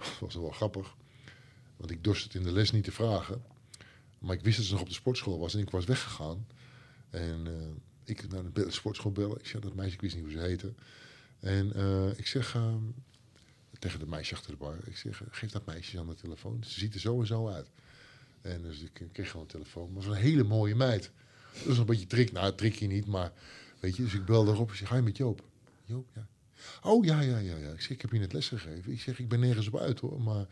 [0.20, 0.94] was wel grappig.
[1.76, 3.42] Want ik dorst het in de les niet te vragen.
[4.18, 6.46] Maar ik wist dat ze nog op de sportschool was en ik was weggegaan.
[7.10, 7.54] En eh,
[8.04, 9.38] ik naar de sportschool bellen.
[9.38, 10.72] Ik zei dat meisje, ik wist niet hoe ze heette.
[11.40, 12.82] En eh, ik zeg ehm,
[13.78, 16.64] tegen de meisje achter de bar, ik zeg, geef dat meisje aan de telefoon.
[16.64, 17.70] Ze ziet er zo en zo uit.
[18.40, 19.92] En dus ik kreeg gewoon een telefoon.
[19.92, 21.10] Maar een hele mooie meid.
[21.52, 22.32] Dat was een beetje trick.
[22.32, 23.32] Nou, trickje niet, maar
[23.80, 24.02] weet je.
[24.02, 24.70] Dus ik belde erop.
[24.70, 25.44] Ik zeg, ga je met Joop?
[25.84, 26.26] Joop, ja.
[26.82, 27.70] Oh, ja, ja, ja, ja.
[27.70, 28.92] Ik zeg, ik heb je net les gegeven.
[28.92, 30.20] Ik zeg, ik ben nergens op uit hoor.
[30.20, 30.46] Maar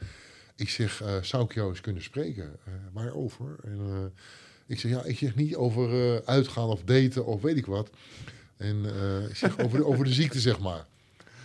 [0.56, 2.56] ik zeg, eh, zou ik jou eens kunnen spreken?
[2.64, 3.56] Eh, waarover?
[3.64, 4.22] En eh,
[4.66, 7.90] ik zeg, ja, ik zeg niet over uitgaan of daten of weet ik wat.
[8.56, 8.84] En
[9.28, 10.86] ik zeg, over de, over de ziekte, zeg maar.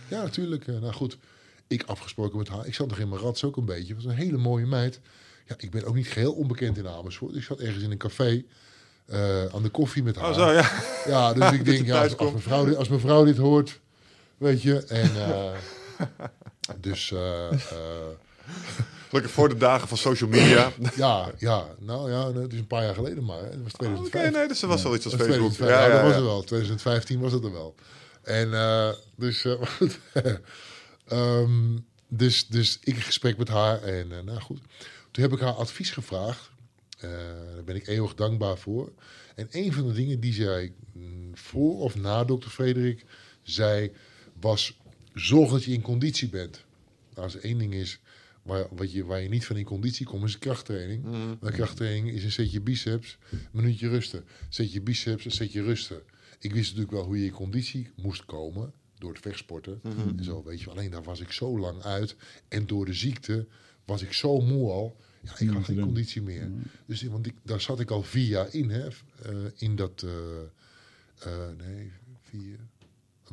[0.08, 0.66] Ja, natuurlijk.
[0.66, 1.18] nou goed,
[1.66, 2.66] ik afgesproken met haar.
[2.66, 3.94] Ik zat nog in mijn rats ook een beetje.
[3.94, 5.00] Het was een hele mooie meid.
[5.46, 7.34] Ja, ik ben ook niet geheel onbekend in Amersfoort.
[7.36, 8.44] Ik zat ergens in een café
[9.52, 10.28] aan de koffie met haar.
[10.30, 10.70] Oh, zo, ja.
[11.06, 13.80] Ja, dus ik denk, ja, als, als, mevrouw, dit- als mevrouw dit hoort,
[14.36, 14.84] weet je.
[14.84, 15.10] En
[16.80, 17.48] dus eh,
[19.08, 20.72] Gelukkig voor de dagen van social media.
[20.94, 23.38] ja, ja, nou ja, het is een paar jaar geleden maar.
[23.38, 23.44] hè.
[23.44, 24.32] Het was Oh, Oké, 2005.
[24.32, 25.52] nee, dus er was wel iets als Facebook.
[25.52, 26.42] 2005, ja, Ja, ja, dat was het wel.
[26.42, 27.74] 2015 was het er wel.
[28.22, 29.60] En eh, dus, eh.
[31.06, 31.78] Ehm,
[32.08, 34.60] dus, dus ik in gesprek met haar en eh, nou goed.
[35.10, 36.50] Toen heb ik haar advies gevraagd.
[37.00, 38.92] Daar ben ik eeuwig dankbaar voor.
[39.34, 43.04] En een van de dingen die zij mm, voor of na dokter Frederik
[43.42, 43.92] zei,
[44.40, 44.78] was
[45.14, 46.64] zorg dat je in conditie bent.
[47.10, 48.00] Nou, als er één ding is
[48.42, 51.04] waar, wat je, waar je niet van in conditie komt, is krachttraining.
[51.40, 54.24] Maar krachttraining is een setje biceps, een minuutje rusten.
[54.48, 56.02] Zet je biceps, een setje rusten.
[56.38, 59.80] Ik wist natuurlijk wel hoe je in conditie moest komen door het vechtsporten.
[59.82, 60.64] En zo, weet je.
[60.66, 60.74] wel.
[60.74, 62.16] Alleen daar was ik zo lang uit.
[62.48, 63.46] En door de ziekte
[63.84, 64.96] was ik zo moe al.
[65.20, 66.50] Ja, ik had geen conditie meer.
[66.86, 68.86] Dus, want ik, daar zat ik al vier jaar in, hè.
[68.86, 70.02] eh, in dat...
[70.02, 72.58] eh, eh, nee, vier...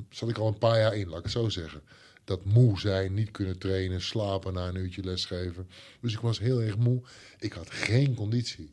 [0.10, 1.82] Zat ik al een paar jaar in, laat ik het zo zeggen.
[2.30, 5.67] Dat moe zijn, niet kunnen trainen, slapen na een uurtje lesgeven.
[5.99, 7.01] Dus ik was heel erg moe.
[7.39, 8.69] Ik had geen conditie.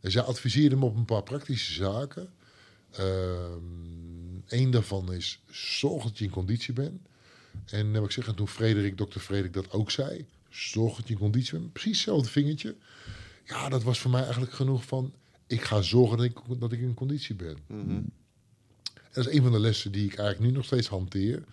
[0.00, 2.32] En zij adviseerde me op een paar praktische zaken.
[4.46, 7.00] Eén daarvan is, zorg dat je in conditie bent.
[7.66, 11.20] En heb ik zeggen, toen Frederik, dokter Frederik dat ook zei, zorg dat je in
[11.20, 11.72] conditie bent.
[11.72, 12.76] Precies hetzelfde vingertje.
[13.44, 15.12] Ja, dat was voor mij eigenlijk genoeg van,
[15.46, 17.56] ik ga zorgen dat ik, dat ik in conditie ben.
[17.66, 18.00] Mhm.
[19.12, 21.44] Dat is een van de lessen die ik eigenlijk nu nog steeds hanteer.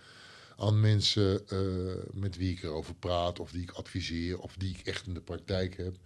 [0.60, 1.58] Aan mensen eh,
[2.12, 5.20] met wie ik erover praat, of die ik adviseer, of die ik echt in de
[5.20, 5.96] praktijk heb.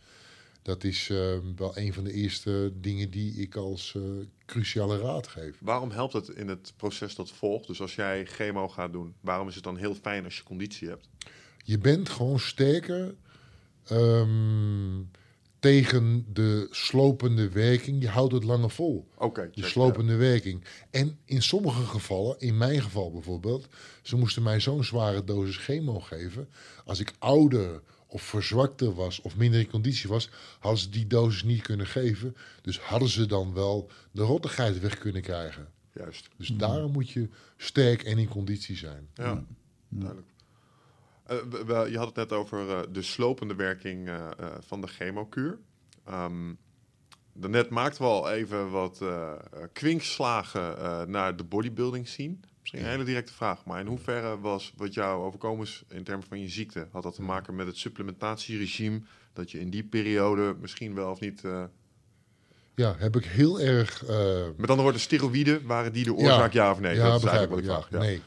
[0.63, 4.03] Dat is eh, wel een van de eerste dingen die ik als eh,
[4.47, 5.57] cruciale raad geef.
[5.61, 7.67] Waarom helpt het in het proces dat volgt?
[7.67, 10.89] Dus als jij chemo gaat doen, waarom is het dan heel fijn als je conditie
[10.89, 11.09] hebt?
[11.65, 13.15] Je bent gewoon sterker
[13.85, 15.01] ehm,
[15.65, 18.03] tegen de slopende werking.
[18.03, 19.09] Je houdt het langer vol.
[19.17, 20.65] Oké, De slopende werking.
[20.91, 23.69] En in sommige gevallen, in mijn geval bijvoorbeeld,
[24.03, 26.49] ze moesten mij zo'n zware dosis chemo geven.
[26.85, 31.43] Als ik ouder of verzwakter was of minder in conditie was, hadden ze die dosis
[31.43, 32.37] niet kunnen geven.
[32.63, 35.69] Dus hadden ze dan wel de rottigheid weg kunnen krijgen.
[35.93, 39.09] Juist, Dus daarom moet je sterk en in conditie zijn.
[39.15, 39.45] ja,
[39.89, 40.29] duidelijk.
[41.27, 44.29] Eh, we- we- je had het net over eh, de slopende werking eh,
[44.67, 45.59] van de chemokuur.
[46.07, 46.53] Ehm
[47.37, 49.33] daarnet maakten we al even wat eh,
[49.73, 52.37] kwinkslagen naar de bodybuilding scene.
[52.61, 56.27] Misschien een hele directe vraag, maar in hoeverre was wat jou overkomen is in termen
[56.27, 56.87] van je ziekte?
[56.93, 59.01] Had dat te maken met het supplementatieregime?
[59.33, 61.43] Dat je in die periode misschien wel of niet...
[62.75, 64.03] Ja, heb ik heel erg.
[64.03, 64.11] met
[64.59, 66.95] andere woorden, steroïden, waren die de oorzaak, ja, of nee?
[66.95, 67.91] Ja, dat is eigenlijk wat ik vraag.
[67.91, 67.99] Ja.
[67.99, 68.23] Nee.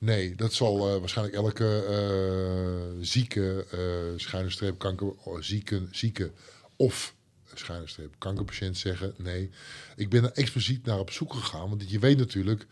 [0.00, 6.30] Nee, dat zal eh, waarschijnlijk elke eh, zieke, eh schuine streep kanker, oh, zieke, zieke
[6.76, 7.14] of
[7.54, 9.14] schuine streep kankerpatiënt zeggen.
[9.16, 9.50] Nee,
[9.96, 11.68] ik ben er expliciet naar op zoek gegaan.
[11.68, 12.66] Want je weet natuurlijk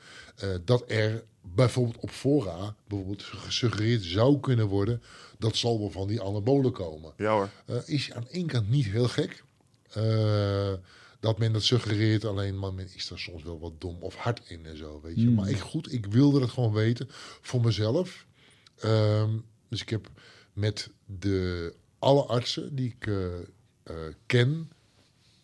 [0.65, 1.25] dat er
[1.55, 5.03] bijvoorbeeld op fora bijvoorbeeld gesuggereerd zou kunnen worden
[5.39, 7.13] dat zal wel van die anabolen komen.
[7.17, 7.51] Ja hoor.
[7.87, 9.43] Is aan één kant niet heel gek.
[9.93, 10.73] eh,
[11.21, 14.41] dat men dat suggereert, alleen maar men is daar soms wel wat dom of hard
[14.51, 15.27] in en zo, weet je.
[15.27, 15.35] Hmm.
[15.35, 17.07] Maar ik, goed, ik wilde het gewoon weten
[17.41, 18.27] voor mezelf.
[18.79, 19.31] Ehm,
[19.69, 20.11] dus ik heb
[20.53, 23.39] met de alle artsen die ik eh,
[23.83, 23.95] eh,
[24.27, 24.71] ken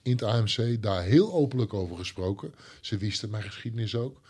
[0.03, 2.55] in het AMC daar heel openlijk over gesproken.
[2.81, 4.21] Ze wisten mijn geschiedenis ook.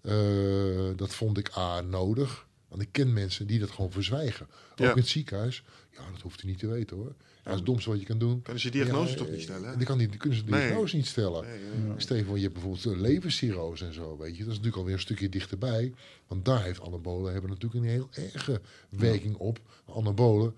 [0.00, 2.46] Eh, dat vond ik A nodig.
[2.68, 4.46] Want ik ken mensen die dat gewoon verzwijgen.
[4.72, 4.90] Ook Ja.
[4.90, 5.62] in het ziekenhuis.
[5.92, 7.14] Ja, dat hoeft u niet te weten hoor.
[7.42, 8.42] Dat is het domste wat je kan doen.
[8.42, 9.68] Kunnen ze diagnose Ja, toch niet eh, stellen?
[9.70, 9.76] hè?
[9.76, 10.66] Die, kan die kunnen ze de Nee.
[10.66, 11.44] diagnose niet stellen.
[11.44, 11.94] Nee.
[11.96, 14.38] Stel je hebt bijvoorbeeld een levercirrose en zo, weet je.
[14.38, 15.92] Dat is natuurlijk alweer een stukje dichterbij.
[16.26, 19.58] Want daar heeft anabolen hebben natuurlijk een heel erge werking op.
[19.86, 20.54] Anabolen,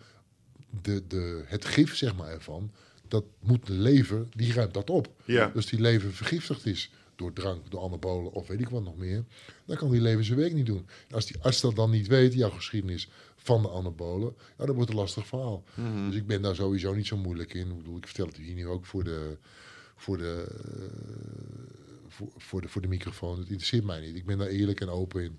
[0.83, 2.71] de, de, het gif zeg maar ervan,
[3.09, 5.09] dat moet de lever, die ruimt dat op.
[5.25, 5.51] Ja.
[5.55, 9.25] Dus die lever vergiftigd is door drank, door anabolen of weet ik wat nog meer.
[9.65, 10.87] Dan kan die lever zijn werk niet doen.
[11.11, 13.09] Als die arts dat dan niet weet, jouw geschiedenis
[13.43, 15.65] van de anabolen, ja, dan wordt een lastig verhaal.
[15.75, 16.11] Mhm.
[16.11, 17.71] Dus ik ben daar sowieso niet zo moeilijk in.
[17.71, 19.37] Ik bedoel, ik vertel het hier nu ook voor de,
[19.97, 20.83] voor de, eh,
[22.09, 23.39] voor, voor de, voor de microfoon.
[23.39, 24.17] Het interesseert mij niet.
[24.17, 25.39] Ik ben daar eerlijk en open in.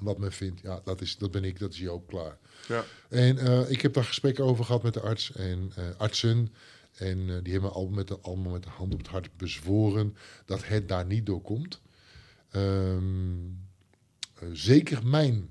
[0.00, 2.38] Wat men vindt, ja, dat, is, dat ben ik, dat is Joop klaar.
[2.68, 2.84] Ja.
[3.08, 6.52] En eh, ik heb daar gesprekken over gehad met de arts en eh, artsen.
[6.94, 10.66] En die hebben al met de, allemaal met de hand op het hart bezworen dat
[10.66, 11.80] het daar niet door komt.
[12.50, 13.46] Ehm,
[14.34, 15.50] eh, zeker mijn,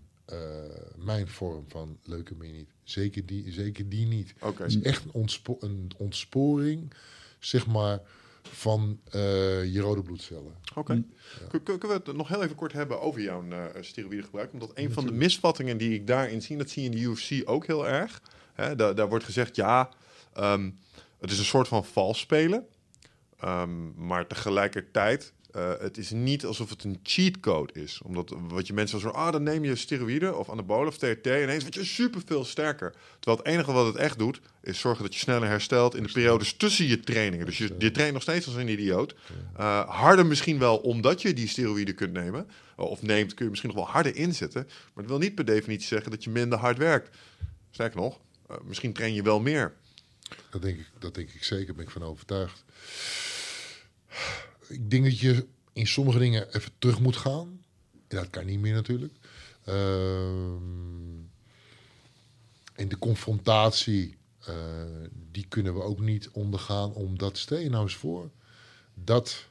[0.95, 2.69] mijn vorm van leukemie niet.
[2.83, 4.33] Zeker die, zeker die niet.
[4.39, 4.61] Oké.
[4.63, 6.93] Het is echt een, ontspo- een ontsporing,
[7.39, 7.99] zeg maar,
[8.43, 10.55] van eh, je rode bloedcellen.
[10.75, 11.03] Oké.
[11.49, 14.53] Kun- Kunnen we het nog heel even kort hebben over jouw uh, steroïdegebruik?
[14.53, 17.49] Omdat een van de misvattingen die ik daarin zie, dat zie je in de UFC
[17.49, 18.21] ook heel erg.
[18.53, 19.89] Hè, daar, daar wordt gezegd, ja,
[20.33, 20.69] ehm,
[21.19, 22.65] het is een soort van vals spelen.
[23.39, 28.01] Ehm, maar tegelijkertijd, eh, het is niet alsof het een cheatcode is.
[28.03, 31.41] Omdat wat je mensen zo, ah, dan neem je steroïden of anabolen of TRT en
[31.41, 32.93] ineens word je super veel sterker.
[33.19, 36.11] Terwijl het enige wat het echt doet, is zorgen dat je sneller herstelt in de
[36.11, 37.45] periodes tussen je trainingen.
[37.45, 39.15] Dus je, je traint nog steeds als een idioot.
[39.59, 42.47] Uh, harder misschien wel omdat je die steroïden kunt nemen.
[42.75, 44.63] Of neemt, kun je misschien nog wel harder inzetten.
[44.63, 47.17] Maar het wil niet per definitie zeggen dat je minder hard werkt.
[47.71, 48.19] Sterker nog,
[48.51, 49.73] uh, misschien train je wel meer.
[50.49, 52.63] Dat denk, ik, dat denk ik zeker, ben ik van overtuigd.
[54.69, 57.61] Ik denk dat je in sommige dingen even terug moet gaan.
[58.07, 59.13] Dat kan niet meer natuurlijk.
[59.65, 60.53] Uh,
[62.75, 64.17] en de confrontatie,
[64.49, 64.55] uh,
[65.31, 66.93] die kunnen we ook niet ondergaan.
[66.93, 68.29] Omdat, stel je nou eens voor,
[68.93, 69.47] dat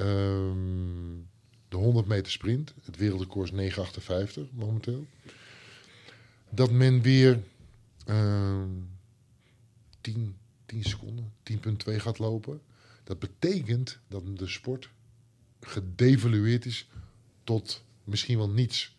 [0.00, 1.28] um,
[1.68, 5.06] de 100 meter sprint, het wereldrecord is 9,58 momenteel.
[6.50, 7.42] Dat men weer...
[8.06, 8.62] Uh,
[10.00, 10.36] 10,
[10.66, 12.60] 10 seconden, 10,2 gaat lopen.
[13.10, 14.88] Dat betekent dat de sport
[15.60, 16.88] gedevalueerd is
[17.44, 18.96] tot misschien wel niets.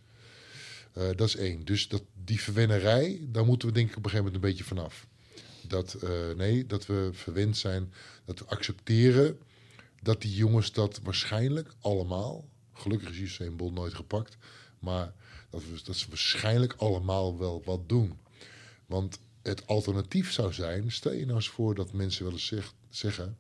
[0.98, 1.66] Uh, dat is één.
[1.66, 4.76] Dus dat, die verwennerij, daar moeten we denk ik op een gegeven moment een beetje
[4.76, 5.08] vanaf.
[5.68, 7.94] Dat, uh, nee, dat we verwend zijn,
[8.26, 9.40] dat we accepteren
[10.02, 14.38] dat die jongens dat waarschijnlijk allemaal, gelukkig is Usain Bolt nooit gepakt,
[14.80, 15.14] maar
[15.50, 18.20] dat, we, dat ze waarschijnlijk allemaal wel wat doen.
[18.86, 22.74] Want het alternatief zou zijn, stel je nou eens voor dat mensen wel eens zeg,
[22.90, 23.38] zeggen,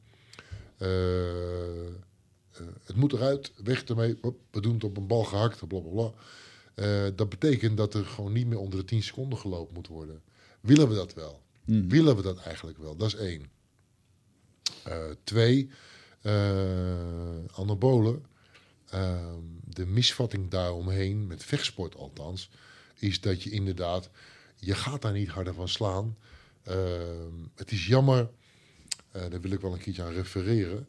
[2.83, 4.17] het moet eruit, weg ermee,
[4.51, 6.13] we doen het op een bal gehakt, bla bla bla.
[6.75, 10.21] Uh, dat betekent dat er gewoon niet meer onder de 10 seconden gelopen moet worden.
[10.61, 11.41] Willen we dat wel?
[11.65, 11.89] Mm.
[11.89, 12.95] Willen we dat eigenlijk wel?
[12.95, 13.49] Dat is één.
[15.23, 15.69] twee,
[17.51, 18.25] anabolen.
[18.89, 22.49] Ehm, de misvatting daaromheen, met vechtsport althans,
[22.95, 24.09] is dat je inderdaad
[24.61, 26.17] je gaat daar niet harder van slaan.
[26.67, 26.75] Uh,
[27.55, 28.40] het is jammer, uh,
[29.11, 30.87] daar wil ik wel een keertje aan refereren,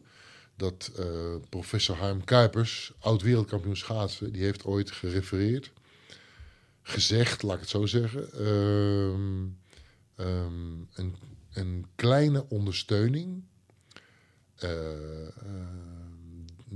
[0.56, 5.70] dat uh, professor Harm Kuipers, oud wereldkampioen schaatsen, die heeft ooit gerefereerd,
[6.82, 9.58] gezegd, laat ik het zo zeggen, um,
[10.16, 11.16] um, een,
[11.52, 13.42] een, kleine ondersteuning.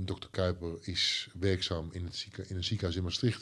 [0.05, 0.27] Dr.
[0.31, 3.41] Kuiper is werkzaam in, het in een ziekenhuis in Maastricht.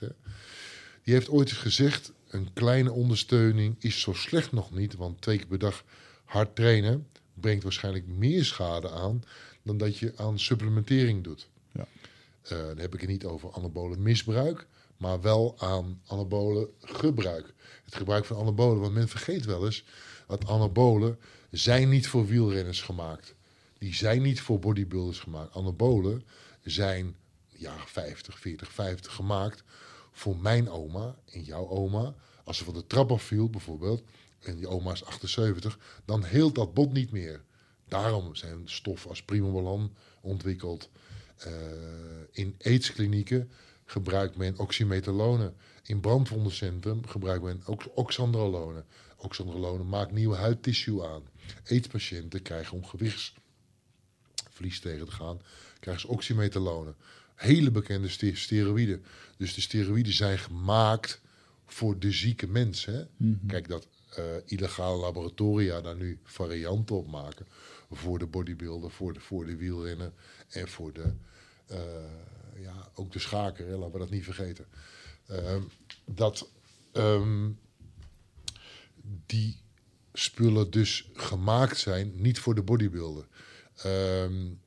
[1.03, 5.47] Die heeft ooit gezegd: een kleine ondersteuning is zo slecht nog niet, want twee keer
[5.47, 5.83] per dag
[6.25, 7.07] hard trainen
[7.45, 9.23] brengt waarschijnlijk meer schade aan
[9.63, 11.47] dan dat je aan supplementering doet.
[11.71, 11.87] Ja.
[12.43, 14.67] Uh, dan heb ik het niet over anabolen misbruik,
[14.97, 17.53] maar wel aan anabolen gebruik.
[17.83, 19.85] Het gebruik van anabolen, want men vergeet wel eens
[20.27, 21.19] dat anabolen
[21.51, 23.35] zijn niet voor wielrenners gemaakt.
[23.77, 25.53] Die zijn niet voor bodybuilders gemaakt.
[25.53, 26.23] Anabolen
[26.63, 27.15] zijn
[27.49, 29.63] jaren 50, 40, 50 gemaakt
[30.11, 34.03] voor mijn oma en jouw oma, als ze van de trap afviel bijvoorbeeld,
[34.47, 37.43] en die oma is 78, dan heelt dat bot niet meer.
[37.87, 40.89] Daarom zijn stoffen als Primobolan ontwikkeld.
[41.47, 41.53] Uh,
[42.31, 43.51] in aidsklinieken
[43.85, 45.53] gebruikt men oxymetallone.
[45.83, 48.83] In brandwondencentrum gebruikt men ook oxandrolone.
[49.17, 51.23] Oxandrolone maakt nieuwe huidtissue aan.
[51.65, 55.41] Aidspatiënten krijgen om gewichtsverlies tegen te gaan,
[55.79, 56.93] krijgen ze
[57.35, 59.05] hele bekende steroïden.
[59.37, 61.21] Dus de steroïden zijn gemaakt
[61.65, 62.85] voor de zieke mens.
[62.85, 63.03] Hè?
[63.17, 63.47] Mhm.
[63.47, 63.87] Kijk, dat
[64.19, 67.47] uh, illegale laboratoria daar nu varianten op maken.
[67.91, 70.11] Voor de bodybuilder, voor de, voor de wielrenner
[70.49, 71.13] en voor de,
[71.71, 71.77] uh,
[72.61, 73.65] ja, ook de schaker.
[73.65, 74.65] Laten we dat niet vergeten.
[75.31, 75.55] Uh,
[76.05, 76.49] dat
[76.93, 77.59] um,
[79.25, 79.57] die
[80.13, 83.25] spullen dus gemaakt zijn, niet voor de bodybuilder.
[83.85, 84.59] Um,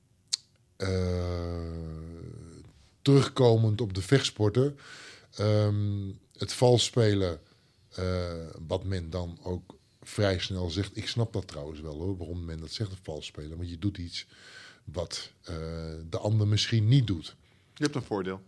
[3.02, 4.78] terugkomend op de vechtsporten.
[6.36, 7.40] Het vals spelen,
[7.98, 8.32] uh,
[8.66, 10.96] wat men dan ook vrij snel zegt.
[10.96, 13.56] Ik snap dat trouwens wel hoor, waarom men dat zegt, het vals spelen.
[13.56, 14.26] Want je doet iets
[14.84, 15.54] wat uh,
[16.10, 17.36] de ander misschien niet doet.
[17.74, 18.40] Je hebt een voordeel.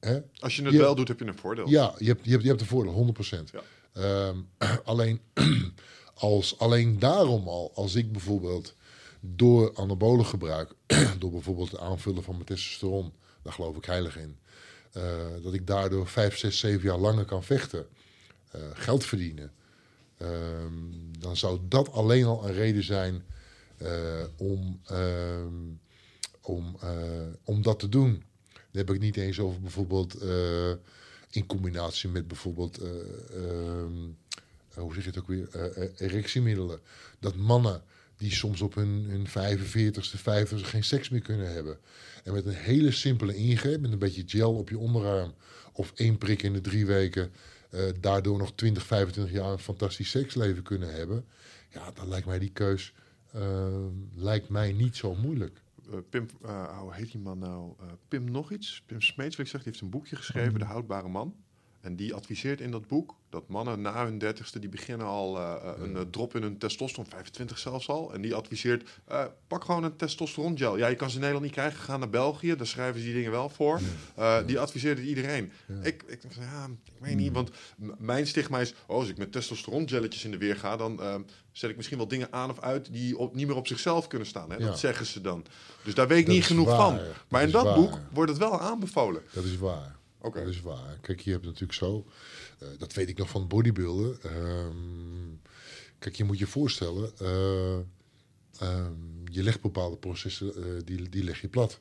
[0.00, 0.20] Hè?
[0.38, 1.68] Als je het Je- wel doet, heb je een voordeel.
[1.68, 3.50] Ja, je hebt, je hebt, je hebt een voordeel, 100%.
[3.52, 3.62] Ja.
[3.92, 4.38] Ehm,
[4.84, 5.20] alleen,
[6.14, 8.74] als, alleen daarom al, als ik bijvoorbeeld
[9.20, 10.72] door anabolen gebruik,
[11.18, 13.12] door bijvoorbeeld het aanvullen van mijn testosteron,
[13.42, 14.38] daar geloof ik heilig in,
[14.92, 15.02] eh,
[15.42, 17.86] dat ik daardoor vijf, zes, zeven jaar langer kan vechten, eh,
[18.72, 19.52] geld verdienen,
[20.16, 20.72] ehm,
[21.18, 23.22] dan zou dat alleen al een reden zijn
[23.76, 25.54] eh, om, ehm,
[26.40, 28.22] om, eh, om dat te doen.
[28.52, 30.70] Dan heb ik niet eens over bijvoorbeeld eh,
[31.30, 32.90] in combinatie met bijvoorbeeld, eh,
[33.34, 34.08] ehm,
[34.74, 36.80] eh, hoe zeg je het ook weer, eh, eh, erectiemiddelen.
[37.20, 37.82] Dat mannen
[38.16, 41.78] die soms op hun, hun 45ste, 50ste geen seks meer kunnen hebben.
[42.24, 45.34] En met een hele simpele ingreep, met een beetje gel op je onderarm
[45.72, 47.30] of één prik in de drie weken,
[47.70, 51.24] eh, daardoor nog 20, 25 jaar een fantastisch seksleven kunnen hebben.
[51.68, 52.92] Ja, dan lijkt mij die keus
[53.32, 55.62] eh, lijkt mij niet zo moeilijk.
[55.90, 56.28] Eh, Pim,
[56.80, 57.74] hoe heet die man nou?
[58.08, 58.82] Pim nog iets?
[58.86, 61.34] Pim Smeets, wil ik zeggen, die heeft een boekje geschreven, De Houdbare Man.
[61.80, 65.54] En die adviseert in dat boek dat mannen na hun dertigste, die beginnen al eh,
[65.62, 68.14] eh, een eh, drop in hun testosteron, 25 zelfs al.
[68.14, 68.88] En die adviseert,
[69.46, 70.76] pak gewoon een testosterongel.
[70.78, 73.14] Ja, je kan ze in Nederland niet krijgen, ga naar België, daar schrijven ze die
[73.14, 73.80] dingen wel voor.
[74.46, 75.52] Die adviseert het iedereen.
[75.82, 79.16] Ik, ik van, ja, ik weet niet, want m- mijn stigma is, oh, als ik
[79.18, 81.00] met testosterongelletjes in de weer ga, dan
[81.52, 84.28] zet ik misschien wel dingen aan of uit die op, niet meer op zichzelf kunnen
[84.28, 84.50] staan.
[84.50, 84.56] Hè?
[84.56, 84.66] Ja.
[84.66, 85.44] Dat zeggen ze dan.
[85.84, 86.76] Dus daar weet ik Dat niet genoeg waar.
[86.76, 86.96] van.
[86.96, 87.74] Dat Maar in dat waar.
[87.74, 89.22] boek wordt het wel aanbevolen.
[89.32, 89.96] Dat is waar.
[90.20, 90.38] Oké.
[90.44, 90.98] Dat is waar.
[91.00, 92.06] Kijk, je hebt natuurlijk zo.
[92.58, 94.22] eh, dat weet ik nog van bodybuilden.
[94.22, 95.36] Ehm,
[95.98, 97.12] kijk, je moet je voorstellen.
[97.18, 97.78] eh,
[98.58, 98.92] ehm,
[99.24, 101.80] je legt bepaalde processen, eh, die, die leg je plat.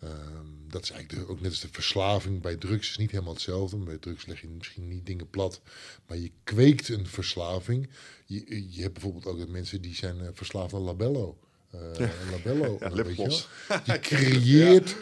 [0.00, 3.76] Ehm, dat is eigenlijk ook net als de verslaving bij drugs is niet helemaal hetzelfde.
[3.76, 5.60] Bij drugs leg je misschien niet dingen plat,
[6.06, 7.88] maar je kweekt een verslaving.
[8.26, 11.38] Je, je hebt bijvoorbeeld ook mensen die zijn verslaafd aan labello.
[11.70, 13.48] Eh, Labello, Ja, weet je lipgloss.
[13.84, 14.96] Je creëert,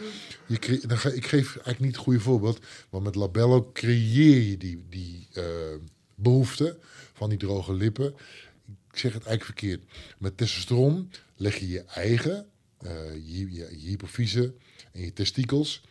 [0.45, 2.59] je cre- dan ga, ik geef eigenlijk niet het goede voorbeeld,
[2.89, 5.43] maar met labello creëer je die, die eh,
[6.15, 6.77] behoefte
[7.13, 8.13] van die droge lippen.
[8.91, 9.83] Ik zeg het eigenlijk verkeerd.
[10.17, 12.47] Met testosteron leg je je eigen,
[12.77, 14.53] eh, je, je, je hypofyse
[14.91, 15.81] en je testikels,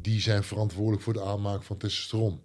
[0.00, 2.40] die zijn verantwoordelijk voor de aanmaak van testosteron.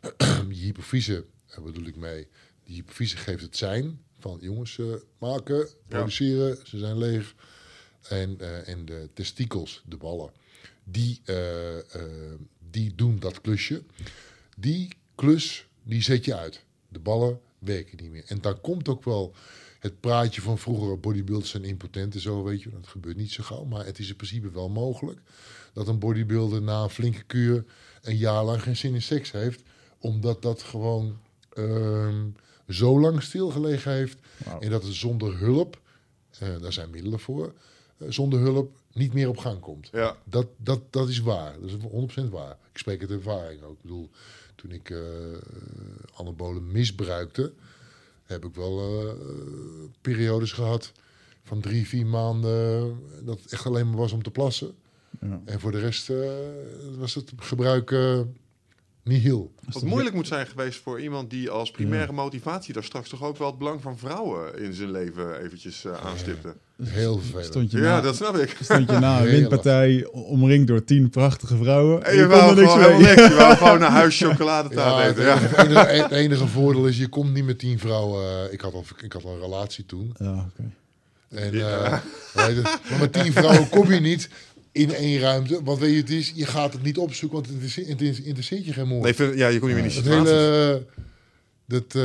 [0.48, 2.26] je hypofyse, daar bedoel ik mee,
[2.64, 4.86] die hypofyse geeft het zijn van jongens, eh,
[5.18, 7.34] maken, produceren, ze zijn leeg.
[8.08, 10.30] En, eh, en de testikels, de ballen,
[10.84, 11.76] die, eh,
[12.70, 13.82] die doen dat klusje.
[14.56, 16.64] Die klus, die zet je uit.
[16.88, 18.24] De ballen werken niet meer.
[18.26, 19.34] En dan komt ook wel
[19.78, 22.70] het praatje van vroeger bodybuilders zijn impotent en zo, weet je.
[22.70, 25.20] Dat gebeurt niet zo gauw, maar het is in principe wel mogelijk
[25.72, 27.64] dat een bodybuilder na een flinke kuur
[28.02, 29.62] een jaar lang geen zin in seks heeft,
[29.98, 31.18] omdat dat gewoon
[31.52, 32.26] ehm,
[32.68, 34.18] zo lang stilgelegen heeft
[34.60, 35.80] en dat het zonder hulp,
[36.38, 37.54] eh, daar zijn middelen voor,
[37.96, 39.88] eh, zonder hulp niet meer op gang komt.
[39.92, 40.16] Ja.
[40.24, 41.54] Dat, dat, dat is waar.
[41.60, 42.56] Dat is 100% waar.
[42.72, 43.72] Ik spreek het ervaring ook.
[43.72, 44.10] Ik bedoel,
[44.54, 44.98] toen ik eh
[46.14, 47.52] anabolen misbruikte,
[48.24, 49.12] heb ik wel eh,
[50.00, 50.92] periodes gehad
[51.44, 54.74] van drie, vier maanden dat het echt alleen maar was om te plassen.
[55.20, 55.40] Ja.
[55.44, 56.30] En voor de rest eh,
[56.98, 57.94] was het gebruik
[59.16, 59.52] heel.
[59.72, 63.36] Wat moeilijk moet zijn geweest voor iemand die als primaire motivatie daar straks toch ook
[63.38, 66.54] wel het belang van vrouwen in zijn leven eventjes eh, aanstipte.
[66.82, 67.46] Heel vervelend.
[67.46, 68.56] Stond je, Ja, na, dat snap ik.
[68.60, 72.04] stond je na een windpartij omringd door tien prachtige vrouwen.
[72.04, 72.98] En je je kon wou er niks mee.
[72.98, 73.28] niks.
[73.28, 75.24] Je wou gewoon naar huis chocoladetaart Ja, het, eten.
[75.24, 75.86] Ja.
[75.86, 78.44] enige, het enige voordeel is, je komt niet met tien vrouwen.
[78.46, 80.14] eh, ik, had al, ik had al een relatie toen.
[80.18, 80.70] Ja, oké.
[81.28, 81.90] En, eh,
[82.34, 82.52] maar
[83.00, 84.28] met tien vrouwen kom je niet
[84.72, 85.60] in één ruimte.
[85.64, 88.64] Want weet je, het is, je gaat het niet opzoeken, want het interesseert, het interesseert
[88.64, 89.18] je geen moord.
[89.18, 90.34] Nee, ja, je kon niet meer in die het situatie.
[90.34, 90.86] hele...
[91.66, 92.02] Dat, eh,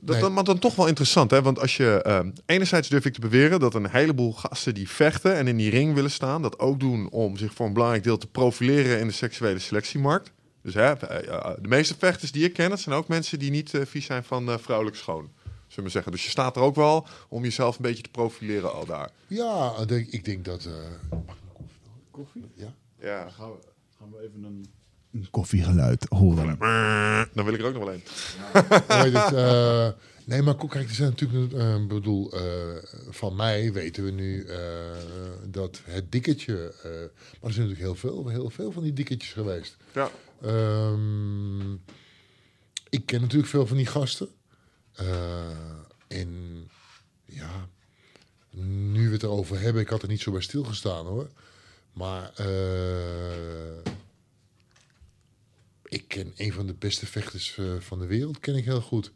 [0.00, 0.20] Dat, Nee.
[0.20, 1.42] dat, maar dan toch wel interessant, hè?
[1.42, 5.34] Want als je ehm, enerzijds durf ik te beweren dat een heleboel gasten die vechten
[5.34, 8.18] en in die ring willen staan, dat ook doen om zich voor een belangrijk deel
[8.18, 10.32] te profileren in de seksuele selectiemarkt.
[10.62, 13.50] Dus hè, eh, eh, de meeste vechters die ik ken, dat zijn ook mensen die
[13.50, 15.30] niet eh, vies zijn van eh, vrouwelijk schoon.
[15.74, 16.12] Zullen we zeggen.
[16.12, 19.10] Dus je staat er ook wel om jezelf een beetje te profileren al daar.
[19.26, 20.64] ja, ik denk, ik denk dat...
[20.64, 20.72] eh,
[21.10, 21.72] mag ik een koffie?
[22.10, 22.50] Koffie?
[22.54, 22.74] Ja.
[23.00, 23.28] Ja.
[23.30, 23.56] Gaan we,
[23.98, 24.66] gaan we even een,
[25.12, 26.58] een koffiegeluid horen.
[27.34, 28.02] Dan wil ik er ook nog wel een.
[29.12, 29.88] Het, eh,
[30.24, 32.42] nee, maar kijk, er zijn natuurlijk, eh, ik bedoel, eh,
[33.10, 34.58] van mij weten we nu eh,
[35.46, 39.32] dat het dikketje, eh, maar er zijn natuurlijk heel veel, heel veel van die dikketjes
[39.32, 39.76] geweest.
[39.94, 40.10] Ja.
[40.42, 41.72] Ehm,
[42.90, 44.28] ik ken natuurlijk veel van die gasten.
[44.94, 46.68] Eh, en
[47.24, 47.68] ja,
[48.50, 51.30] nu we het erover hebben, ik had er niet zo bij stilgestaan hoor.
[51.92, 53.92] Maar eh,
[55.84, 59.12] ik ken een van de beste vechters eh, van de wereld, ken ik heel goed.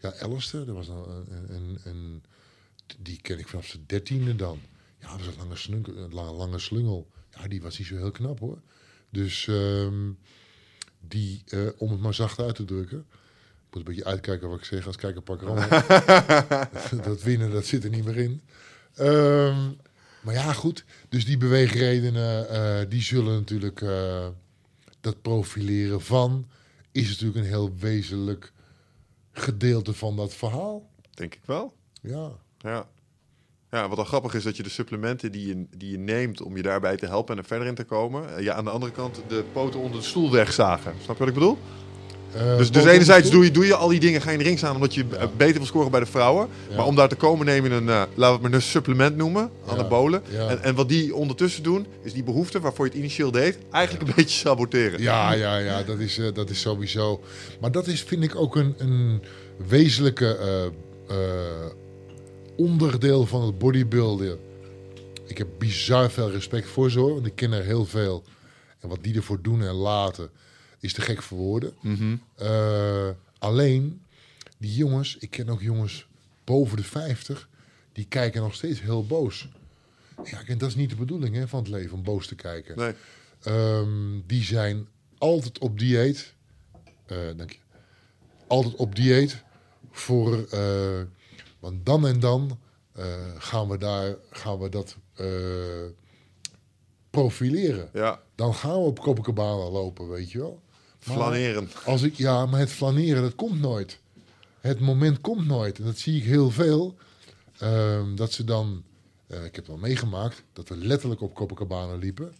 [0.00, 2.22] Ja, Alistair, dat was een, een,
[2.98, 4.60] die ken ik vanaf zijn dertiende dan.
[5.00, 7.10] Ja, dat was een lange, slungel, lange, slungel.
[7.30, 8.60] Ja, die was niet zo heel knap hoor.
[9.10, 10.12] Dus ehm,
[11.00, 13.06] die, eh, om het maar zacht uit te drukken.
[13.74, 15.40] Moet een beetje uitkijken wat ik zeg als kijker pak
[17.04, 18.40] dat winnen, dat zit er niet meer in.
[18.94, 19.70] Ehm,
[20.20, 20.84] maar ja, goed.
[21.08, 23.80] Dus die beweegredenen, eh, die zullen natuurlijk...
[23.80, 24.26] eh,
[25.04, 26.46] dat profileren van
[26.92, 28.52] is natuurlijk een heel wezenlijk
[29.32, 30.90] gedeelte van dat verhaal.
[31.10, 31.74] Denk ik wel.
[32.00, 32.88] Ja, Ja.
[33.70, 36.56] Ja, wat dan grappig is dat je de supplementen die je, die je neemt om
[36.56, 38.92] je daarbij te helpen en er verder in te komen, eh, ja, aan de andere
[38.92, 40.94] kant de poten onder de stoel wegzagen.
[41.02, 41.58] Snap je wat ik bedoel?
[42.34, 44.44] Eh, dus, dus enerzijds doe je, doe je al die dingen, ga je in de
[44.44, 45.16] ring staan omdat je Ja.
[45.16, 46.48] eh, beter wil scoren bij de vrouwen.
[46.68, 46.76] Ja.
[46.76, 49.16] Maar om daar te komen neem je een, eh, laten we het maar een supplement
[49.16, 49.72] noemen, Ja.
[49.72, 50.22] anabolen.
[50.48, 54.08] En, en wat die ondertussen doen, is die behoefte waarvoor je het initieel deed, eigenlijk
[54.08, 55.02] een beetje saboteren.
[55.02, 57.20] Ja, ja, ja, dat is, dat is sowieso.
[57.60, 59.22] Maar dat is, vind ik, ook een, een
[59.68, 60.38] wezenlijke
[62.56, 64.38] onderdeel van het bodybuilden.
[65.26, 68.22] Ik heb bizar veel respect voor ze hoor, want ik ken er heel veel.
[68.80, 70.30] En wat die ervoor doen en laten,
[70.84, 71.74] is te gek voor woorden.
[71.80, 72.16] Mhm.
[72.34, 73.08] Eh,
[73.38, 74.02] alleen,
[74.58, 76.06] die jongens, ik ken ook jongens
[76.44, 77.48] boven de 50,
[77.92, 79.48] die kijken nog steeds heel boos.
[80.24, 82.76] Ja, en dat is niet de bedoeling hè, van het leven, om boos te kijken.
[82.78, 82.92] Nee.
[83.42, 84.88] Ehm, die zijn
[85.18, 86.34] altijd op dieet.
[87.06, 87.58] Eh, dank je.
[88.46, 89.42] Altijd op dieet
[89.90, 90.44] voor.
[90.50, 91.00] eh,
[91.58, 92.58] want dan en dan
[93.38, 94.96] gaan we daar gaan we dat
[97.10, 97.88] profileren.
[97.92, 100.62] Ja, Dan gaan we op Copacabana lopen, weet je wel.
[101.12, 101.70] Flaneren.
[101.84, 103.98] Als ik, ja, maar het flaneren, dat komt nooit.
[104.60, 105.78] Het moment komt nooit.
[105.78, 106.94] En dat zie ik heel veel.
[107.58, 108.82] Ehm, dat ze dan,
[109.26, 112.32] eh, ik heb het wel meegemaakt, dat we letterlijk op Copacabana liepen.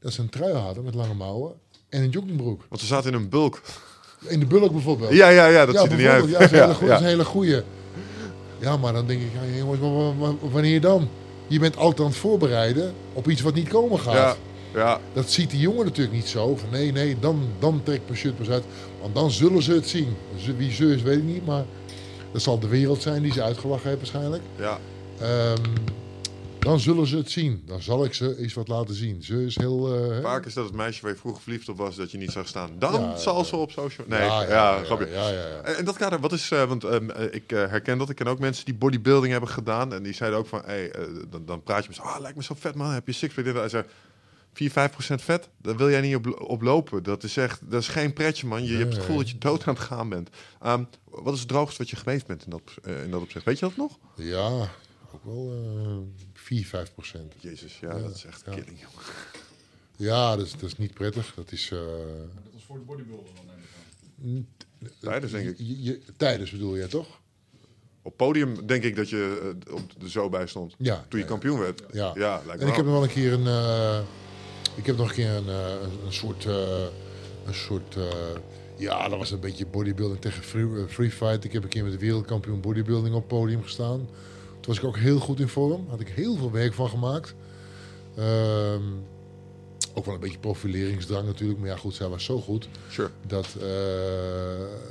[0.00, 1.52] Dat ze een trui hadden met lange mouwen
[1.88, 2.64] en een joggingbroek.
[2.68, 3.60] Want ze zaten in een bulk.
[4.26, 5.12] In de bulk bijvoorbeeld.
[5.12, 6.28] Ja, ja, ja, dat ziet er niet uit.
[6.30, 7.62] Ja, dat is een hele, goe- Ja, dat is een hele goeie.
[8.60, 11.08] Ja, maar dan denk ik, ja, jongens, wa- wa- wa- wanneer dan?
[11.46, 14.14] Je bent altijd aan het voorbereiden op iets wat niet komen gaat.
[14.14, 14.36] ja,
[14.76, 15.00] ja.
[15.12, 16.56] Dat ziet die jongen natuurlijk niet zo.
[16.56, 18.64] Van nee, nee, dan, dan trek mijn shirt pas uit.
[19.00, 20.16] Want dan zullen ze het zien.
[20.38, 21.46] Ze- Wie ze is, weet ik niet.
[21.46, 21.64] Maar
[22.32, 24.42] dat zal de wereld zijn die ze uitgelachen heeft waarschijnlijk.
[24.58, 24.78] ja.
[25.20, 25.62] Ehm,
[26.58, 27.62] dan zullen ze het zien.
[27.66, 29.22] Dan zal ik ze eens wat laten zien.
[29.22, 29.94] Ze is heel...
[30.10, 30.22] eh?
[30.22, 32.46] Vaak is dat het meisje waar je vroeger verliefd op was, dat je niet zag
[32.48, 32.70] staan.
[32.78, 33.44] Dan Ja, zal ja.
[33.44, 34.06] ze op social...
[34.08, 35.06] Nee, ja, ja, ja, ja, grapje.
[35.06, 38.10] En en dat kader, wat is, eh, want ehm, eh, ik herken dat.
[38.10, 39.92] Ik ken ook mensen die bodybuilding hebben gedaan.
[39.92, 40.92] En die zeiden ook van, hey,
[41.30, 43.44] dan, dan praat je met ze, ah, lijkt me zo vet man, heb je sixpack?
[43.44, 43.84] dit?" Hij zei,
[44.56, 47.02] 4, 5 procent vet, daar wil jij niet op, op lopen.
[47.02, 48.62] Dat is echt, dat is geen pretje man.
[48.64, 50.28] Je, je hebt het gevoel dat je dood aan het gaan bent.
[50.62, 53.44] Ehm, wat is het droogste wat je geweest bent in dat, eh, in dat opzicht?
[53.44, 53.98] Weet je dat nog?
[54.16, 54.48] Ja,
[55.14, 55.52] ook wel
[55.86, 55.96] eh
[56.32, 57.34] 4, 5 procent.
[57.40, 58.50] Jezus, ja, Ja, dat is echt ja.
[58.52, 59.06] killing, jongen.
[59.96, 61.32] Ja, dat is, dat is niet prettig.
[61.36, 61.70] Dat is...
[61.72, 61.88] eh, Dat
[62.52, 64.46] was voor de bodybuilder dan neem ik
[64.82, 64.88] aan.
[65.00, 65.54] Tijdens, denk ik.
[65.58, 67.20] je- je- tijdens bedoel je, toch?
[68.02, 70.74] Op podium denk ik dat je eh, op de zo bij stond.
[70.78, 70.94] Ja.
[71.08, 71.82] Toen je ja, kampioen werd.
[71.92, 72.12] Ja.
[72.14, 72.84] ja lijkt me En ik heb wel.
[72.84, 73.46] nog wel een keer een.
[73.46, 74.00] eh,
[74.76, 75.74] ik heb nog een keer een, eh,
[76.04, 76.44] een, soort.
[76.46, 76.84] eh,
[77.46, 77.96] een soort.
[77.96, 78.04] eh,
[78.76, 81.44] ja, dat was een beetje bodybuilding tegen free, free fight.
[81.44, 83.98] Ik heb een keer met de wereldkampioen bodybuilding op het podium gestaan.
[84.60, 85.86] Toen was ik ook heel goed in vorm.
[85.88, 87.34] Had ik heel veel werk van gemaakt.
[88.16, 88.82] Ehm,
[89.94, 91.58] ook wel een beetje profileringsdrang natuurlijk.
[91.58, 93.10] Maar ja, goed, zij was zo goed Sure.
[93.26, 93.56] dat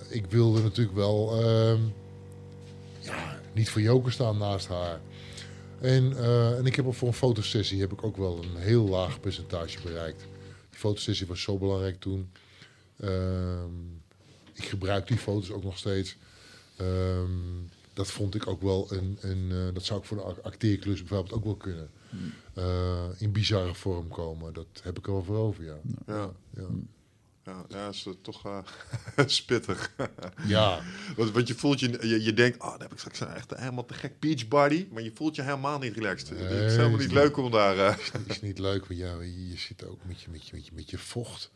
[0.09, 1.79] ik wilde natuurlijk wel ehm,
[2.99, 4.99] ja, niet voor joker staan naast haar.
[5.81, 8.87] En, eh, en ik heb ook voor een fotosessie heb ik ook wel een heel
[8.87, 10.19] laag percentage bereikt.
[10.69, 12.31] Die fotosessie was zo belangrijk toen.
[12.99, 13.69] Ehm,
[14.53, 16.17] ik gebruik die foto's ook nog steeds.
[16.77, 17.29] Ehm,
[17.93, 20.99] dat vond ik ook wel een, een eh, dat zou ik voor de ac- acteerklus
[20.99, 21.89] bijvoorbeeld ook wel kunnen.
[22.53, 24.53] Eh, in bizarre vorm komen.
[24.53, 25.77] Dat heb ik er wel voor over, ja.
[26.07, 26.65] Ja, Ja,
[27.45, 28.57] ja, ja is het toch eh,
[29.25, 29.91] spittig.
[30.47, 30.81] ja.
[31.15, 33.55] want, want je voelt je, je, je denkt, oh, dan heb ik straks een echt
[33.55, 34.87] helemaal te gek beach body.
[34.91, 36.29] Maar je voelt je helemaal niet relaxed.
[36.29, 37.77] het is helemaal is niet leuk om daar...
[37.77, 40.55] eh, is, is niet leuk, want ja, je, je zit ook met je, met je,
[40.55, 41.51] met je, met je vocht.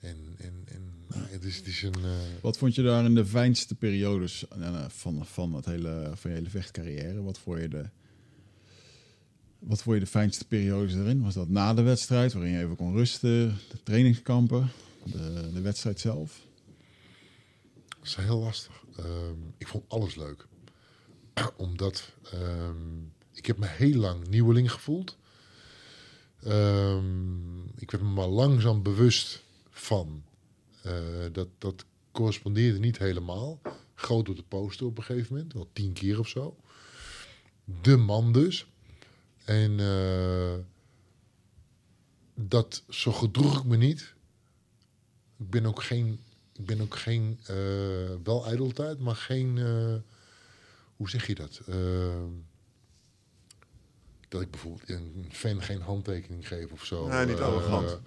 [0.00, 1.94] En, en, en nou, het, is, het is een.
[1.94, 4.44] eh, Wat vond je daar in de fijnste periodes
[4.88, 7.22] van, van, het hele, van je hele vechtcarrière?
[7.22, 7.84] Wat vond je de,
[9.58, 11.22] wat vond je de fijnste periodes erin?
[11.22, 14.68] Was dat na de wedstrijd, waarin je even kon rusten, de trainingskampen,
[15.06, 16.40] de, de wedstrijd zelf?
[17.88, 18.84] Dat is heel lastig.
[18.96, 20.46] Ehm, ik vond alles leuk.
[21.56, 22.98] Omdat ehm,
[23.32, 25.16] ik heb me heel lang nieuweling gevoeld.
[26.42, 30.24] Ehm, ik werd me maar langzaam bewust van.
[30.82, 30.92] eh,
[31.32, 33.60] dat, dat correspondeerde niet helemaal.
[33.94, 35.52] Groot op de poster op een gegeven moment.
[35.52, 36.56] Wel tien keer of zo.
[37.82, 38.66] De man dus.
[39.44, 40.54] En eh,
[42.34, 44.14] dat, zo gedroeg ik me niet.
[45.38, 46.20] Ik ben ook geen
[46.58, 47.56] ik ben ook geen, eh,
[48.24, 49.94] wel ijdeltijd, maar geen, eh,
[50.96, 51.60] hoe zeg je dat?
[51.66, 51.76] Eh,
[54.28, 57.08] dat ik bijvoorbeeld een fan geen handtekening geef of zo.
[57.08, 57.98] Nee, niet arrogant.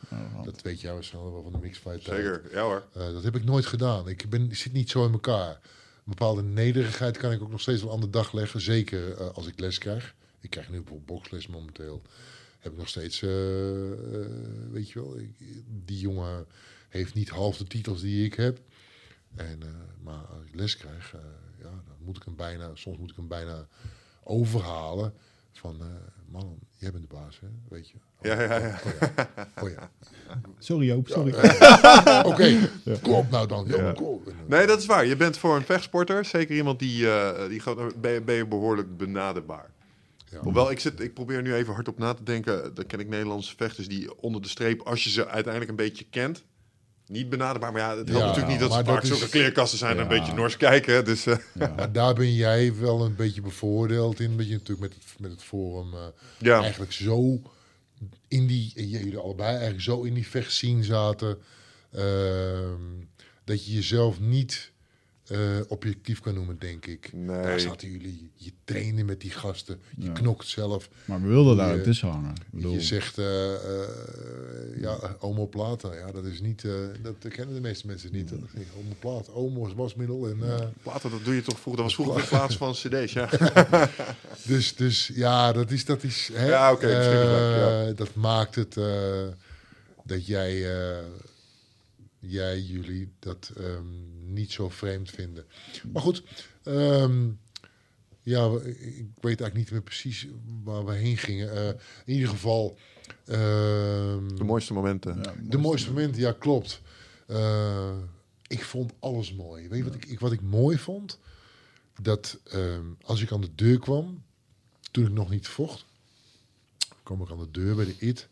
[0.44, 2.04] Dat weet jij waarschijnlijk wel van de mixfight.
[2.06, 2.18] tijd.
[2.24, 2.88] Zeker, ja hoor.
[2.94, 4.08] Eh, dat heb ik nooit gedaan.
[4.08, 5.50] Ik, ben, ik zit niet zo in elkaar.
[5.96, 8.62] Een bepaalde nederigheid kan ik ook nog steeds wel aan de dag leggen.
[8.62, 10.16] Zeker eh, als ik les krijg.
[10.40, 12.02] Ik krijg nu bijvoorbeeld boxles momenteel.
[12.60, 13.20] heb ik nog steeds,
[14.72, 16.46] weet je wel, ik- die jongen
[16.90, 18.60] heeft niet half de titels die ik heb.
[19.36, 19.70] En, eh,
[20.04, 21.20] maar als ik les krijg, eh,
[21.58, 23.68] ja, dan moet ik hem bijna, soms moet ik hem bijna
[24.24, 25.14] overhalen
[25.52, 25.88] van, eh,
[26.32, 27.96] man, jij bent de baas, hè, weet je.
[27.96, 28.80] Oh, Ja, ja, ja.
[28.86, 29.46] Oh, ja.
[29.64, 29.92] Oh, ja.
[30.60, 31.34] Sorry Joop, sorry.
[32.32, 32.70] Oké,
[33.02, 33.66] kom op nou dan.
[33.68, 33.78] Ja.
[33.78, 33.92] Ja.
[33.92, 34.34] Kom op.
[34.48, 35.06] Nee, dat is waar.
[35.06, 38.48] Je bent voor een vechtsporter zeker iemand die, eh, die gewoon, ben, je, ben je
[38.48, 39.72] behoorlijk benaderbaar.
[40.32, 40.40] Ja.
[40.40, 42.74] Hoewel, ik, zit, ik probeer nu even hardop na te denken.
[42.74, 46.06] Dan ken ik Nederlandse vechters die onder de streep, als je ze uiteindelijk een beetje
[46.10, 46.44] kent,
[47.10, 47.72] niet benaderbaar.
[47.72, 50.08] Maar ja, het helpt Ja, natuurlijk niet dat ze vaak zulke kleerkasten zijn en een
[50.08, 51.06] beetje nors kijken.
[51.06, 51.38] Dus eh,
[51.76, 54.38] Maar daar ben jij wel een beetje bevoordeeld in.
[54.38, 56.00] Dat je natuurlijk met het, met het forum eh,
[56.38, 56.62] ja.
[56.62, 57.42] eigenlijk zo
[58.28, 61.38] in die, jullie allebei eigenlijk zo in die vechtscene zaten.
[61.92, 62.82] ehm,
[63.44, 64.72] dat je jezelf niet
[65.30, 67.10] eh, objectief kan noemen, denk ik.
[67.14, 67.42] Nee.
[67.42, 70.12] Daar zaten jullie, je trainde met die gasten, je Ja.
[70.12, 70.90] knokt zelf.
[71.06, 72.32] Maar we wilden daar ook tussen hangen.
[72.32, 73.62] Ik bedoel, Je zegt, eh, eh,
[74.78, 78.30] ja, omoplata, ja, dat is niet, eh, dat kennen de meeste mensen niet.
[78.30, 80.38] Dat is Omoplata, omo is wasmiddel en...
[80.44, 81.84] eh, Platen, dat doe je toch vroeger.
[81.84, 83.30] Dat was vroeger in plaats van cd's, ja.
[84.46, 85.86] Dus, dus ja, dat is.
[85.86, 89.28] Dat, is, hè, Ja, oké, eh, dat maakt het eh,
[90.04, 90.98] dat jij, eh,
[92.20, 93.84] jij jullie dat ehm,
[94.34, 95.46] niet zo vreemd vinden.
[95.92, 96.24] Maar goed,
[96.64, 97.30] ehm,
[98.22, 100.28] ja, ik weet eigenlijk niet meer precies
[100.64, 101.52] waar we heen gingen.
[101.52, 101.68] Eh,
[102.06, 102.78] in ieder geval.
[103.26, 105.20] ehm, De mooiste momenten.
[105.24, 106.82] ja, de mooiste momenten, ja, klopt.
[107.28, 107.98] Eh,
[108.48, 109.68] ik vond alles mooi.
[109.68, 111.20] Weet je wat ik, wat ik mooi vond?
[112.02, 114.24] Dat ehm, als ik aan de deur kwam,
[114.92, 115.86] toen ik nog niet vocht,
[117.04, 118.28] kwam ik aan de deur bij de IT.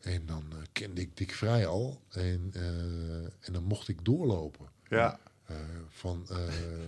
[0.00, 2.00] En dan eh, kende ik Dick Vrij al.
[2.08, 4.66] En, eh, en dan mocht ik doorlopen.
[4.88, 5.20] Ja.
[5.44, 5.56] Eh,
[5.88, 6.38] van eh,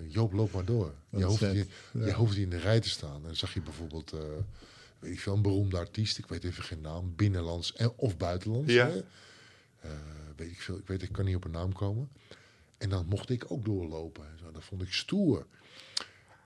[0.08, 0.94] Joop, loop maar door.
[1.10, 2.12] Je hoeft, je ja.
[2.12, 3.16] hoeft niet in de rij te staan.
[3.16, 4.20] En dan zag je bijvoorbeeld, eh,
[4.98, 6.18] weet ik veel, een beroemde artiest.
[6.18, 7.12] Ik weet even geen naam.
[7.16, 8.72] Binnenlands en, of buitenlands.
[8.72, 8.86] Ja.
[8.86, 9.02] hè.
[9.80, 9.90] Eh,
[10.36, 10.78] weet ik veel.
[10.78, 12.10] Ik weet, ik kan niet op een naam komen.
[12.78, 14.24] En dan mocht ik ook doorlopen.
[14.24, 15.46] en Zo, dat vond ik stoer.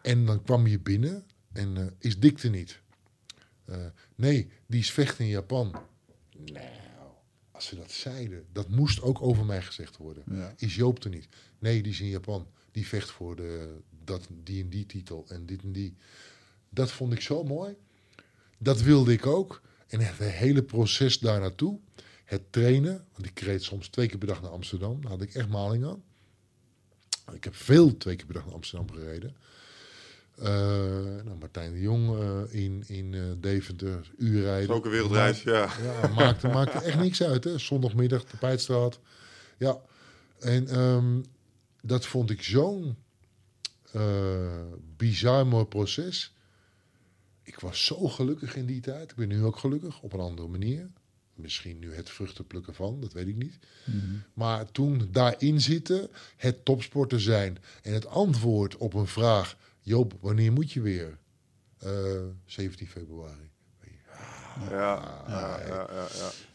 [0.02, 2.80] En dan kwam je binnen en eh, is Dick er niet?
[3.64, 5.74] Eh, nee, die is vechten in Japan.
[6.36, 6.66] Nou,
[7.64, 10.22] als ze dat zeiden, dat moest ook over mij gezegd worden.
[10.30, 10.54] Ja.
[10.56, 11.28] Is Joop er niet?
[11.58, 12.46] Nee, die is in Japan.
[12.72, 15.96] Die vecht voor de, dat, die en die titel en dit en die.
[16.68, 17.76] Dat vond ik zo mooi.
[18.58, 19.62] Dat wilde ik ook.
[19.86, 21.78] En het hele proces daar naartoe.
[22.24, 23.04] Het trainen.
[23.12, 25.00] Want ik reed soms twee keer per dag naar Amsterdam.
[25.00, 26.02] Daar had ik echt maling aan.
[27.32, 29.36] Ik heb veel twee keer per dag naar Amsterdam gereden.
[30.38, 30.46] Eh,
[31.24, 34.68] nou, Martijn de Jong eh, in, in eh, Deventer, uur Dat rijden.
[34.68, 35.68] is ook een wereldreis, ja.
[35.82, 37.44] Ja, maakte, maakte echt niks uit.
[37.44, 37.58] Hè?
[37.58, 39.00] Zondagmiddag, de Pijtstraat.
[39.58, 39.78] Ja,
[40.40, 41.20] en ehm,
[41.82, 42.96] dat vond ik zo'n
[43.92, 44.60] eh,
[44.96, 46.32] bizar mooi proces.
[47.42, 49.10] Ik was zo gelukkig in die tijd.
[49.10, 50.90] Ik ben nu ook gelukkig, op een andere manier.
[51.34, 53.58] Misschien nu het vruchten plukken van, dat weet ik niet.
[54.34, 57.58] Maar toen daarin zitten, het topsporter zijn...
[57.82, 59.56] en het antwoord op een vraag...
[59.84, 61.18] Joop, wanneer moet je weer?
[61.78, 61.90] Eh,
[62.44, 63.52] 17 februari.
[64.70, 65.60] Ja, ja,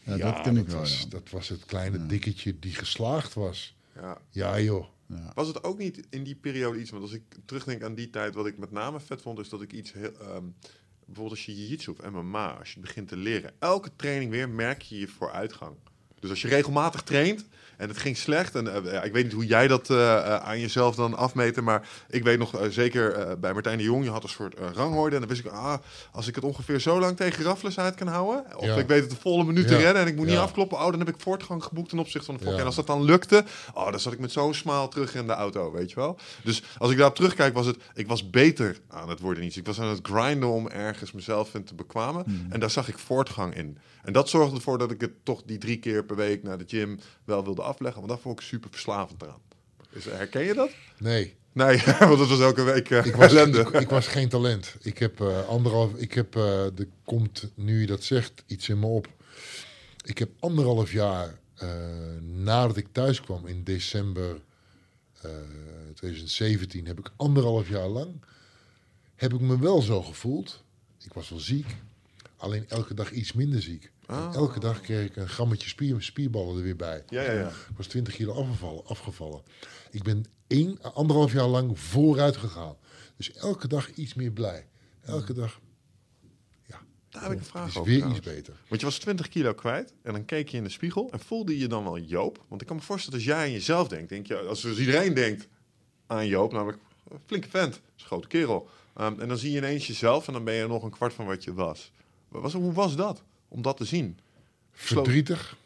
[0.03, 0.85] ja, dat ken ik wel.
[1.09, 3.75] Dat was het kleine dikketje die geslaagd was.
[3.95, 4.17] ja.
[4.29, 4.85] Ja, joh.
[5.05, 5.31] Ja.
[5.33, 8.33] Was het ook niet in die periode iets, want als ik terugdenk aan die tijd,
[8.33, 10.43] wat ik met name vet vond, is dat ik iets heel, ehm,
[11.05, 14.49] bijvoorbeeld als je jiu-jitsu of MMA, als je het begint te leren, elke training weer
[14.49, 15.75] merk je je vooruitgang.
[16.19, 17.45] Dus als je regelmatig traint
[17.79, 20.59] en het ging slecht, en eh, ik weet niet hoe jij dat eh, eh, aan
[20.59, 24.29] jezelf dan afmeten, maar ik weet nog zeker bij Martijn de Jong, je had een
[24.29, 25.77] soort rangorde en dan wist ik, ah,
[26.11, 28.75] als ik het ongeveer zo lang tegen Raffles uit kan houden, of Ja.
[28.75, 30.99] ik weet het de volle minuut te redden en ik moet niet afkloppen, oh, dan
[30.99, 32.49] heb ik voortgang geboekt ten opzichte van de.
[32.49, 32.57] Ja.
[32.57, 33.43] En als dat dan lukte,
[33.73, 36.19] oh, dan zat ik met zo'n smaal terug in de auto, weet je wel.
[36.43, 39.43] Dus als ik daarop terugkijk, was het, ik was beter aan het worden.
[39.43, 39.55] Niet.
[39.55, 42.23] Ik was aan het grinden om ergens mezelf in te bekwamen.
[42.25, 42.47] Hmm.
[42.49, 43.77] En daar zag ik voortgang in.
[44.03, 46.63] En dat zorgde ervoor dat ik het toch die drie keer per week naar de
[46.67, 47.97] gym wel wilde afleggen.
[47.97, 49.41] Want daar vond ik super verslavend aan.
[49.89, 50.69] Dus, eh, herken je dat?
[50.97, 53.59] Nee, Nee, want dat was elke week eh ik was, ellende.
[53.59, 54.75] ik, ik was geen talent.
[54.81, 55.93] Ik heb eh, anderhalf...
[55.93, 59.07] Ik heb, eh er komt, nu je dat zegt, iets in me op.
[60.03, 61.39] Ik heb anderhalf jaar
[62.21, 64.41] nadat ik thuis kwam in december
[65.21, 65.31] eh
[65.93, 66.85] 2017...
[66.85, 68.21] heb ik anderhalf jaar lang...
[69.15, 70.63] heb ik me wel zo gevoeld.
[71.03, 71.75] Ik was wel ziek.
[72.39, 73.91] Alleen elke dag iets minder ziek.
[74.05, 74.35] Ah.
[74.35, 77.03] elke dag kreeg ik een grammetje spier, spierballen er weer bij.
[77.09, 77.47] Ja, ja, ja.
[77.47, 78.85] Ik was 20 kilo afgevallen.
[78.85, 79.41] afgevallen.
[79.91, 82.75] Ik ben één, anderhalf jaar lang vooruit gegaan.
[83.17, 84.67] Dus elke dag iets meer blij.
[85.01, 85.59] Elke dag
[87.09, 87.89] Daar heb ik een vraag is over.
[87.89, 88.25] weer trouwens.
[88.27, 88.53] iets beter.
[88.67, 91.57] Want je was 20 kilo kwijt en dan keek je in de spiegel en voelde
[91.57, 92.45] je dan wel Joop?
[92.47, 95.13] Want ik kan me voorstellen als jij aan jezelf denkt, denk je, als dus iedereen
[95.13, 95.47] denkt
[96.07, 96.77] aan Joop, namelijk
[97.09, 98.69] een flinke vent, is een grote kerel.
[98.95, 101.25] Ehm, en dan zie je ineens jezelf en dan ben je nog een kwart van
[101.25, 101.91] wat je was.
[102.29, 103.23] Was hoe was dat?
[103.49, 104.19] om dat te zien?
[104.71, 105.57] Verdrietig.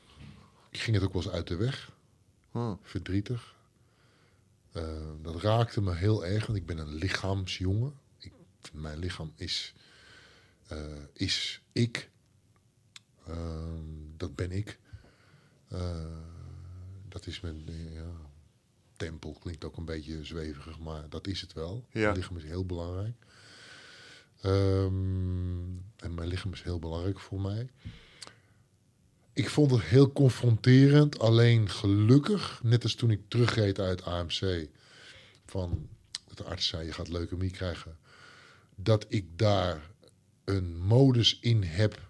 [0.70, 1.92] Ik ging het ook wel eens uit de weg.
[2.52, 2.74] Huh.
[2.82, 3.56] Verdrietig.
[4.72, 7.94] Eh, dat raakte me heel erg, want ik ben een lichaamsjongen.
[8.18, 8.34] Ik,
[8.74, 9.74] mijn lichaam is,
[10.68, 12.10] eh, is ik.
[13.28, 14.80] Ehm, dat ben ik.
[15.68, 16.06] Eh,
[17.10, 18.12] dat is mijn ja,
[18.96, 19.34] tempel.
[19.34, 21.86] Klinkt ook een beetje zweverig, maar dat is het wel.
[21.92, 22.12] Ja.
[22.12, 23.16] Lichaam is heel belangrijk.
[24.44, 25.64] Ehm,
[25.96, 27.70] en mijn lichaam is heel belangrijk voor mij.
[29.34, 31.20] Ik vond het heel confronterend.
[31.20, 34.68] Alleen gelukkig, net als toen ik terugreed uit AMC,
[35.46, 35.88] van
[36.36, 37.98] de arts zei: je gaat leukemie krijgen,
[38.76, 39.92] dat ik daar
[40.44, 42.02] een modus in heb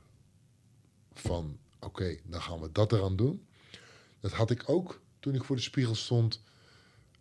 [1.13, 3.45] van: oké, dan gaan we dat eraan doen.
[4.19, 6.41] Dat had ik ook toen ik voor de spiegel stond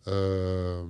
[0.03, 0.87] ehm,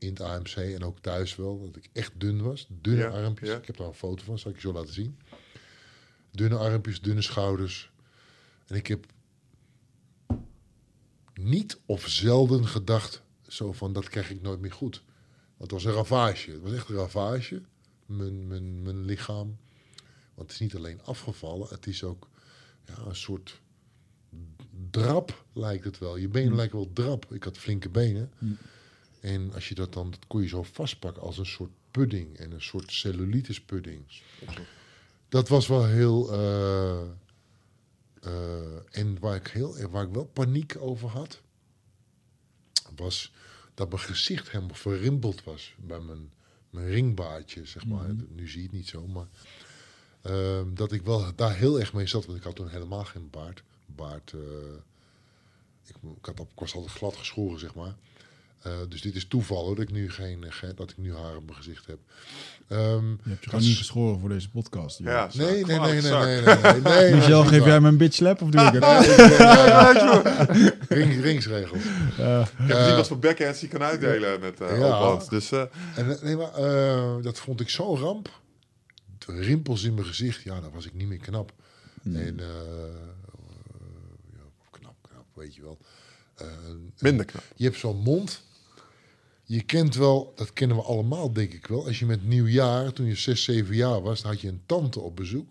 [0.00, 3.48] in het AMC en ook thuis wel, dat ik echt dun was, dunne Ja, armpjes.
[3.48, 3.56] ja.
[3.56, 5.18] Ik heb daar een foto van, zal ik je zo laten zien.
[6.30, 7.90] Dunne armpjes, dunne schouders.
[8.66, 9.06] En ik heb
[11.34, 15.02] niet of zelden gedacht, zo van dat krijg ik nooit meer goed.
[15.56, 16.50] Want het was een ravage.
[16.50, 17.62] Het was echt een ravage,
[18.06, 19.56] mijn, mijn, mijn lichaam.
[20.34, 22.28] Want het is niet alleen afgevallen, het is ook
[22.84, 23.60] ja, een soort
[24.90, 26.16] drap lijkt het wel.
[26.16, 27.32] Je benen lijken wel drap.
[27.32, 28.32] Ik had flinke benen.
[29.20, 32.36] En als je dat dan, dat kon je zo vastpakken als een soort pudding.
[32.36, 34.02] En een soort cellulitis pudding.
[35.28, 36.32] Dat was wel heel...
[36.32, 37.00] eh,
[38.22, 41.40] eh, en waar ik, heel, waar ik wel paniek over had...
[42.96, 43.32] was
[43.74, 45.74] dat mijn gezicht helemaal verrimpeld was.
[45.78, 46.32] Bij mijn,
[46.70, 48.14] mijn ringbaardje, zeg maar.
[48.28, 49.28] Nu zie je het niet zo, maar...
[50.22, 52.26] ehm, dat ik wel daar heel erg mee zat.
[52.26, 53.62] Want ik had toen helemaal geen baard.
[53.86, 54.32] Baard...
[54.32, 54.40] eh,
[55.84, 57.96] ik, ik, had ik was altijd glad geschoren, zeg maar.
[58.62, 61.36] Eh, dus dit is toeval hoor, dat ik nu geen, eh, dat ik nu haar
[61.36, 61.98] op mijn gezicht heb.
[62.68, 64.98] Ehm, Je hebt je gewoon niet geschoren voor deze podcast.
[64.98, 65.06] joh.
[65.08, 67.14] Ja, Nee, nee, nee, nee, nee, nee, nee, nee.
[67.14, 68.82] Michel, geef jij me een bitch slap of doe ik het?
[68.82, 70.46] waar.
[70.88, 71.82] Ring, ringsregels.
[72.18, 75.16] Eh, Ik heb gezien wat voor backhands hij kan uitdelen met eh Ja.
[75.28, 75.60] Dus eh,
[75.96, 78.40] En eh, nee, maar eh, dat vond ik zo'n ramp.
[79.18, 81.52] De rimpels in mijn gezicht, ja, dan was ik niet meer knap.
[82.04, 82.94] En eh, eh,
[84.32, 85.78] ja, knap, knap, weet je wel.
[86.34, 86.46] Eh,
[86.98, 87.42] minder knap.
[87.56, 88.42] je hebt zo'n mond.
[89.50, 91.86] Je kent wel, dat kennen we allemaal, denk ik wel.
[91.86, 95.00] Als je met nieuwjaar, toen je 6, 7 jaar was, dan had je een tante
[95.00, 95.46] op bezoek.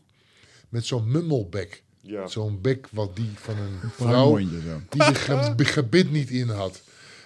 [0.70, 1.84] Met zo'n mummelbek.
[2.02, 2.28] Ja.
[2.28, 4.50] Zo'n bek wat die van een Een vrouw die
[4.90, 6.82] de ge- gebit niet in had.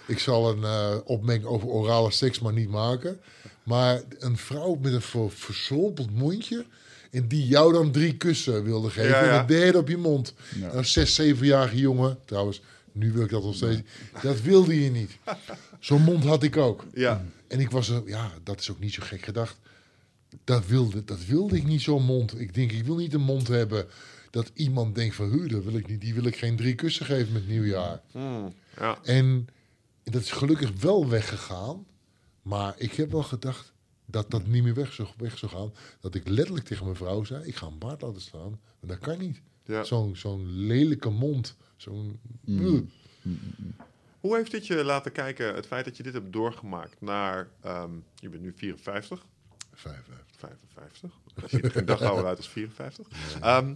[0.08, 3.20] Ik zal een eh, opmerking over orale seks maar niet maken.
[3.64, 6.66] Maar een vrouw met een ver, verschrompeld mondje.
[7.12, 9.10] En die jou dan drie kussen wilde geven.
[9.10, 9.34] Ja, ja.
[9.34, 10.34] En een derde op je mond.
[10.60, 10.74] Ja.
[10.74, 12.18] Een zes, zevenjarige jongen.
[12.26, 12.62] Trouwens,
[12.94, 13.82] nu wil ik dat nog steeds.
[14.22, 15.18] Dat wilde je niet.
[15.80, 16.86] Zo'n mond had ik ook.
[16.94, 17.26] Ja.
[17.48, 19.60] En ik was er, ja, dat is ook niet zo gek gedacht.
[20.44, 22.40] Dat wilde, dat wilde ik niet, zo'n mond.
[22.40, 23.88] Ik denk, ik wil niet een mond hebben
[24.30, 26.02] dat iemand denkt van, hu, dat wil ik niet.
[26.02, 28.02] Die wil ik geen drie kussen geven met nieuwjaar.
[28.11, 28.99] Hmm, ja.
[29.03, 29.48] En
[30.03, 31.86] dat is gelukkig wel weggegaan.
[32.41, 33.74] Maar ik heb wel gedacht
[34.06, 35.74] dat dat niet meer weg zou, weg zou gaan.
[35.99, 38.60] Dat ik letterlijk tegen mijn vrouw zei, ik ga een baard laten staan.
[38.80, 39.41] Maar dat kan niet.
[39.65, 39.84] Ja.
[39.84, 41.56] Zo'n zo'n lelijke mond.
[41.84, 42.20] Zo'n...
[42.46, 42.84] Ugh.
[44.20, 47.92] Hoe heeft dit je laten kijken, het feit dat je dit hebt doorgemaakt naar, ehm,
[48.16, 49.26] je bent nu 54,
[49.74, 50.34] Vijf, vijf.
[50.38, 51.12] 55,
[51.42, 53.08] als je geen dag ouder uit als 54.
[53.42, 53.74] Ehm,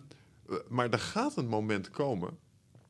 [0.49, 2.37] eh, maar er gaat een moment komen,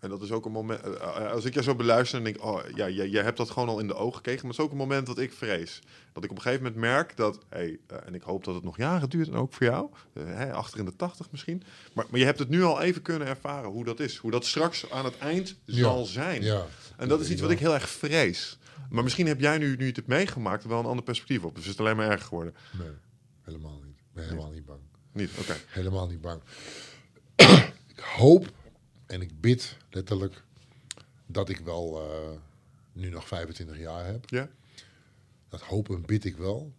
[0.07, 2.43] en dat is ook een moment, eh, eh, als ik jou zo beluister en denk,
[2.43, 4.65] oh ja, jij, jij hebt dat gewoon al in de ogen gekregen, maar het is
[4.65, 5.79] ook een moment dat ik vrees.
[6.13, 8.63] Dat ik op een gegeven moment merk dat, hey, eh, en ik hoop dat het
[8.63, 11.63] nog jaren duurt en ook voor jou, eh, hè, achter in de 80 misschien,
[11.93, 14.45] maar, maar je hebt het nu al even kunnen ervaren hoe dat is, hoe dat
[14.45, 15.77] straks aan het eind Ja.
[15.77, 16.43] zal zijn.
[16.43, 16.65] Ja.
[16.97, 18.57] En dat is iets wat ik heel erg vrees.
[18.89, 21.55] Maar misschien heb jij nu, nu je het hebt meegemaakt, wel een ander perspectief op.
[21.55, 22.55] Dus is het alleen maar erger geworden.
[22.79, 22.89] Nee,
[23.41, 23.97] helemaal niet.
[23.97, 24.79] Ik ben helemaal niet bang.
[25.11, 25.55] Niet, oké.
[25.67, 26.41] Helemaal niet bang.
[27.95, 28.51] ik hoop
[29.07, 30.43] en ik bid letterlijk
[31.25, 32.39] dat ik wel eh,
[32.91, 34.29] nu nog 25 jaar heb.
[34.29, 34.49] Ja?
[35.49, 36.73] Dat hoop en bid ik wel.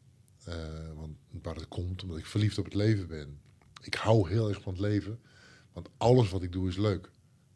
[0.45, 3.41] Eh, want waar het komt, omdat ik verliefd op het leven ben.
[3.83, 5.21] Ik hou heel erg van het leven.
[5.73, 7.11] Want alles wat ik doe is leuk.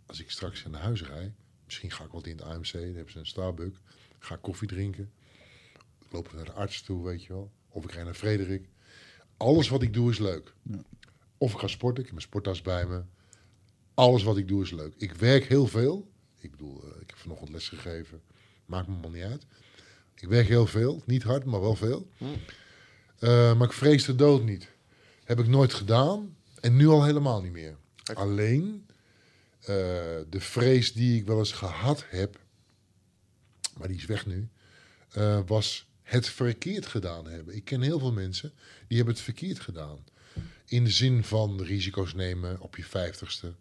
[0.06, 1.32] Als ik straks naar huis rijd,
[1.64, 3.78] misschien ga ik wat in het AMC, dan hebben ze een Starbucks.
[4.18, 5.12] Ga ik koffie drinken.
[5.98, 7.50] Ik loop naar de arts toe, weet je wel.
[7.68, 8.68] Of ik ga naar Frederik.
[9.36, 10.54] Alles wat ik doe is leuk.
[11.38, 13.02] Of ik ga sporten, ik heb mijn sporttas bij me.
[13.94, 14.94] Alles wat ik doe is leuk.
[14.96, 16.10] Ik werk heel veel.
[16.38, 18.22] Ik bedoel, eh, ik heb vanochtend les gegeven.
[18.66, 19.46] Maakt me allemaal niet uit.
[20.14, 21.02] Ik werk heel veel.
[21.06, 22.08] Niet hard, maar wel veel.
[23.18, 24.68] Eh, maar ik vrees de dood niet.
[25.24, 26.36] Heb ik nooit gedaan.
[26.60, 27.76] En nu al helemaal niet meer.
[28.14, 28.86] Alleen
[29.60, 29.66] eh,
[30.28, 32.38] de vrees die ik wel eens gehad heb,
[33.76, 34.48] maar die is weg nu,
[35.46, 37.54] was het verkeerd gedaan hebben.
[37.54, 38.52] Ik ken heel veel mensen
[38.86, 40.04] die hebben het verkeerd gedaan.
[40.66, 43.54] In de zin van risico's nemen op je vijftigste.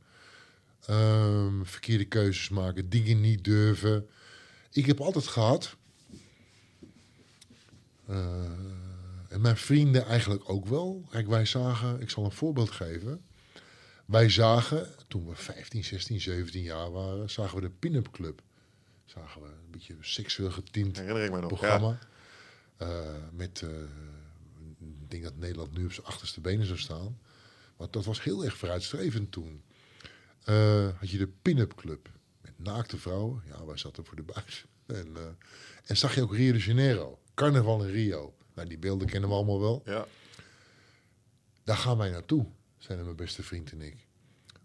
[0.85, 4.09] Ehm, verkeerde keuzes maken, dingen niet durven.
[4.71, 5.75] Ik heb altijd gehad.
[8.05, 8.43] eh,
[9.29, 11.05] en mijn vrienden eigenlijk ook wel.
[11.09, 13.21] Kijk, wij zagen, ik zal een voorbeeld geven.
[14.05, 18.41] Wij zagen, toen we 15, 16, 17 jaar waren, zagen we de Pin-Up Club.
[19.05, 21.47] Zagen we een beetje seksueel getint Herinner ik me nog.
[21.47, 21.99] programma.
[22.77, 22.87] Eh,
[23.31, 23.69] met, eh,
[25.01, 27.17] ik denk dat Nederland nu op zijn achterste benen zou staan.
[27.77, 29.61] Want dat was heel erg vooruitstrevend toen.
[30.43, 32.09] Eh, had je de Pin-Up Club.
[32.41, 33.43] Met naakte vrouwen.
[33.45, 34.65] Ja, wij zaten voor de buis.
[34.85, 35.23] En, eh,
[35.85, 37.19] en zag je ook Rio de Janeiro.
[37.33, 38.35] Carnaval in Rio.
[38.55, 39.81] Nou, die beelden kennen we allemaal wel.
[39.85, 39.91] Ja.
[39.91, 40.05] ja.
[41.63, 42.45] Daar gaan wij naartoe,
[42.77, 44.07] zijn mijn beste vriend en ik.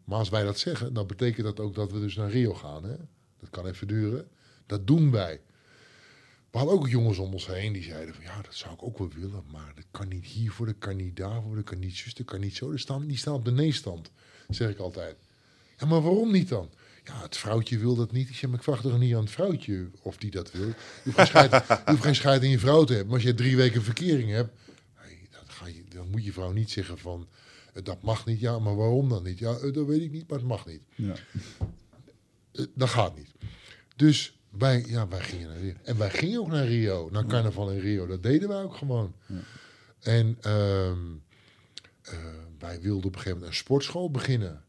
[0.04, 2.84] Maar als wij dat zeggen, dan betekent dat ook dat we dus naar Rio gaan.
[2.84, 2.96] Hè?
[3.40, 4.28] Dat kan even duren.
[4.66, 5.40] Dat doen wij.
[6.50, 8.98] We hadden ook jongens om ons heen die zeiden van ja, dat zou ik ook
[8.98, 9.44] wel willen.
[9.50, 12.40] Maar dat kan niet hiervoor, dat kan niet daarvoor, dat kan niet zus, dat kan
[12.40, 12.70] niet zo.
[12.70, 14.10] Die staan, die staan op de nee-stand,
[14.48, 15.16] zeg ik altijd.
[15.78, 16.70] Ja, maar waarom niet dan?
[17.04, 18.28] Ja, het vrouwtje wil dat niet.
[18.28, 20.66] Ik zeg, maar ik vraag toch niet aan het vrouwtje of die dat wil.
[20.66, 20.74] Je
[21.04, 23.06] hoeft geen scheid, je hoeft geen scheid in je vrouw te hebben.
[23.10, 24.50] Maar als je drie weken verkering hebt,
[25.30, 27.26] dat ga je, dan moet je vrouw niet zeggen van...
[27.72, 29.38] eh, Dat mag niet, ja, maar waarom dan niet?
[29.38, 30.80] Ja, eh, dat weet ik niet, maar het mag niet.
[30.94, 31.14] Ja.
[32.52, 33.30] Eh, Dat gaat niet.
[33.96, 35.74] Dus wij, ja, wij gingen naar Rio.
[35.84, 38.06] En wij gingen ook naar Rio, naar carnaval in Rio.
[38.06, 39.14] Dat deden wij ook gewoon.
[40.00, 40.98] En ehm,
[42.02, 42.14] eh,
[42.58, 44.64] wij wilden op een gegeven moment een sportschool beginnen.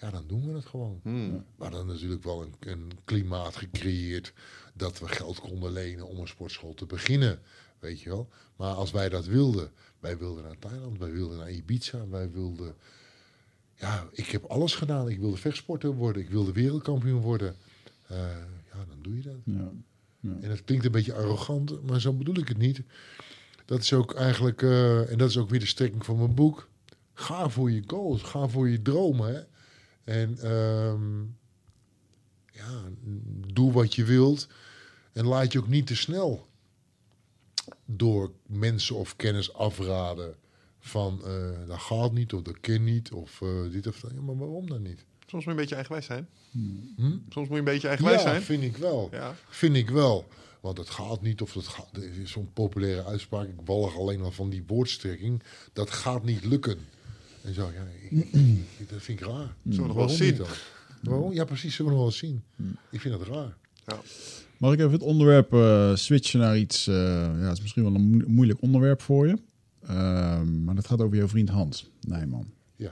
[0.00, 1.00] Ja, dan doen we het gewoon.
[1.02, 1.44] Hmm.
[1.56, 4.32] Maar dan natuurlijk wel een, een klimaat gecreëerd
[4.74, 7.40] dat we geld konden lenen om een sportschool te beginnen.
[7.78, 8.28] Weet je wel.
[8.56, 12.74] Maar als wij dat wilden, wij wilden naar Thailand, wij wilden naar Ibiza, wij wilden.
[13.74, 15.08] Ja, ik heb alles gedaan.
[15.08, 17.56] Ik wilde vechtsporter worden, ik wilde wereldkampioen worden.
[18.06, 18.18] Eh,
[18.72, 19.38] ja, dan doe je dat.
[19.44, 19.70] Ja.
[20.20, 22.82] En dat klinkt een beetje arrogant, maar zo bedoel ik het niet.
[23.64, 26.68] Dat is ook eigenlijk, eh, en dat is ook weer de strekking van mijn boek.
[27.12, 29.34] Ga voor je goals, ga voor je dromen.
[29.34, 29.40] Hè?
[30.04, 31.20] En ehm,
[32.52, 32.82] ja,
[33.52, 34.46] doe wat je wilt.
[35.12, 36.46] En laat je ook niet te snel
[37.84, 40.34] door mensen of kennis afraden.
[40.80, 44.10] Van eh, dat gaat niet, of dat kan niet, of eh, dit of dat.
[44.14, 45.04] Ja, maar waarom dan niet?
[45.26, 46.28] Soms moet je een beetje eigenwijs zijn.
[46.96, 47.10] Hm?
[47.28, 48.42] Soms moet je een beetje eigenwijs Ja, zijn.
[48.42, 49.08] vind ik wel.
[49.12, 49.34] Ja.
[49.48, 50.26] Vind ik wel.
[50.60, 51.96] Want het gaat niet of dat gaat.
[51.96, 53.48] Is zo'n populaire uitspraak.
[53.48, 55.42] Ik walg alleen al van die woordstrekking.
[55.72, 56.78] Dat gaat niet lukken.
[57.44, 59.54] En zo, ja, ik, ik- dat vind ik raar.
[59.64, 60.36] Zullen we nog wel zien?
[61.02, 61.32] Waarom?
[61.32, 61.74] Ja, precies.
[61.74, 62.42] Zullen we nog wel eens zien.
[62.90, 63.56] Ik vind dat raar.
[63.86, 64.00] Ja.
[64.58, 66.86] Mag ik even het onderwerp eh, switchen naar iets...
[66.86, 69.38] eh, ja, het is misschien wel een moe- moeilijk onderwerp voor je.
[69.86, 72.46] Ehm, maar dat gaat over jouw vriend Hans Nijman.
[72.76, 72.90] Ja.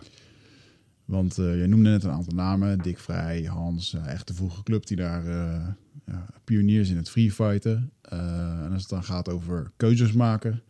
[1.05, 2.79] Want eh, jij noemde net een aantal namen.
[2.79, 5.67] Dick Vrij, Hans, echt de vroege club die daar eh,
[6.07, 7.91] ja, pioniers in het freefighten.
[8.01, 8.19] Eh
[8.65, 10.63] en als het dan gaat over keuzes maken,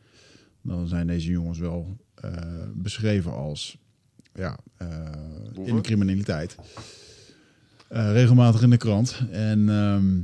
[0.62, 2.32] dan zijn deze jongens wel eh,
[2.74, 3.78] beschreven als
[4.34, 4.89] ja, eh,
[5.64, 6.56] in de criminaliteit.
[7.89, 9.22] Eh, regelmatig in de krant.
[9.30, 10.20] En ehm,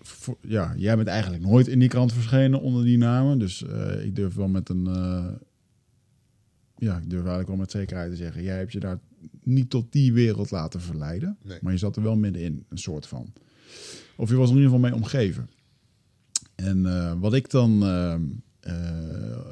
[0.00, 3.38] voor- ja, jij bent eigenlijk nooit in die krant verschenen onder die namen.
[3.38, 3.62] Dus
[4.02, 4.84] ik durf wel met een.
[6.76, 8.42] ja, ik durf eigenlijk wel met zekerheid te zeggen.
[8.42, 8.98] Jij hebt je daar
[9.42, 11.36] niet tot die wereld laten verleiden.
[11.42, 11.58] Nee.
[11.62, 13.32] Maar je zat er wel middenin, een soort van.
[14.16, 15.48] Of je was er in ieder geval mee omgeven.
[16.56, 17.82] En eh, wat ik dan.
[17.84, 18.22] ehm,
[18.60, 18.72] eh,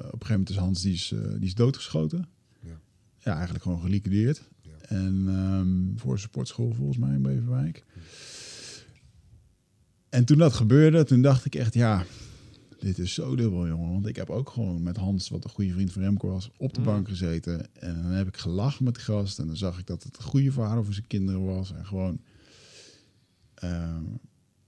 [0.06, 2.26] op een gegeven moment is Hans die is, die is doodgeschoten.
[2.60, 2.80] Ja.
[3.18, 4.42] Ja, eigenlijk gewoon geliquideerd.
[4.60, 4.70] Ja.
[4.88, 7.84] En ehm, voor een sportschool volgens mij in Beverwijk.
[10.08, 12.04] En toen dat gebeurde, toen dacht ik echt, ja,
[12.78, 13.92] dit is zo dubbel, jongen.
[13.92, 16.72] Want ik heb ook gewoon met Hans, wat een goede vriend van Remco was, op
[16.74, 16.86] de Mm.
[16.86, 17.66] bank gezeten.
[17.74, 19.38] En dan heb ik gelachen met die gast.
[19.38, 21.72] En dan zag ik dat het een goede vader voor zijn kinderen was.
[21.72, 22.20] En gewoon...
[23.54, 24.02] ehm,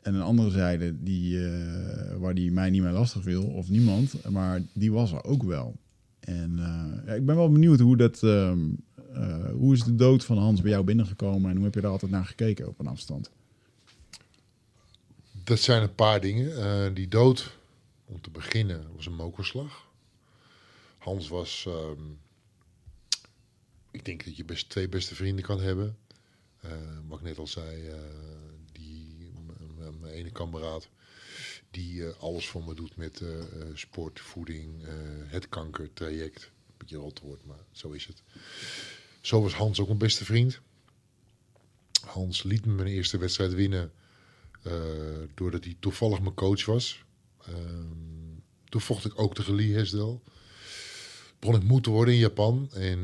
[0.06, 4.30] en een andere zijde, die, eh, waar die mij niet meer lastig wil, of niemand,
[4.30, 5.76] maar die was er ook wel.
[6.20, 8.68] En eh, ja, ik ben wel benieuwd hoe dat, ehm,
[9.12, 11.90] eh, hoe is de dood van Hans bij jou binnengekomen en hoe heb je daar
[11.90, 13.30] altijd naar gekeken op een afstand?
[15.44, 16.94] Dat zijn een paar dingen.
[16.94, 17.56] Die dood,
[18.04, 19.86] om te beginnen, was een mokerslag.
[20.98, 22.02] Hans was, ehm,
[23.90, 25.96] ik denk dat je best twee beste vrienden kan hebben.
[27.08, 27.90] Wat ik net al zei,
[30.06, 30.88] mijn ene kameraad,
[31.70, 34.94] die eh, alles voor me doet met eh, eh, sport, voeding, eh,
[35.26, 36.50] het kankertraject.
[36.76, 38.22] Beetje rot woord, maar zo is het.
[39.20, 40.60] Zo was Hans ook een beste vriend.
[42.04, 43.92] Hans liet me mijn eerste wedstrijd winnen.
[45.34, 47.04] Doordat hij toevallig mijn coach was.
[47.46, 50.22] Ehm, toen vocht ik ook tegen Lee Hesdel.
[51.38, 52.70] Begon ik moe te worden in Japan.
[52.72, 53.00] En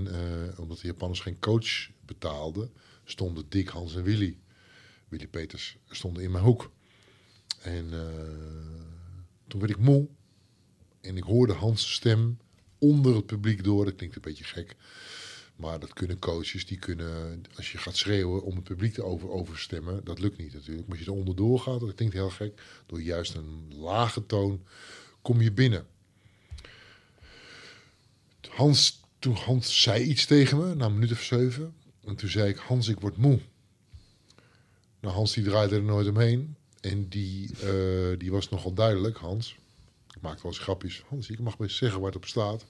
[0.57, 2.73] omdat de Japanners geen coach betaalden,
[3.05, 4.39] stonden Dick, Hans en Willy.
[5.09, 6.71] Willy Peters stonden in mijn hoek.
[7.63, 8.01] En eh,
[9.49, 10.09] toen werd ik moe.
[11.01, 12.39] En ik hoorde Hans' stem
[12.79, 13.85] onder het publiek door.
[13.85, 14.77] Dat klinkt een beetje gek.
[15.57, 19.31] Maar dat kunnen coaches, die kunnen, als je gaat schreeuwen om het publiek te over,
[19.31, 20.89] overstemmen, dat lukt niet natuurlijk.
[20.89, 24.65] Maar als je er onderdoor gaat, dat klinkt heel gek, door juist een lage toon
[25.23, 25.87] kom je binnen.
[28.49, 31.75] Hans, toen Hans zei iets tegen me, na een minuut of zeven.
[32.05, 33.41] En toen zei ik, Hans, ik word moe.
[35.01, 36.57] Nou, Hans die draaide er nooit omheen.
[36.83, 39.57] En die, eh, die was nogal duidelijk, Hans.
[40.15, 41.03] Ik maakte wel eens grapjes.
[41.09, 42.65] Hans, ik mag best zeggen waar het op staat.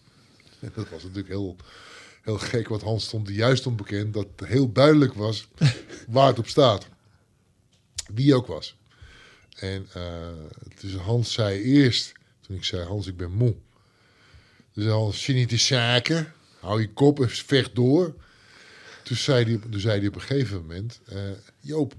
[0.60, 1.56] En dat was natuurlijk heel,
[2.22, 5.48] heel gek, want Hans stond juist onbekend dat het heel duidelijk was
[6.08, 6.88] waar het op staat.
[8.14, 8.76] Wie ook was.
[9.56, 10.28] En uh,
[10.80, 13.54] dus Hans zei eerst, toen ik zei, Hans, ik ben moe.
[14.72, 18.14] Dus als je niet te zaken, hou je kop en vecht door.
[19.02, 21.94] Toen zei hij, toen zei hij op een gegeven moment, uh, Joop,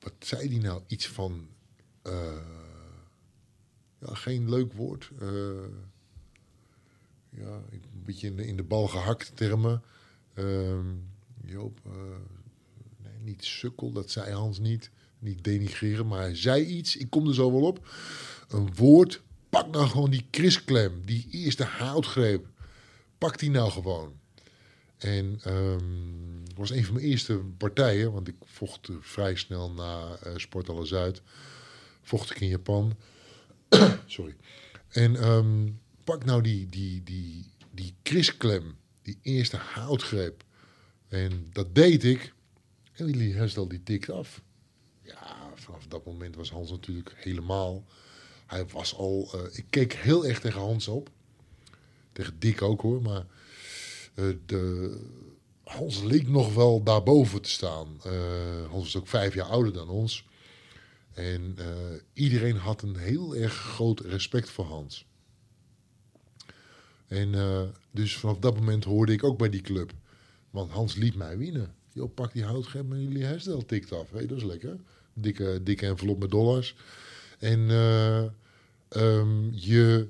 [0.00, 0.82] wat zei hij nou?
[0.86, 1.48] Iets van,
[2.06, 2.46] uh,
[3.98, 5.10] ja, geen leuk woord.
[5.22, 5.28] Uh,
[7.30, 9.82] ja, een beetje in de, in de bal gehakt termen.
[10.34, 10.78] Uh,
[11.44, 11.80] Joop,
[12.96, 14.90] nee, niet sukkel, dat zei Hans niet.
[15.18, 16.96] Niet denigreren, maar hij zei iets.
[16.96, 17.88] Ik kom er zo wel op.
[18.48, 22.46] Een woord pak nou gewoon die krisklem, die eerste houtgreep.
[23.18, 24.12] Pak die nou gewoon.
[24.96, 30.32] En um, was een van mijn eerste partijen, want ik vocht vrij snel na uh,
[30.36, 31.22] Sport Zuid.
[32.02, 32.96] Vocht ik in Japan.
[34.06, 34.36] Sorry.
[34.88, 40.44] En um, pak nou die, die, die, die krisklem, die eerste houtgreep.
[41.08, 42.32] En dat deed ik.
[42.92, 44.42] En die herstel die tikt af.
[45.02, 47.84] Ja, vanaf dat moment was Hans natuurlijk helemaal
[48.50, 49.30] hij was al.
[49.34, 51.10] Uh, ik keek heel erg tegen Hans op.
[52.12, 53.02] Tegen Dick ook hoor.
[53.02, 53.26] Maar
[54.46, 54.96] de,
[55.70, 58.00] Hans leek nog wel daarboven te staan.
[58.06, 58.12] Uh,
[58.70, 60.28] Hans was ook vijf jaar ouder dan ons.
[61.12, 61.56] En
[62.12, 65.06] iedereen had een heel erg groot respect voor Hans.
[67.06, 67.34] En
[67.90, 69.92] dus vanaf dat moment hoorde ik ook bij die club.
[70.50, 71.74] Want Hans liet mij winnen.
[71.92, 74.10] Jo, pak die houtgreep en jullie herstel tikt af.
[74.10, 74.76] Hey, dat is lekker.
[75.12, 76.76] Dikke, dikke envelop met dollars.
[77.38, 77.70] En
[78.96, 80.08] um, je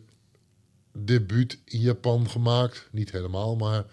[0.92, 2.88] debuut in Japan gemaakt.
[2.92, 3.84] Niet helemaal, maar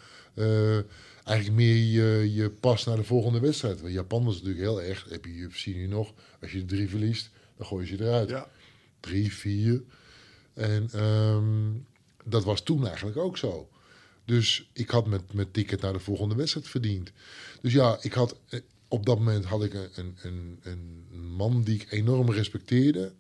[1.27, 3.81] eigenlijk meer je, je pas naar de volgende wedstrijd.
[3.81, 5.05] Want Japan was natuurlijk heel erg.
[5.09, 6.13] Heb je UFC nu nog.
[6.41, 8.29] Als je drie verliest, dan gooi je ze eruit.
[8.29, 8.49] Ja.
[8.99, 9.83] Drie, vier.
[10.53, 11.85] En um,
[12.23, 13.69] dat was toen eigenlijk ook zo.
[14.25, 17.11] Dus ik had met, met ticket naar de volgende wedstrijd verdiend.
[17.61, 21.05] Dus ja, ik had, eh, op dat moment had ik een, een, een
[21.35, 23.13] man die ik enorm respecteerde.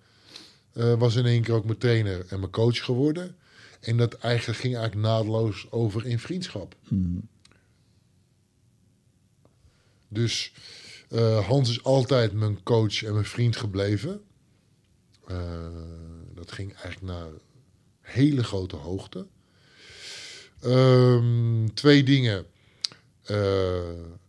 [0.73, 3.35] Uh, was in één keer ook mijn trainer en mijn coach geworden.
[3.79, 6.75] En dat eigenlijk ging eigenlijk naadloos over in vriendschap.
[6.87, 7.27] Hmm.
[10.07, 10.51] Dus
[11.09, 14.21] uh, Hans is altijd mijn coach en mijn vriend gebleven.
[15.27, 15.67] Uh,
[16.33, 17.29] dat ging eigenlijk naar
[18.01, 19.27] hele grote hoogte.
[20.63, 22.45] Um, twee dingen.
[23.29, 24.19] Um,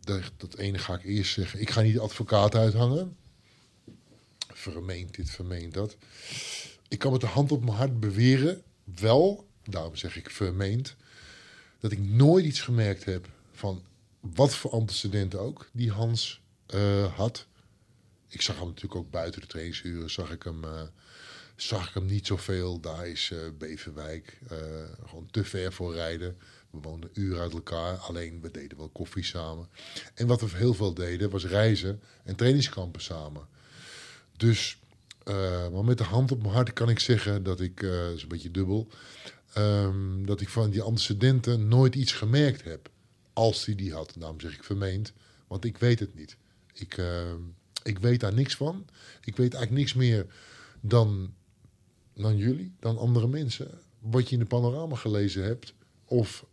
[0.00, 1.60] dat, dat ene ga ik eerst zeggen.
[1.60, 3.16] Ik ga niet advocaat uithangen
[4.62, 5.96] vermeend dit, vermeend dat.
[6.88, 10.96] Ik kan met de hand op mijn hart beweren, wel, daarom zeg ik vermeend,
[11.82, 13.82] dat ik nooit iets gemerkt heb van
[14.20, 16.40] wat voor antecedenten ook die Hans
[16.74, 17.46] uh, had.
[18.28, 20.82] Ik zag hem natuurlijk ook buiten de trainingsuren, zag ik hem, uh,
[21.56, 22.80] zag ik hem niet zoveel.
[22.80, 24.38] Daar is uh, Beverwijk
[25.06, 26.36] gewoon te ver voor rijden.
[26.70, 29.68] We woonden uren uit elkaar, alleen we deden wel koffie samen.
[30.14, 33.46] En wat we heel veel deden, was reizen en trainingskampen samen.
[34.36, 34.78] Dus,
[35.82, 37.82] met de hand op mijn hart kan ik zeggen dat ik,
[38.14, 38.88] is een beetje dubbel,
[39.58, 42.90] um, dat ik van die antecedenten nooit iets gemerkt heb.
[43.32, 44.14] Als hij die, die had.
[44.18, 45.12] Daarom zeg ik vermeend,
[45.46, 46.36] want ik weet het niet.
[46.72, 47.32] Ik, uh,
[47.82, 48.86] ik weet daar niks van.
[49.24, 50.26] Ik weet eigenlijk niks meer
[50.80, 51.34] dan,
[52.14, 53.70] dan jullie, dan andere mensen.
[53.98, 55.74] Wat je in de panorama gelezen hebt
[56.04, 56.46] of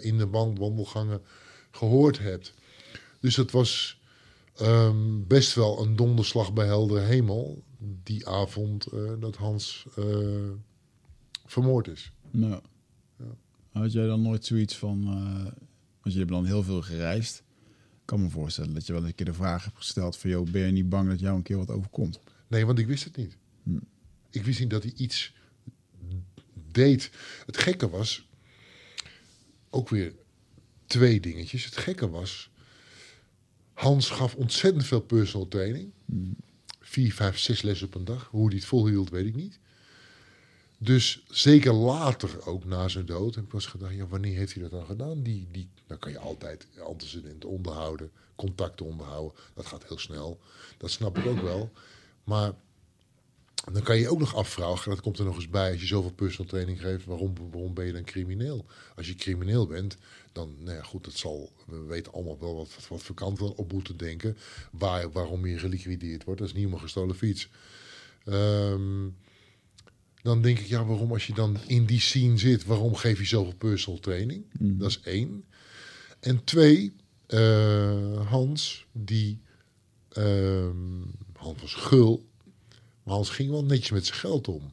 [0.00, 1.22] in de wandelgangen
[1.70, 2.54] gehoord hebt.
[3.20, 3.98] Dus het was
[4.62, 7.62] Um, best wel een donderslag bij heldere hemel.
[7.78, 10.50] Die avond uh, dat Hans uh,
[11.46, 12.12] vermoord is.
[12.30, 12.62] Nou,
[13.18, 13.36] ja.
[13.70, 15.02] Had jij dan nooit zoiets van...
[15.02, 15.44] Uh,
[16.00, 17.42] want je hebt dan heel veel gereisd.
[18.00, 20.30] Ik kan me voorstellen dat je wel een keer de vraag hebt gesteld van...
[20.30, 22.20] Joh, ben je niet bang dat jou een keer wat overkomt?
[22.46, 23.36] Nee, want ik wist het niet.
[23.62, 23.78] Hm.
[24.30, 25.34] Ik wist niet dat hij iets
[26.70, 27.10] deed.
[27.46, 28.28] Het gekke was...
[29.72, 30.12] Ook weer
[30.86, 31.64] twee dingetjes.
[31.64, 32.50] Het gekke was
[33.80, 35.92] Hans gaf ontzettend veel personal training.
[36.80, 38.28] Vier, vijf, zes lessen op een dag.
[38.30, 39.58] Hoe hij het volhield, weet ik niet.
[40.82, 44.62] Dus zeker later, ook na zijn dood, heb ik was gedacht, ja, wanneer heeft hij
[44.62, 45.22] dat dan gedaan?
[45.22, 49.38] Die, die, dan kan je altijd antecedenten onderhouden, contacten onderhouden.
[49.54, 50.40] Dat gaat heel snel.
[50.78, 51.70] Dat snap ik ook wel.
[52.24, 52.52] Maar
[53.72, 56.12] Dan kan je ook nog afvragen, dat komt er nog eens bij als je zoveel
[56.12, 58.64] personal training geeft, waarom, waarom ben je dan crimineel?
[58.96, 59.96] Als je crimineel bent,
[60.32, 63.72] dan, nou ja, goed, dat zal, we weten allemaal wel wat, wat, wat voor op
[63.72, 64.36] moeten denken,
[64.70, 66.40] waar, waarom je geliquideerd wordt.
[66.40, 67.48] Dat is niet helemaal gestolen fiets.
[68.24, 69.06] Ehm,
[70.22, 73.24] dan denk ik, ja, waarom als je dan in die scene zit, waarom geef je
[73.24, 74.44] zoveel personal training?
[74.58, 75.44] Dat is één.
[76.20, 76.92] En twee,
[77.26, 79.40] eh, Hans, die,
[80.08, 80.76] ehm,
[81.32, 82.28] Hans was gul,
[83.02, 84.72] maar Hans ging wel netjes met zijn geld om.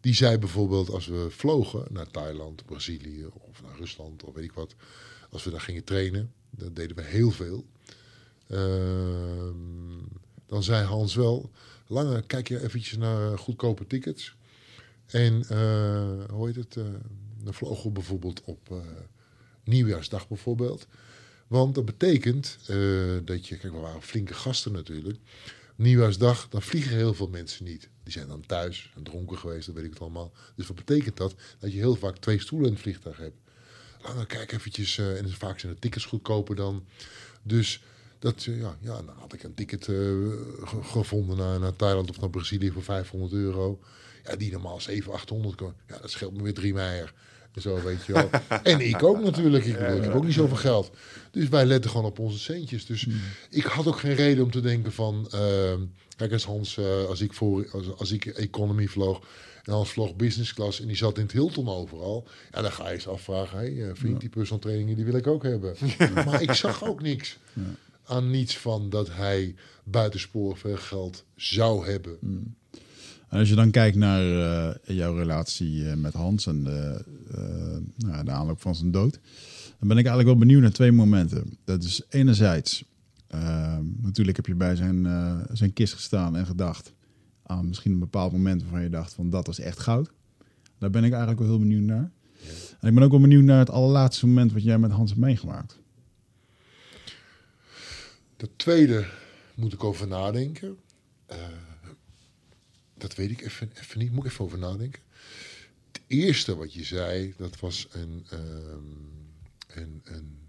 [0.00, 4.52] Die zei bijvoorbeeld, als we vlogen naar Thailand, Brazilië of naar Rusland of weet ik
[4.52, 4.74] wat,
[5.30, 7.66] als we daar gingen trainen, dat deden we heel veel.
[8.46, 9.56] Ehm,
[10.46, 11.50] dan zei Hans wel,
[11.86, 14.36] lange, kijk je eventjes naar goedkope tickets.
[15.06, 16.76] En eh, hoe heet het?
[16.76, 16.84] eh,
[17.42, 18.76] dan vlogen we bijvoorbeeld op eh,
[19.64, 20.86] nieuwjaarsdag bijvoorbeeld.
[21.46, 22.58] Want dat betekent
[23.24, 25.18] dat je, kijk, we waren flinke gasten natuurlijk.
[25.76, 27.88] Nieuwjaarsdag, dan vliegen heel veel mensen niet.
[28.02, 30.32] Die zijn dan thuis en dronken geweest, dat weet ik het allemaal.
[30.56, 31.34] Dus wat betekent dat?
[31.58, 33.36] Dat je heel vaak twee stoelen in het vliegtuig hebt.
[34.02, 36.84] Lange, kijk eventjes, eh, en vaak zijn de tickets goedkoper dan.
[37.42, 37.82] Dus
[38.18, 42.30] dat, ja, ja, dan had ik een ticket ge- gevonden naar, naar Thailand of naar
[42.30, 43.80] Brazilië voor 500 euro.
[44.24, 45.72] Ja, die normaal 700, 800 kon.
[45.88, 47.12] Ja, dat scheelt me weer drie meijer.
[47.54, 48.30] En zo, weet je wel.
[48.62, 49.64] en ik ook natuurlijk.
[49.64, 50.90] Ik, bedoel, ik heb ook niet zoveel geld.
[51.30, 52.86] Dus wij letten gewoon op onze centjes.
[52.86, 53.06] Dus
[53.50, 55.28] ik had ook geen reden om te denken van...
[55.30, 55.80] ehm,
[56.16, 59.26] kijk, als Hans, eh, als, ik voor, als, als ik economy vloog...
[59.64, 62.28] en Hans vloog business class en die zat in het Hilton overal...
[62.52, 63.58] ja, dan ga je eens afvragen...
[63.58, 65.76] Hey, eh, die personal trainingen die wil ik ook hebben.
[66.26, 67.38] maar ik zag ook niks
[68.04, 69.54] aan niets van dat hij
[69.84, 72.18] buitensporig veel geld zou hebben.
[73.32, 77.04] En als je dan kijkt naar eh, jouw relatie eh, met Hans en de,
[77.34, 79.12] eh, nou, de aanloop van zijn dood,
[79.78, 81.58] dan ben ik eigenlijk wel benieuwd naar twee momenten.
[81.64, 82.84] Dat is enerzijds,
[83.26, 85.06] eh, natuurlijk heb je bij zijn,
[85.52, 86.92] zijn kist gestaan en gedacht
[87.42, 90.10] aan misschien een bepaald moment waarvan je dacht van dat was echt goud.
[90.78, 92.10] Daar ben ik eigenlijk wel heel benieuwd naar.
[92.80, 95.22] En ik ben ook wel benieuwd naar het allerlaatste moment wat jij met Hans hebt
[95.22, 95.78] meegemaakt.
[98.36, 99.06] De tweede
[99.54, 100.76] moet ik over nadenken.
[103.02, 104.12] Dat weet ik even, even niet.
[104.12, 105.02] Moet ik even over nadenken.
[105.92, 110.48] Het eerste wat je zei, dat was een, ehm, een, een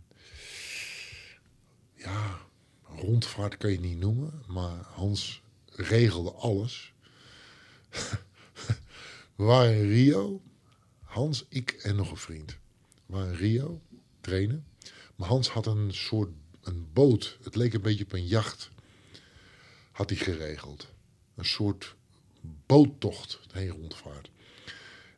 [1.96, 2.40] ja,
[2.84, 6.94] rondvaart kan je niet noemen, maar Hans regelde alles.
[9.36, 10.42] We waren in Rio,
[11.02, 12.58] Hans, ik en nog een vriend.
[13.06, 13.82] We waren in Rio,
[14.22, 14.66] trainen.
[15.16, 16.30] Maar Hans had een soort
[16.62, 18.70] een boot, het leek een beetje op een jacht,
[19.92, 20.88] had hij geregeld.
[21.36, 21.96] Een soort
[22.74, 24.32] boottocht heen rondvaart.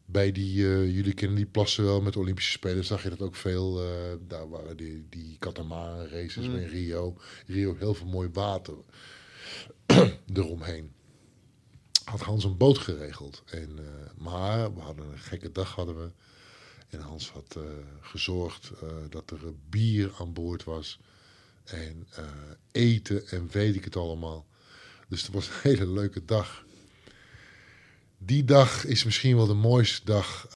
[0.06, 3.22] Bij die, eh, jullie kennen die plassen wel met de Olympische Spelen, zag je dat
[3.22, 3.82] ook veel.
[3.84, 7.18] eh, daar waren die, die katamaran races in Rio.
[7.48, 8.74] Rio, heel veel mooi water
[10.34, 10.92] eromheen.
[12.04, 13.44] Had Hans een boot geregeld.
[13.46, 16.12] En, eh, maar we hadden een gekke dag hadden we.
[16.90, 17.58] En Hans had
[18.02, 18.72] gezorgd
[19.10, 21.00] dat er bier aan boord was.
[21.64, 22.08] En
[22.72, 24.46] eten en weet ik het allemaal.
[25.08, 26.65] Dus het was een hele leuke dag.
[28.18, 30.44] Die dag is misschien wel de mooiste dag